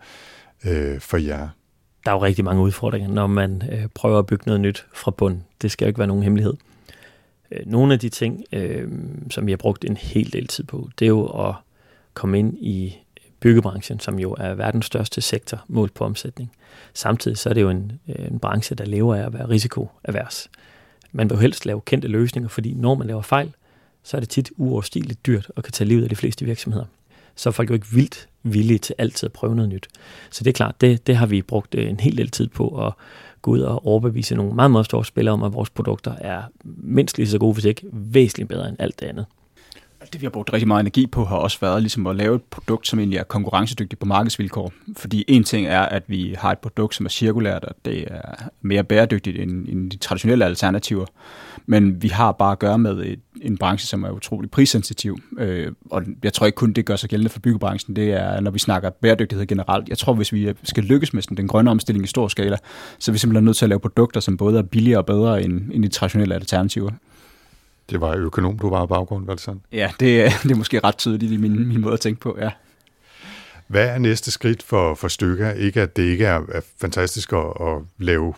øh, 0.64 1.00
for 1.00 1.16
jer? 1.16 1.48
Der 2.04 2.10
er 2.10 2.14
jo 2.14 2.22
rigtig 2.22 2.44
mange 2.44 2.62
udfordringer, 2.62 3.08
når 3.08 3.26
man 3.26 3.62
øh, 3.72 3.86
prøver 3.94 4.18
at 4.18 4.26
bygge 4.26 4.44
noget 4.46 4.60
nyt 4.60 4.86
fra 4.94 5.10
bund. 5.10 5.38
Det 5.62 5.70
skal 5.70 5.84
jo 5.84 5.88
ikke 5.88 5.98
være 5.98 6.08
nogen 6.08 6.22
hemmelighed. 6.22 6.54
Øh, 7.52 7.66
nogle 7.66 7.92
af 7.92 7.98
de 7.98 8.08
ting, 8.08 8.44
øh, 8.52 8.88
som 9.30 9.46
vi 9.46 9.52
har 9.52 9.56
brugt 9.56 9.84
en 9.84 9.96
hel 9.96 10.32
del 10.32 10.46
tid 10.46 10.64
på, 10.64 10.90
det 10.98 11.04
er 11.04 11.08
jo 11.08 11.48
at 11.48 11.54
komme 12.14 12.38
ind 12.38 12.58
i 12.58 12.98
byggebranchen, 13.40 14.00
som 14.00 14.18
jo 14.18 14.36
er 14.38 14.54
verdens 14.54 14.86
største 14.86 15.20
sektor 15.20 15.64
målt 15.68 15.94
på 15.94 16.04
omsætning. 16.04 16.52
Samtidig 16.94 17.38
så 17.38 17.48
er 17.48 17.54
det 17.54 17.60
jo 17.60 17.70
en, 17.70 17.92
øh, 18.08 18.26
en 18.26 18.38
branche, 18.38 18.76
der 18.76 18.84
lever 18.84 19.14
af 19.14 19.26
at 19.26 19.32
være 19.32 19.48
risikoavers. 19.48 20.50
Man 21.12 21.30
vil 21.30 21.34
jo 21.34 21.40
helst 21.40 21.66
lave 21.66 21.80
kendte 21.80 22.08
løsninger, 22.08 22.48
fordi 22.48 22.74
når 22.74 22.94
man 22.94 23.06
laver 23.06 23.22
fejl, 23.22 23.54
så 24.02 24.16
er 24.16 24.20
det 24.20 24.28
tit 24.28 24.50
uoverstigeligt 24.56 25.26
dyrt 25.26 25.50
og 25.56 25.62
kan 25.62 25.72
tage 25.72 25.88
livet 25.88 26.02
af 26.02 26.08
de 26.08 26.16
fleste 26.16 26.44
virksomheder. 26.44 26.84
Så 27.34 27.48
er 27.48 27.52
folk 27.52 27.68
jo 27.68 27.74
ikke 27.74 27.92
vildt 27.92 28.28
villige 28.42 28.78
til 28.78 28.94
altid 28.98 29.26
at 29.26 29.32
prøve 29.32 29.56
noget 29.56 29.68
nyt. 29.68 29.88
Så 30.30 30.44
det 30.44 30.50
er 30.50 30.52
klart, 30.52 30.80
det, 30.80 31.06
det 31.06 31.16
har 31.16 31.26
vi 31.26 31.42
brugt 31.42 31.74
øh, 31.74 31.88
en 31.88 32.00
hel 32.00 32.16
del 32.16 32.30
tid 32.30 32.48
på 32.48 32.86
at 32.86 32.92
gå 33.42 33.50
ud 33.50 33.60
og 33.60 33.86
overbevise 33.86 34.34
nogle 34.34 34.54
meget, 34.54 34.70
meget 34.70 34.86
store 34.86 35.04
spillere 35.04 35.32
om, 35.32 35.42
at 35.42 35.52
vores 35.52 35.70
produkter 35.70 36.14
er 36.18 36.42
mindst 36.64 37.18
lige 37.18 37.28
så 37.28 37.38
gode, 37.38 37.52
hvis 37.52 37.64
ikke 37.64 37.82
væsentligt 37.92 38.48
bedre 38.48 38.68
end 38.68 38.76
alt 38.78 39.00
det 39.00 39.06
andet. 39.06 39.26
Det 40.12 40.20
vi 40.20 40.26
har 40.26 40.30
brugt 40.30 40.52
rigtig 40.52 40.68
meget 40.68 40.80
energi 40.80 41.06
på 41.06 41.24
har 41.24 41.36
også 41.36 41.58
været 41.60 41.82
ligesom 41.82 42.06
at 42.06 42.16
lave 42.16 42.36
et 42.36 42.42
produkt, 42.42 42.88
som 42.88 42.98
egentlig 42.98 43.18
er 43.18 43.24
konkurrencedygtigt 43.24 44.00
på 44.00 44.06
markedsvilkår. 44.06 44.72
Fordi 44.96 45.24
en 45.28 45.44
ting 45.44 45.66
er, 45.66 45.80
at 45.80 46.02
vi 46.06 46.34
har 46.38 46.52
et 46.52 46.58
produkt, 46.58 46.94
som 46.94 47.06
er 47.06 47.10
cirkulært, 47.10 47.64
og 47.64 47.74
det 47.84 48.04
er 48.10 48.20
mere 48.60 48.84
bæredygtigt 48.84 49.38
end, 49.38 49.68
end 49.68 49.90
de 49.90 49.96
traditionelle 49.96 50.44
alternativer. 50.44 51.06
Men 51.70 52.02
vi 52.02 52.08
har 52.08 52.32
bare 52.32 52.52
at 52.52 52.58
gøre 52.58 52.78
med 52.78 52.98
et, 52.98 53.20
en 53.42 53.58
branche, 53.58 53.86
som 53.86 54.04
er 54.04 54.10
utrolig 54.10 54.50
prissensitiv. 54.50 55.18
Øh, 55.38 55.72
og 55.90 56.02
jeg 56.22 56.32
tror 56.32 56.46
ikke 56.46 56.56
kun, 56.56 56.72
det 56.72 56.84
gør 56.84 56.96
sig 56.96 57.10
gældende 57.10 57.30
for 57.30 57.40
byggebranchen. 57.40 57.96
Det 57.96 58.12
er, 58.12 58.40
når 58.40 58.50
vi 58.50 58.58
snakker 58.58 58.90
bæredygtighed 58.90 59.46
generelt. 59.46 59.88
Jeg 59.88 59.98
tror, 59.98 60.14
hvis 60.14 60.32
vi 60.32 60.52
skal 60.62 60.84
lykkes 60.84 61.14
med 61.14 61.22
sådan, 61.22 61.36
den 61.36 61.48
grønne 61.48 61.70
omstilling 61.70 62.04
i 62.04 62.08
stor 62.08 62.28
skala, 62.28 62.56
så 62.98 63.10
er 63.10 63.12
vi 63.12 63.18
simpelthen 63.18 63.44
nødt 63.44 63.56
til 63.56 63.64
at 63.64 63.68
lave 63.68 63.80
produkter, 63.80 64.20
som 64.20 64.36
både 64.36 64.58
er 64.58 64.62
billigere 64.62 64.98
og 64.98 65.06
bedre 65.06 65.42
end, 65.42 65.72
end 65.72 65.82
de 65.82 65.88
traditionelle 65.88 66.34
alternativer. 66.34 66.90
Det 67.90 68.00
var 68.00 68.14
økonom, 68.14 68.58
du 68.58 68.70
var 68.70 68.84
i 68.84 68.86
baggrund, 68.86 69.26
var 69.26 69.34
det 69.34 69.42
sådan? 69.42 69.60
Ja, 69.72 69.90
det, 70.00 70.32
det 70.42 70.50
er 70.50 70.56
måske 70.56 70.80
ret 70.84 70.96
tydeligt 70.96 71.32
i 71.32 71.36
min, 71.36 71.68
min 71.68 71.80
måde 71.80 71.94
at 71.94 72.00
tænke 72.00 72.20
på, 72.20 72.36
ja. 72.40 72.50
Hvad 73.66 73.88
er 73.88 73.98
næste 73.98 74.30
skridt 74.30 74.62
for, 74.62 74.94
for 74.94 75.08
stykker? 75.08 75.52
Ikke 75.52 75.80
at 75.80 75.96
det 75.96 76.02
ikke 76.02 76.24
er, 76.24 76.40
er 76.52 76.60
fantastisk 76.80 77.32
at, 77.32 77.46
at 77.60 77.82
lave 77.98 78.34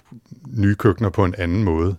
nye 0.47 0.75
køkkener 0.75 1.11
på 1.11 1.25
en 1.25 1.35
anden 1.39 1.65
måde, 1.65 1.97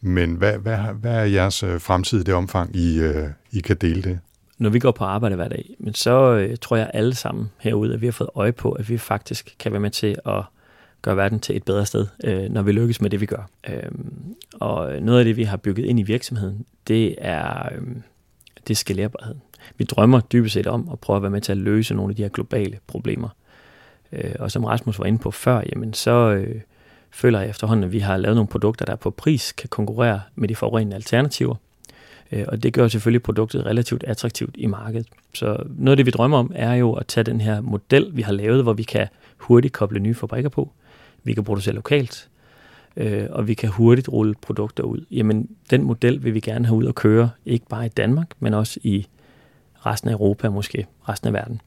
men 0.00 0.34
hvad, 0.34 0.58
hvad, 0.58 0.76
hvad 0.76 1.14
er 1.14 1.24
jeres 1.24 1.62
øh, 1.62 1.80
fremtid 1.80 2.20
i 2.20 2.22
det 2.22 2.34
omfang, 2.34 2.76
I, 2.76 2.98
øh, 2.98 3.28
I 3.52 3.60
kan 3.60 3.76
dele 3.76 4.02
det? 4.02 4.18
Når 4.58 4.70
vi 4.70 4.78
går 4.78 4.90
på 4.90 5.04
arbejde 5.04 5.36
hver 5.36 5.48
dag, 5.48 5.74
men 5.78 5.94
så 5.94 6.32
øh, 6.32 6.56
tror 6.60 6.76
jeg 6.76 6.90
alle 6.94 7.14
sammen 7.14 7.50
herude, 7.58 7.94
at 7.94 8.00
vi 8.00 8.06
har 8.06 8.12
fået 8.12 8.30
øje 8.34 8.52
på, 8.52 8.72
at 8.72 8.88
vi 8.88 8.98
faktisk 8.98 9.56
kan 9.58 9.72
være 9.72 9.80
med 9.80 9.90
til 9.90 10.16
at 10.26 10.42
gøre 11.02 11.16
verden 11.16 11.40
til 11.40 11.56
et 11.56 11.64
bedre 11.64 11.86
sted, 11.86 12.06
øh, 12.24 12.50
når 12.50 12.62
vi 12.62 12.72
lykkes 12.72 13.00
med 13.00 13.10
det, 13.10 13.20
vi 13.20 13.26
gør. 13.26 13.50
Øh, 13.68 13.90
og 14.52 15.02
noget 15.02 15.18
af 15.18 15.24
det, 15.24 15.36
vi 15.36 15.44
har 15.44 15.56
bygget 15.56 15.84
ind 15.84 16.00
i 16.00 16.02
virksomheden, 16.02 16.66
det 16.88 17.14
er, 17.18 17.68
øh, 17.72 17.82
det 18.66 18.70
er 18.70 18.74
skalerbarhed. 18.74 19.34
Vi 19.78 19.84
drømmer 19.84 20.20
dybest 20.20 20.54
set 20.54 20.66
om 20.66 20.88
at 20.92 20.98
prøve 20.98 21.16
at 21.16 21.22
være 21.22 21.30
med 21.30 21.40
til 21.40 21.52
at 21.52 21.58
løse 21.58 21.94
nogle 21.94 22.10
af 22.10 22.16
de 22.16 22.22
her 22.22 22.28
globale 22.28 22.78
problemer. 22.86 23.28
Øh, 24.12 24.34
og 24.38 24.50
som 24.50 24.64
Rasmus 24.64 24.98
var 24.98 25.04
inde 25.04 25.18
på 25.18 25.30
før, 25.30 25.62
jamen 25.72 25.94
så 25.94 26.10
øh, 26.10 26.60
føler 27.12 27.40
jeg 27.40 27.50
efterhånden, 27.50 27.84
at 27.84 27.92
vi 27.92 27.98
har 27.98 28.16
lavet 28.16 28.36
nogle 28.36 28.48
produkter, 28.48 28.84
der 28.84 28.96
på 28.96 29.10
pris 29.10 29.52
kan 29.52 29.68
konkurrere 29.68 30.20
med 30.34 30.48
de 30.48 30.56
forurenende 30.56 30.96
alternativer. 30.96 31.54
Øh, 32.32 32.44
og 32.48 32.62
det 32.62 32.72
gør 32.72 32.88
selvfølgelig 32.88 33.22
produktet 33.22 33.66
relativt 33.66 34.04
attraktivt 34.04 34.54
i 34.58 34.66
markedet. 34.66 35.06
Så 35.34 35.62
noget 35.68 35.92
af 35.92 35.96
det, 35.96 36.06
vi 36.06 36.10
drømmer 36.10 36.38
om, 36.38 36.52
er 36.54 36.74
jo 36.74 36.92
at 36.92 37.06
tage 37.06 37.24
den 37.24 37.40
her 37.40 37.60
model, 37.60 38.10
vi 38.12 38.22
har 38.22 38.32
lavet, 38.32 38.62
hvor 38.62 38.72
vi 38.72 38.82
kan 38.82 39.08
hurtigt 39.38 39.74
koble 39.74 40.00
nye 40.00 40.14
fabrikker 40.14 40.50
på, 40.50 40.72
vi 41.24 41.32
kan 41.32 41.44
producere 41.44 41.74
lokalt, 41.74 42.28
øh, 42.96 43.26
og 43.30 43.48
vi 43.48 43.54
kan 43.54 43.68
hurtigt 43.68 44.08
rulle 44.08 44.34
produkter 44.42 44.82
ud. 44.82 45.04
Jamen, 45.10 45.48
den 45.70 45.82
model 45.82 46.24
vil 46.24 46.34
vi 46.34 46.40
gerne 46.40 46.66
have 46.66 46.76
ud 46.76 46.86
at 46.86 46.94
køre, 46.94 47.30
ikke 47.46 47.66
bare 47.68 47.86
i 47.86 47.88
Danmark, 47.88 48.30
men 48.38 48.54
også 48.54 48.80
i 48.82 49.06
resten 49.86 50.10
af 50.10 50.12
Europa, 50.12 50.50
måske 50.50 50.86
resten 51.08 51.26
af 51.28 51.32
verden. 51.32 51.60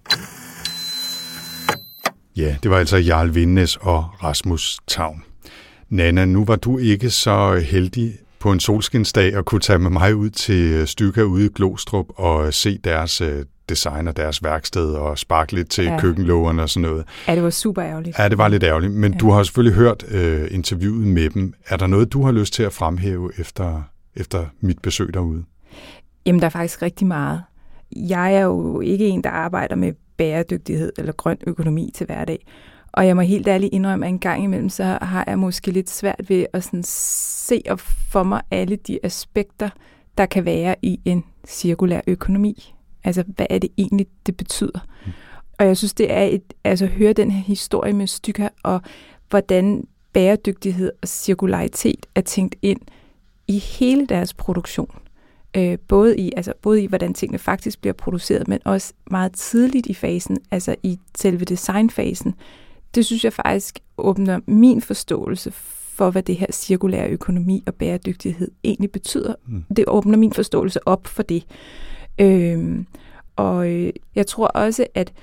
Ja, 2.36 2.56
det 2.64 2.72
var 2.72 2.78
altså 2.78 2.98
Jarl 2.98 3.36
Vindnes 3.36 3.76
og 3.76 4.24
Rasmus 4.24 4.80
Tavn. 4.88 5.24
Nana, 5.90 6.26
nu 6.26 6.46
var 6.46 6.56
du 6.56 6.78
ikke 6.78 7.10
så 7.10 7.64
heldig 7.66 8.14
på 8.40 8.52
en 8.52 8.60
solskinsdag 8.60 9.36
at 9.36 9.46
kunne 9.46 9.62
tage 9.62 9.80
med 9.80 9.90
mig 9.90 10.16
ud 10.16 10.30
til 10.30 10.88
Stykker 10.88 11.24
ude 11.24 11.46
i 11.46 11.50
Glostrup 11.56 12.06
og 12.16 12.54
se 12.54 12.78
deres 12.78 13.22
øh, 13.22 13.46
design 13.70 14.08
og 14.08 14.18
deres 14.18 14.44
værksted 14.44 14.94
og 14.94 15.18
sparke 15.18 15.54
lidt 15.54 15.70
til 15.70 15.86
ja. 15.86 16.00
køkkenlågerne 16.00 16.62
og 16.62 16.70
sådan 16.70 16.90
noget. 16.90 17.06
Ja, 17.28 17.36
det 17.36 17.44
var 17.44 17.50
super 17.50 17.84
ærgerligt. 17.84 18.20
Ja, 18.20 18.30
det 18.30 18.38
var 18.38 18.48
lidt 18.48 18.64
ærgerligt, 18.64 18.94
men 18.94 19.12
ja. 19.12 19.18
du 19.18 19.32
har 19.32 19.44
selvfølgelig 19.44 19.76
hørt 19.76 20.06
øh, 20.12 20.48
interviewet 20.52 21.08
med 21.08 21.30
dem. 21.30 21.54
Er 21.68 21.78
der 21.78 21.88
noget, 21.88 22.14
du 22.14 22.24
har 22.24 22.32
lyst 22.32 22.54
til 22.54 22.64
at 22.64 22.74
fremhæve 22.74 23.32
efter, 23.38 23.82
efter 24.16 24.46
mit 24.62 24.80
besøg 24.80 25.14
derude? 25.14 25.44
Jamen, 26.26 26.40
der 26.40 26.46
er 26.46 26.50
faktisk 26.50 26.82
rigtig 26.82 27.08
meget. 27.08 27.42
Jeg 27.96 28.36
er 28.36 28.42
jo 28.42 28.82
ikke 28.82 29.08
en, 29.08 29.24
der 29.24 29.30
arbejder 29.30 29.76
med 29.76 29.94
bæredygtighed 30.18 30.92
eller 30.98 31.12
grøn 31.12 31.38
økonomi 31.48 31.92
til 31.96 32.06
hverdag. 32.06 32.46
Og 32.94 33.08
jeg 33.08 33.16
må 33.16 33.22
helt 33.22 33.48
ærligt 33.48 33.74
indrømme, 33.74 34.06
at 34.06 34.10
en 34.10 34.20
gang 34.20 34.44
imellem, 34.44 34.70
så 34.70 34.84
har 35.02 35.24
jeg 35.28 35.40
måske 35.40 35.72
lidt 35.72 35.90
svært 35.90 36.30
ved 36.30 36.46
at 36.54 36.64
sådan 36.64 36.84
se 36.84 37.62
og 37.70 37.80
for 37.80 38.24
mig 38.24 38.42
alle 38.52 38.76
de 38.76 39.00
aspekter, 39.04 39.70
der 40.18 40.26
kan 40.26 40.46
være 40.46 40.76
i 40.82 41.00
en 41.06 41.24
cirkulær 41.48 42.02
økonomi. 42.08 42.74
Altså, 43.04 43.24
hvad 43.28 43.46
er 43.50 43.60
det 43.60 43.70
egentlig, 43.78 44.08
det 44.26 44.38
betyder? 44.38 44.80
Mm. 45.06 45.12
Og 45.60 45.66
jeg 45.66 45.78
synes, 45.78 45.94
det 45.94 46.12
er 46.12 46.24
et, 46.24 46.54
altså 46.64 46.86
høre 46.86 47.14
den 47.14 47.32
her 47.32 47.44
historie 47.44 47.94
med 47.94 48.08
stykker, 48.08 48.50
og 48.64 48.82
hvordan 49.30 49.88
bæredygtighed 50.14 50.92
og 51.02 51.08
cirkularitet 51.08 52.06
er 52.16 52.22
tænkt 52.22 52.56
ind 52.62 52.80
i 53.48 53.60
hele 53.60 54.08
deres 54.08 54.34
produktion. 54.34 55.00
Øh, 55.58 55.78
både, 55.88 56.20
i, 56.20 56.32
altså, 56.38 56.54
både 56.62 56.84
i, 56.84 56.86
hvordan 56.86 57.14
tingene 57.14 57.40
faktisk 57.40 57.82
bliver 57.82 57.94
produceret, 57.94 58.48
men 58.48 58.60
også 58.66 58.94
meget 59.12 59.34
tidligt 59.34 59.86
i 59.86 59.94
fasen, 59.94 60.38
altså 60.52 60.76
i 60.84 61.00
selve 61.18 61.46
designfasen. 61.46 62.36
Det 62.96 63.06
synes 63.06 63.24
jeg 63.24 63.34
faktisk 63.34 63.80
åbner 63.98 64.40
min 64.48 64.82
forståelse 64.82 65.52
for, 65.94 66.10
hvad 66.10 66.24
det 66.24 66.36
her 66.36 66.48
cirkulære 66.52 67.10
økonomi 67.10 67.64
og 67.68 67.74
bæredygtighed 67.74 68.52
egentlig 68.64 68.92
betyder. 68.92 69.36
Mm. 69.48 69.64
Det 69.76 69.86
åbner 69.88 70.18
min 70.18 70.34
forståelse 70.34 70.88
op 70.88 71.08
for 71.08 71.24
det. 71.24 71.46
Øh, 72.20 72.86
og 73.36 73.70
øh, 73.72 73.94
jeg 74.16 74.28
tror 74.28 74.48
også, 74.48 74.88
at 74.94 75.14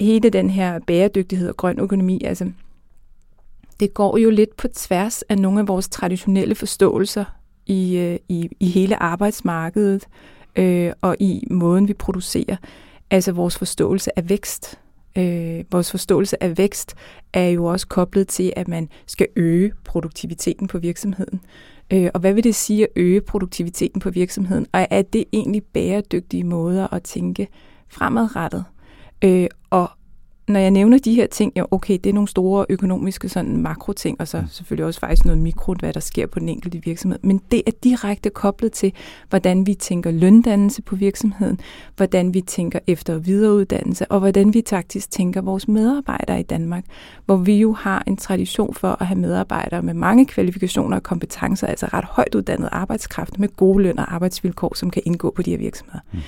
hele 0.00 0.30
den 0.30 0.50
her 0.50 0.78
bæredygtighed 0.86 1.48
og 1.48 1.56
grøn 1.56 1.80
økonomi, 1.80 2.22
altså, 2.24 2.50
det 3.80 3.94
går 3.94 4.18
jo 4.18 4.30
lidt 4.30 4.56
på 4.56 4.68
tværs 4.68 5.22
af 5.22 5.38
nogle 5.38 5.60
af 5.60 5.68
vores 5.68 5.88
traditionelle 5.88 6.54
forståelser 6.54 7.24
i, 7.66 7.96
øh, 7.96 8.18
i, 8.28 8.48
i 8.60 8.66
hele 8.66 9.02
arbejdsmarkedet 9.02 10.06
øh, 10.56 10.92
og 11.00 11.16
i 11.20 11.46
måden, 11.50 11.88
vi 11.88 11.94
producerer. 11.94 12.56
Altså 13.10 13.32
vores 13.32 13.58
forståelse 13.58 14.18
af 14.18 14.28
vækst. 14.28 14.78
Øh, 15.18 15.64
vores 15.72 15.90
forståelse 15.90 16.42
af 16.42 16.58
vækst 16.58 16.94
er 17.32 17.48
jo 17.48 17.64
også 17.64 17.86
koblet 17.86 18.28
til, 18.28 18.52
at 18.56 18.68
man 18.68 18.88
skal 19.06 19.26
øge 19.36 19.72
produktiviteten 19.84 20.66
på 20.66 20.78
virksomheden. 20.78 21.40
Øh, 21.92 22.10
og 22.14 22.20
hvad 22.20 22.34
vil 22.34 22.44
det 22.44 22.54
sige 22.54 22.82
at 22.82 22.88
øge 22.96 23.20
produktiviteten 23.20 24.00
på 24.00 24.10
virksomheden? 24.10 24.66
Og 24.72 24.86
er 24.90 25.02
det 25.02 25.24
egentlig 25.32 25.62
bæredygtige 25.64 26.44
måder 26.44 26.94
at 26.94 27.02
tænke 27.02 27.48
fremadrettet? 27.88 28.64
Øh, 29.24 29.46
og 29.70 29.90
når 30.48 30.60
jeg 30.60 30.70
nævner 30.70 30.98
de 30.98 31.14
her 31.14 31.26
ting, 31.26 31.52
ja 31.56 31.64
okay, 31.70 31.98
det 32.04 32.10
er 32.10 32.14
nogle 32.14 32.28
store 32.28 32.66
økonomiske 32.68 33.28
sådan 33.28 33.56
makroting, 33.56 34.20
og 34.20 34.28
så 34.28 34.40
mm. 34.40 34.46
selvfølgelig 34.48 34.86
også 34.86 35.00
faktisk 35.00 35.24
noget 35.24 35.40
mikro, 35.40 35.74
hvad 35.74 35.92
der 35.92 36.00
sker 36.00 36.26
på 36.26 36.38
den 36.38 36.48
enkelte 36.48 36.82
virksomhed. 36.84 37.18
Men 37.22 37.40
det 37.50 37.62
er 37.66 37.70
direkte 37.84 38.30
koblet 38.30 38.72
til, 38.72 38.92
hvordan 39.28 39.66
vi 39.66 39.74
tænker 39.74 40.10
løndannelse 40.10 40.82
på 40.82 40.96
virksomheden, 40.96 41.60
hvordan 41.96 42.34
vi 42.34 42.40
tænker 42.40 42.78
efter- 42.86 43.14
og 43.14 43.26
videreuddannelse, 43.26 44.06
og 44.10 44.20
hvordan 44.20 44.54
vi 44.54 44.62
faktisk 44.70 45.10
tænker 45.10 45.40
vores 45.40 45.68
medarbejdere 45.68 46.40
i 46.40 46.42
Danmark, 46.42 46.84
hvor 47.26 47.36
vi 47.36 47.56
jo 47.56 47.72
har 47.72 48.04
en 48.06 48.16
tradition 48.16 48.74
for 48.74 48.96
at 49.00 49.06
have 49.06 49.18
medarbejdere 49.18 49.82
med 49.82 49.94
mange 49.94 50.26
kvalifikationer 50.26 50.96
og 50.96 51.02
kompetencer, 51.02 51.66
altså 51.66 51.86
ret 51.86 52.04
højt 52.04 52.34
uddannet 52.34 52.68
arbejdskraft 52.72 53.38
med 53.38 53.48
gode 53.56 53.82
løn 53.82 53.98
og 53.98 54.14
arbejdsvilkår, 54.14 54.74
som 54.74 54.90
kan 54.90 55.02
indgå 55.04 55.30
på 55.30 55.42
de 55.42 55.50
her 55.50 55.58
virksomheder. 55.58 56.00
Mm. 56.12 56.18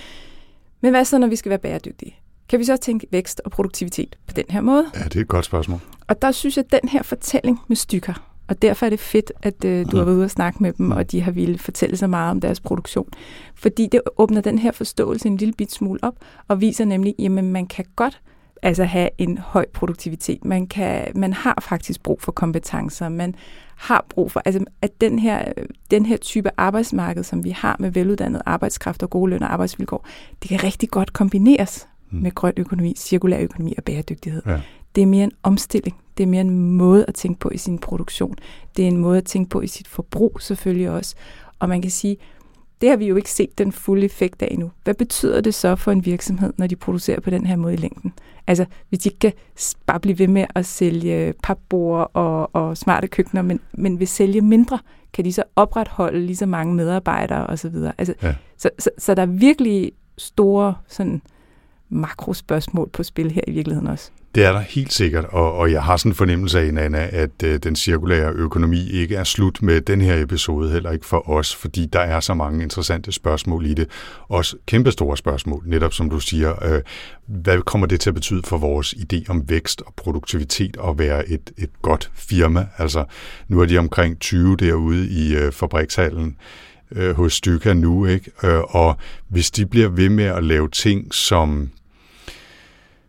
Men 0.80 0.90
hvad 0.90 1.04
så, 1.04 1.18
når 1.18 1.26
vi 1.26 1.36
skal 1.36 1.50
være 1.50 1.58
bæredygtige? 1.58 2.16
Kan 2.48 2.58
vi 2.58 2.64
så 2.64 2.76
tænke 2.76 3.06
vækst 3.10 3.42
og 3.44 3.50
produktivitet 3.50 4.18
på 4.26 4.32
den 4.32 4.44
her 4.50 4.60
måde? 4.60 4.86
Ja, 4.94 5.04
det 5.04 5.16
er 5.16 5.20
et 5.20 5.28
godt 5.28 5.44
spørgsmål. 5.44 5.80
Og 6.06 6.22
der 6.22 6.32
synes 6.32 6.56
jeg, 6.56 6.64
at 6.72 6.80
den 6.82 6.88
her 6.88 7.02
fortælling 7.02 7.60
med 7.68 7.76
stykker, 7.76 8.14
og 8.48 8.62
derfor 8.62 8.86
er 8.86 8.90
det 8.90 9.00
fedt, 9.00 9.32
at 9.42 9.64
øh, 9.64 9.86
du 9.90 9.96
har 9.96 10.04
været 10.04 10.16
ude 10.16 10.24
og 10.24 10.30
snakke 10.30 10.62
med 10.62 10.72
dem, 10.72 10.90
og 10.90 11.10
de 11.10 11.20
har 11.20 11.30
ville 11.30 11.58
fortælle 11.58 11.96
så 11.96 12.06
meget 12.06 12.30
om 12.30 12.40
deres 12.40 12.60
produktion. 12.60 13.08
Fordi 13.54 13.88
det 13.92 14.00
åbner 14.16 14.40
den 14.40 14.58
her 14.58 14.72
forståelse 14.72 15.28
en 15.28 15.36
lille 15.36 15.54
bit 15.54 15.72
smule 15.72 16.00
op, 16.02 16.14
og 16.48 16.60
viser 16.60 16.84
nemlig, 16.84 17.14
at 17.18 17.30
man 17.30 17.66
kan 17.66 17.84
godt 17.96 18.20
altså 18.62 18.84
have 18.84 19.08
en 19.18 19.38
høj 19.38 19.66
produktivitet. 19.74 20.44
Man, 20.44 20.66
kan, 20.66 21.12
man 21.14 21.32
har 21.32 21.58
faktisk 21.62 22.02
brug 22.02 22.22
for 22.22 22.32
kompetencer. 22.32 23.08
Man 23.08 23.34
har 23.76 24.06
brug 24.08 24.32
for, 24.32 24.42
altså 24.44 24.64
at 24.82 25.00
den 25.00 25.18
her, 25.18 25.52
den 25.90 26.06
her 26.06 26.16
type 26.16 26.50
arbejdsmarked, 26.56 27.24
som 27.24 27.44
vi 27.44 27.50
har 27.50 27.76
med 27.78 27.90
veluddannet 27.90 28.42
arbejdskraft 28.46 29.02
og 29.02 29.10
gode 29.10 29.30
løn 29.30 29.42
og 29.42 29.52
arbejdsvilkår, 29.52 30.06
det 30.42 30.48
kan 30.48 30.64
rigtig 30.64 30.90
godt 30.90 31.12
kombineres 31.12 31.88
mm. 32.10 32.18
med 32.18 32.34
grøn 32.34 32.54
økonomi, 32.56 32.94
cirkulær 32.96 33.40
økonomi 33.40 33.74
og 33.78 33.84
bæredygtighed. 33.84 34.42
Ja. 34.46 34.60
Det 34.94 35.02
er 35.02 35.06
mere 35.06 35.24
en 35.24 35.32
omstilling. 35.42 35.96
Det 36.18 36.22
er 36.22 36.28
mere 36.28 36.40
en 36.40 36.70
måde 36.70 37.04
at 37.08 37.14
tænke 37.14 37.40
på 37.40 37.50
i 37.50 37.56
sin 37.56 37.78
produktion. 37.78 38.36
Det 38.76 38.82
er 38.82 38.88
en 38.88 38.96
måde 38.96 39.18
at 39.18 39.24
tænke 39.24 39.50
på 39.50 39.60
i 39.60 39.66
sit 39.66 39.88
forbrug 39.88 40.36
selvfølgelig 40.40 40.90
også. 40.90 41.14
Og 41.58 41.68
man 41.68 41.82
kan 41.82 41.90
sige, 41.90 42.16
det 42.80 42.88
har 42.88 42.96
vi 42.96 43.06
jo 43.06 43.16
ikke 43.16 43.30
set 43.30 43.58
den 43.58 43.72
fulde 43.72 44.04
effekt 44.04 44.42
af 44.42 44.48
endnu. 44.50 44.70
Hvad 44.84 44.94
betyder 44.94 45.40
det 45.40 45.54
så 45.54 45.76
for 45.76 45.92
en 45.92 46.04
virksomhed, 46.04 46.52
når 46.56 46.66
de 46.66 46.76
producerer 46.76 47.20
på 47.20 47.30
den 47.30 47.46
her 47.46 47.56
måde 47.56 47.74
i 47.74 47.76
længden? 47.76 48.12
Altså, 48.46 48.64
hvis 48.88 49.00
de 49.00 49.08
ikke 49.08 49.18
kan 49.18 49.32
bare 49.86 50.00
blive 50.00 50.18
ved 50.18 50.28
med 50.28 50.46
at 50.54 50.66
sælge 50.66 51.34
papbord 51.42 52.10
og, 52.12 52.54
og 52.54 52.76
smarte 52.76 53.08
køkkener, 53.08 53.42
men, 53.42 53.60
men 53.72 53.98
vil 53.98 54.08
sælge 54.08 54.40
mindre, 54.40 54.78
kan 55.12 55.24
de 55.24 55.32
så 55.32 55.42
opretholde 55.56 56.26
lige 56.26 56.36
så 56.36 56.46
mange 56.46 56.74
medarbejdere 56.74 57.46
osv.? 57.46 57.74
Altså, 57.98 58.14
ja. 58.22 58.34
så, 58.56 58.70
så, 58.78 58.90
så 58.98 59.14
der 59.14 59.22
er 59.22 59.26
virkelig 59.26 59.92
store 60.18 60.74
sådan, 60.88 61.22
makrospørgsmål 61.88 62.90
på 62.92 63.02
spil 63.02 63.30
her 63.30 63.42
i 63.46 63.50
virkeligheden 63.50 63.88
også. 63.88 64.10
Det 64.36 64.44
er 64.44 64.52
der 64.52 64.60
helt 64.60 64.92
sikkert, 64.92 65.24
og, 65.24 65.52
og 65.52 65.72
jeg 65.72 65.82
har 65.82 65.96
sådan 65.96 66.12
en 66.12 66.16
fornemmelse 66.16 66.60
af, 66.60 66.74
Nana, 66.74 67.08
at 67.12 67.42
øh, 67.44 67.58
den 67.58 67.76
cirkulære 67.76 68.32
økonomi 68.32 68.90
ikke 68.90 69.16
er 69.16 69.24
slut 69.24 69.62
med 69.62 69.80
den 69.80 70.00
her 70.00 70.22
episode, 70.22 70.70
heller 70.70 70.90
ikke 70.90 71.06
for 71.06 71.30
os, 71.30 71.54
fordi 71.54 71.86
der 71.86 72.00
er 72.00 72.20
så 72.20 72.34
mange 72.34 72.62
interessante 72.62 73.12
spørgsmål 73.12 73.66
i 73.66 73.74
det. 73.74 73.88
Også 74.28 74.56
kæmpestore 74.66 75.16
spørgsmål, 75.16 75.62
netop 75.66 75.92
som 75.92 76.10
du 76.10 76.20
siger. 76.20 76.74
Øh, 76.74 76.82
hvad 77.26 77.62
kommer 77.62 77.86
det 77.86 78.00
til 78.00 78.10
at 78.10 78.14
betyde 78.14 78.42
for 78.44 78.58
vores 78.58 78.94
idé 78.94 79.24
om 79.28 79.48
vækst 79.48 79.82
og 79.86 79.94
produktivitet 79.96 80.76
og 80.76 80.98
være 80.98 81.28
et, 81.28 81.52
et 81.58 81.70
godt 81.82 82.10
firma? 82.14 82.66
Altså, 82.78 83.04
nu 83.48 83.60
er 83.60 83.66
de 83.66 83.78
omkring 83.78 84.20
20 84.20 84.56
derude 84.56 85.08
i 85.08 85.36
øh, 85.36 85.52
fabrikshallen 85.52 86.36
øh, 86.92 87.16
hos 87.16 87.32
Styka 87.32 87.72
nu, 87.72 88.06
ikke? 88.06 88.30
Øh, 88.44 88.60
og 88.74 88.96
hvis 89.28 89.50
de 89.50 89.66
bliver 89.66 89.88
ved 89.88 90.08
med 90.08 90.24
at 90.24 90.44
lave 90.44 90.68
ting, 90.68 91.14
som 91.14 91.70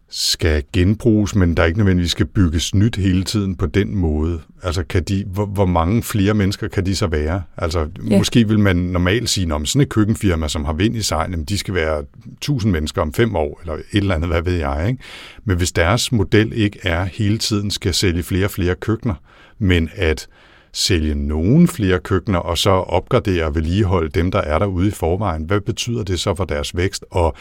skal 0.10 0.64
genbruges, 0.74 1.36
men 1.36 1.58
der 1.58 1.66
ikke 1.66 1.78
nødvendigvis 1.78 2.12
skal 2.12 2.26
bygges 2.26 2.76
nyt 2.76 2.96
hele 2.96 3.24
tiden 3.24 3.56
på 3.56 3.66
den 3.66 3.96
måde. 3.96 4.42
Altså, 4.64 4.84
kan 4.84 5.04
de, 5.04 5.24
hvor, 5.28 5.46
hvor 5.46 5.66
mange 5.66 6.04
flere 6.04 6.34
mennesker 6.34 6.68
kan 6.68 6.86
de 6.86 6.96
så 6.96 7.08
være? 7.08 7.44
Altså, 7.58 7.88
ja. 8.10 8.18
måske 8.18 8.48
vil 8.48 8.60
man 8.60 8.76
normalt 8.76 9.30
sige, 9.30 9.54
om 9.54 9.66
sådan 9.66 9.82
et 9.82 9.90
køkkenfirma, 9.90 10.48
som 10.48 10.66
har 10.66 10.74
vind 10.74 10.96
i 10.96 11.02
sejlen, 11.02 11.44
de 11.44 11.58
skal 11.58 11.74
være 11.74 12.04
1000 12.34 12.72
mennesker 12.72 13.02
om 13.02 13.14
fem 13.14 13.36
år, 13.36 13.60
eller 13.62 13.74
et 13.74 13.84
eller 13.94 14.16
andet, 14.16 14.30
hvad 14.30 14.42
ved 14.42 14.54
jeg. 14.54 14.86
Ikke? 14.88 15.04
Men 15.46 15.58
hvis 15.58 15.72
deres 15.72 16.12
model 16.12 16.54
ikke 16.54 16.80
er 16.84 17.04
hele 17.04 17.38
tiden 17.38 17.72
skal 17.72 17.94
sælge 17.94 18.24
flere 18.24 18.46
og 18.46 18.52
flere 18.52 18.76
køkkener, 18.76 19.16
men 19.60 19.90
at 19.96 20.28
sælge 20.74 21.16
nogen 21.16 21.68
flere 21.68 22.00
køkkener, 22.00 22.40
og 22.40 22.58
så 22.58 22.70
opgradere 22.70 23.46
og 23.46 23.56
vedligeholde 23.56 24.10
dem, 24.10 24.32
der 24.32 24.40
er 24.40 24.60
derude 24.60 24.88
i 24.88 24.92
forvejen. 24.92 25.44
Hvad 25.44 25.62
betyder 25.62 26.04
det 26.04 26.20
så 26.20 26.36
for 26.36 26.46
deres 26.46 26.78
vækst, 26.78 27.06
og 27.12 27.36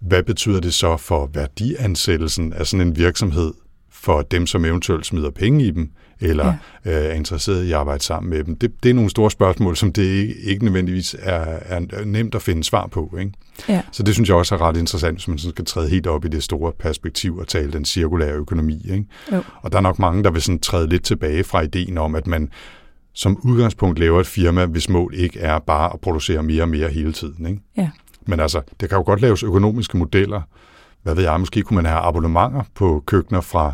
hvad 0.00 0.22
betyder 0.22 0.60
det 0.60 0.74
så 0.74 0.96
for 0.96 1.30
værdiansættelsen 1.34 2.52
af 2.52 2.66
sådan 2.66 2.86
en 2.86 2.96
virksomhed 2.96 3.52
for 3.90 4.22
dem, 4.22 4.46
som 4.46 4.64
eventuelt 4.64 5.06
smider 5.06 5.30
penge 5.30 5.64
i 5.64 5.70
dem, 5.70 5.90
eller 6.20 6.54
ja. 6.84 7.04
øh, 7.04 7.10
er 7.10 7.12
interesseret 7.12 7.64
i 7.64 7.72
at 7.72 7.78
arbejde 7.78 8.04
sammen 8.04 8.30
med 8.30 8.44
dem? 8.44 8.56
Det, 8.56 8.82
det 8.82 8.90
er 8.90 8.94
nogle 8.94 9.10
store 9.10 9.30
spørgsmål, 9.30 9.76
som 9.76 9.92
det 9.92 10.02
ikke, 10.02 10.34
ikke 10.34 10.64
nødvendigvis 10.64 11.16
er, 11.18 11.58
er 11.62 12.04
nemt 12.04 12.34
at 12.34 12.42
finde 12.42 12.64
svar 12.64 12.86
på. 12.86 13.16
Ikke? 13.20 13.32
Ja. 13.68 13.82
Så 13.92 14.02
det 14.02 14.14
synes 14.14 14.28
jeg 14.28 14.36
også 14.36 14.54
er 14.54 14.60
ret 14.60 14.76
interessant, 14.76 15.16
hvis 15.16 15.28
man 15.28 15.38
skal 15.38 15.64
træde 15.64 15.88
helt 15.88 16.06
op 16.06 16.24
i 16.24 16.28
det 16.28 16.42
store 16.42 16.72
perspektiv 16.72 17.36
og 17.36 17.48
tale 17.48 17.72
den 17.72 17.84
cirkulære 17.84 18.32
økonomi. 18.32 18.86
Ikke? 18.90 19.04
Jo. 19.32 19.42
Og 19.62 19.72
der 19.72 19.78
er 19.78 19.82
nok 19.82 19.98
mange, 19.98 20.24
der 20.24 20.30
vil 20.30 20.42
sådan 20.42 20.58
træde 20.58 20.88
lidt 20.88 21.04
tilbage 21.04 21.44
fra 21.44 21.60
ideen 21.60 21.98
om, 21.98 22.14
at 22.14 22.26
man 22.26 22.48
som 23.12 23.40
udgangspunkt 23.44 23.98
laver 23.98 24.20
et 24.20 24.26
firma, 24.26 24.66
hvis 24.66 24.88
mål 24.88 25.14
ikke 25.14 25.40
er 25.40 25.58
bare 25.58 25.92
at 25.92 26.00
producere 26.00 26.42
mere 26.42 26.62
og 26.62 26.68
mere 26.68 26.88
hele 26.88 27.12
tiden. 27.12 27.46
Ikke? 27.46 27.60
Ja. 27.76 27.90
Men 28.30 28.40
altså, 28.40 28.62
det 28.80 28.88
kan 28.88 28.98
jo 28.98 29.04
godt 29.04 29.20
laves 29.20 29.42
økonomiske 29.42 29.98
modeller, 29.98 30.42
hvad 31.02 31.14
ved 31.14 31.22
jeg, 31.22 31.40
måske 31.40 31.62
kunne 31.62 31.74
man 31.74 31.84
have 31.84 32.00
abonnementer 32.00 32.62
på 32.74 33.02
køkkener 33.06 33.40
fra 33.40 33.72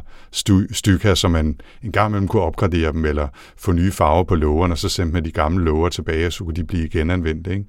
Styka, 0.73 1.15
så 1.15 1.29
man 1.29 1.61
en 1.83 1.93
gang 1.93 2.11
imellem 2.11 2.29
kunne 2.29 2.43
opgradere 2.43 2.93
dem, 2.93 3.05
eller 3.05 3.29
få 3.57 3.73
nye 3.73 3.91
farver 3.91 4.25
på 4.25 4.35
lågerne, 4.35 4.75
og 4.75 4.79
så 4.79 4.89
sendte 4.89 5.15
man 5.15 5.25
de 5.25 5.31
gamle 5.31 5.65
låger 5.65 5.89
tilbage, 5.89 6.27
og 6.27 6.33
så 6.33 6.45
kunne 6.45 6.55
de 6.55 6.65
blive 6.65 6.89
genanvendt. 6.89 7.47
Ikke? 7.47 7.65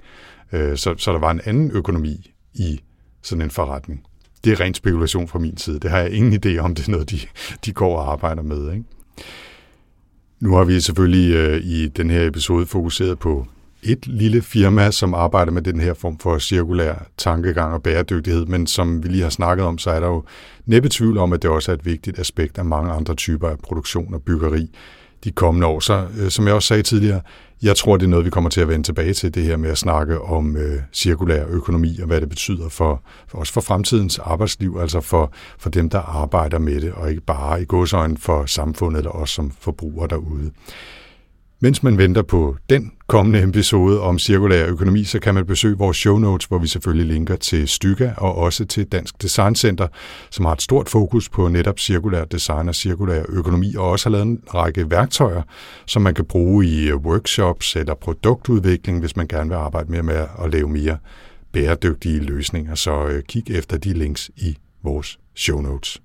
Øh, 0.51 0.77
så, 0.77 0.95
så 0.97 1.13
der 1.13 1.19
var 1.19 1.31
en 1.31 1.41
anden 1.45 1.71
økonomi 1.71 2.31
i 2.53 2.79
sådan 3.21 3.41
en 3.41 3.51
forretning. 3.51 4.03
Det 4.43 4.51
er 4.51 4.59
ren 4.59 4.73
spekulation 4.73 5.27
fra 5.27 5.39
min 5.39 5.57
side. 5.57 5.79
Det 5.79 5.89
har 5.89 5.97
jeg 5.97 6.11
ingen 6.11 6.33
idé 6.33 6.57
om, 6.57 6.75
det 6.75 6.88
er 6.88 6.91
noget, 6.91 7.11
de, 7.11 7.19
de 7.65 7.71
går 7.71 7.97
og 7.97 8.11
arbejder 8.11 8.43
med. 8.43 8.71
Ikke? 8.71 8.83
Nu 10.39 10.55
har 10.55 10.63
vi 10.63 10.79
selvfølgelig 10.79 11.35
øh, 11.35 11.61
i 11.63 11.88
den 11.88 12.09
her 12.09 12.27
episode 12.27 12.65
fokuseret 12.65 13.19
på 13.19 13.47
et 13.84 14.07
lille 14.07 14.41
firma, 14.41 14.91
som 14.91 15.13
arbejder 15.13 15.51
med 15.51 15.61
den 15.61 15.80
her 15.80 15.93
form 15.93 16.19
for 16.19 16.39
cirkulær 16.39 17.07
tankegang 17.17 17.73
og 17.73 17.84
bæredygtighed, 17.84 18.45
men 18.45 18.67
som 18.67 19.03
vi 19.03 19.09
lige 19.09 19.23
har 19.23 19.30
snakket 19.30 19.65
om, 19.65 19.78
så 19.78 19.89
er 19.89 19.99
der 19.99 20.07
jo 20.07 20.23
næppe 20.65 20.89
tvivl 20.91 21.17
om, 21.17 21.34
at 21.34 21.41
det 21.41 21.49
også 21.49 21.71
er 21.71 21.75
et 21.75 21.86
vigtigt 21.86 22.19
aspekt 22.19 22.57
af 22.57 22.65
mange 22.65 22.91
andre 22.91 23.15
typer 23.15 23.49
af 23.49 23.59
produktion 23.59 24.13
og 24.13 24.21
byggeri 24.21 24.69
de 25.23 25.32
kommende 25.32 25.67
år. 25.67 25.80
Så 25.80 26.07
øh, 26.19 26.30
som 26.30 26.47
jeg 26.47 26.55
også 26.55 26.67
sagde 26.67 26.84
tidligere, 26.84 27.21
jeg 27.61 27.75
tror, 27.75 27.97
det 27.97 28.05
er 28.05 28.09
noget, 28.09 28.25
vi 28.25 28.30
kommer 28.30 28.49
til 28.49 28.61
at 28.61 28.67
vende 28.67 28.84
tilbage 28.84 29.13
til, 29.13 29.36
det 29.36 29.43
her 29.43 29.57
med 29.57 29.69
at 29.69 29.78
snakke 29.78 30.21
om 30.21 30.57
øh, 30.57 30.82
cirkulær 30.93 31.45
økonomi 31.49 31.99
og 31.99 32.07
hvad 32.07 32.21
det 32.21 32.30
betyder 32.30 32.69
for, 32.69 33.03
for 33.28 33.38
også 33.38 33.53
for 33.53 33.61
fremtidens 33.61 34.19
arbejdsliv, 34.19 34.78
altså 34.82 35.01
for, 35.01 35.32
for 35.59 35.69
dem, 35.69 35.89
der 35.89 35.99
arbejder 35.99 36.59
med 36.59 36.82
det, 36.82 36.91
og 36.91 37.09
ikke 37.09 37.21
bare 37.21 37.61
i 37.61 37.65
godsøjen 37.65 38.17
for 38.17 38.45
samfundet 38.45 38.97
eller 38.97 39.11
os 39.11 39.30
som 39.30 39.51
forbrugere 39.59 40.07
derude. 40.07 40.51
Mens 41.60 41.84
man 41.84 41.97
venter 41.97 42.22
på 42.22 42.58
den 42.70 42.91
kommende 43.08 43.43
episode 43.43 44.01
om 44.01 44.20
cirkulær 44.20 44.66
økonomi, 44.68 45.03
så 45.03 45.20
kan 45.20 45.34
man 45.34 45.45
besøge 45.45 45.78
vores 45.78 45.97
show 45.97 46.18
notes, 46.18 46.45
hvor 46.45 46.58
vi 46.58 46.68
selvfølgelig 46.68 47.08
linker 47.08 47.36
til 47.36 47.68
Styga 47.68 48.12
og 48.18 48.36
også 48.36 48.66
til 48.66 48.86
Dansk 48.86 49.22
Design 49.22 49.55
Center, 49.55 49.88
som 50.30 50.45
har 50.45 50.53
et 50.53 50.62
stort 50.62 50.89
fokus 50.89 51.30
på 51.30 51.47
netop 51.47 51.80
cirkulær 51.80 52.26
design 52.26 52.70
og 52.70 52.76
cirkulær 52.76 53.24
økonomi, 53.30 53.76
og 53.76 53.89
også 53.89 54.10
har 54.10 54.12
lavet 54.12 54.26
en 54.28 54.41
række 54.53 54.91
værktøjer, 54.91 55.41
som 55.86 56.01
man 56.01 56.14
kan 56.14 56.26
bruge 56.26 56.66
i 56.66 56.93
workshops 56.93 57.76
eller 57.76 57.93
produktudvikling, 57.95 58.99
hvis 58.99 59.16
man 59.16 59.28
gerne 59.28 59.49
vil 59.49 59.55
arbejde 59.55 59.91
mere 59.91 60.03
med 60.03 60.16
at 60.16 60.51
lave 60.51 60.70
mere 60.70 60.97
bæredygtige 61.51 62.20
løsninger. 62.20 62.76
Så 62.76 63.08
øh, 63.08 63.24
kig 63.24 63.51
efter 63.51 63.78
de 63.78 63.93
links 63.93 64.32
i 64.36 64.58
vores 64.84 65.20
show 65.36 65.62
notes. 65.62 66.01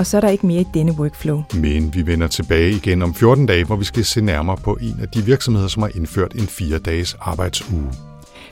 Og 0.00 0.06
så 0.06 0.16
er 0.16 0.20
der 0.20 0.28
ikke 0.28 0.46
mere 0.46 0.60
i 0.60 0.66
denne 0.74 0.92
workflow. 0.92 1.42
Men 1.54 1.94
vi 1.94 2.06
vender 2.06 2.28
tilbage 2.28 2.70
igen 2.70 3.02
om 3.02 3.14
14 3.14 3.46
dage, 3.46 3.64
hvor 3.64 3.76
vi 3.76 3.84
skal 3.84 4.04
se 4.04 4.20
nærmere 4.20 4.56
på 4.56 4.78
en 4.80 5.00
af 5.02 5.08
de 5.08 5.24
virksomheder, 5.24 5.68
som 5.68 5.82
har 5.82 5.90
indført 5.94 6.32
en 6.34 6.46
fire 6.46 6.78
dages 6.78 7.16
arbejdsuge. 7.20 7.92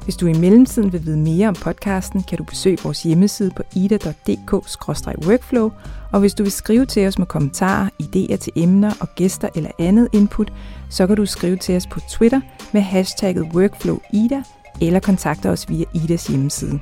Hvis 0.05 0.17
du 0.17 0.27
i 0.27 0.33
mellemtiden 0.33 0.93
vil 0.93 1.07
vide 1.07 1.19
mere 1.19 1.49
om 1.49 1.55
podcasten, 1.55 2.23
kan 2.23 2.39
du 2.39 2.45
besøge 2.45 2.79
vores 2.83 3.03
hjemmeside 3.03 3.51
på 3.57 3.63
ida.dk-workflow, 3.77 5.71
og 6.13 6.21
hvis 6.21 6.35
du 6.35 6.43
vil 6.43 6.53
skrive 6.53 6.87
til 6.87 7.07
os 7.07 7.19
med 7.19 7.27
kommentarer, 7.27 7.89
idéer 8.03 8.37
til 8.37 8.53
emner 8.57 8.93
og 9.01 9.09
gæster 9.15 9.49
eller 9.55 9.71
andet 9.79 10.09
input, 10.13 10.53
så 10.91 11.07
kan 11.07 11.17
du 11.17 11.27
skrive 11.27 11.57
til 11.57 11.77
os 11.77 11.87
på 11.87 12.01
Twitter 12.11 12.41
med 12.73 12.81
hashtagget 12.81 13.47
workflowida 13.55 14.43
eller 14.81 15.01
kontakte 15.01 15.51
os 15.51 15.69
via 15.69 15.85
Idas 15.95 16.27
hjemmeside. 16.27 16.81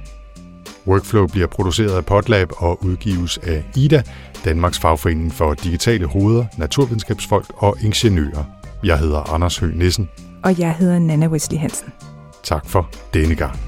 Workflow 0.86 1.26
bliver 1.26 1.46
produceret 1.46 1.96
af 1.96 2.06
Podlab 2.06 2.48
og 2.56 2.84
udgives 2.84 3.38
af 3.38 3.64
IDA, 3.76 4.02
Danmarks 4.46 4.78
Fagforening 4.78 5.32
for 5.32 5.54
Digitale 5.54 6.06
Hoveder, 6.06 6.44
Naturvidenskabsfolk 6.56 7.46
og 7.56 7.76
Ingeniører. 7.80 8.44
Jeg 8.84 8.98
hedder 8.98 9.32
Anders 9.34 9.58
Høgh 9.58 9.78
Nissen. 9.78 10.08
Og 10.44 10.58
jeg 10.58 10.74
hedder 10.74 10.98
Nana 10.98 11.26
Wesley 11.26 11.58
Hansen. 11.58 11.92
Tak 12.42 12.66
for 12.66 12.90
denne 13.14 13.34
gang. 13.34 13.58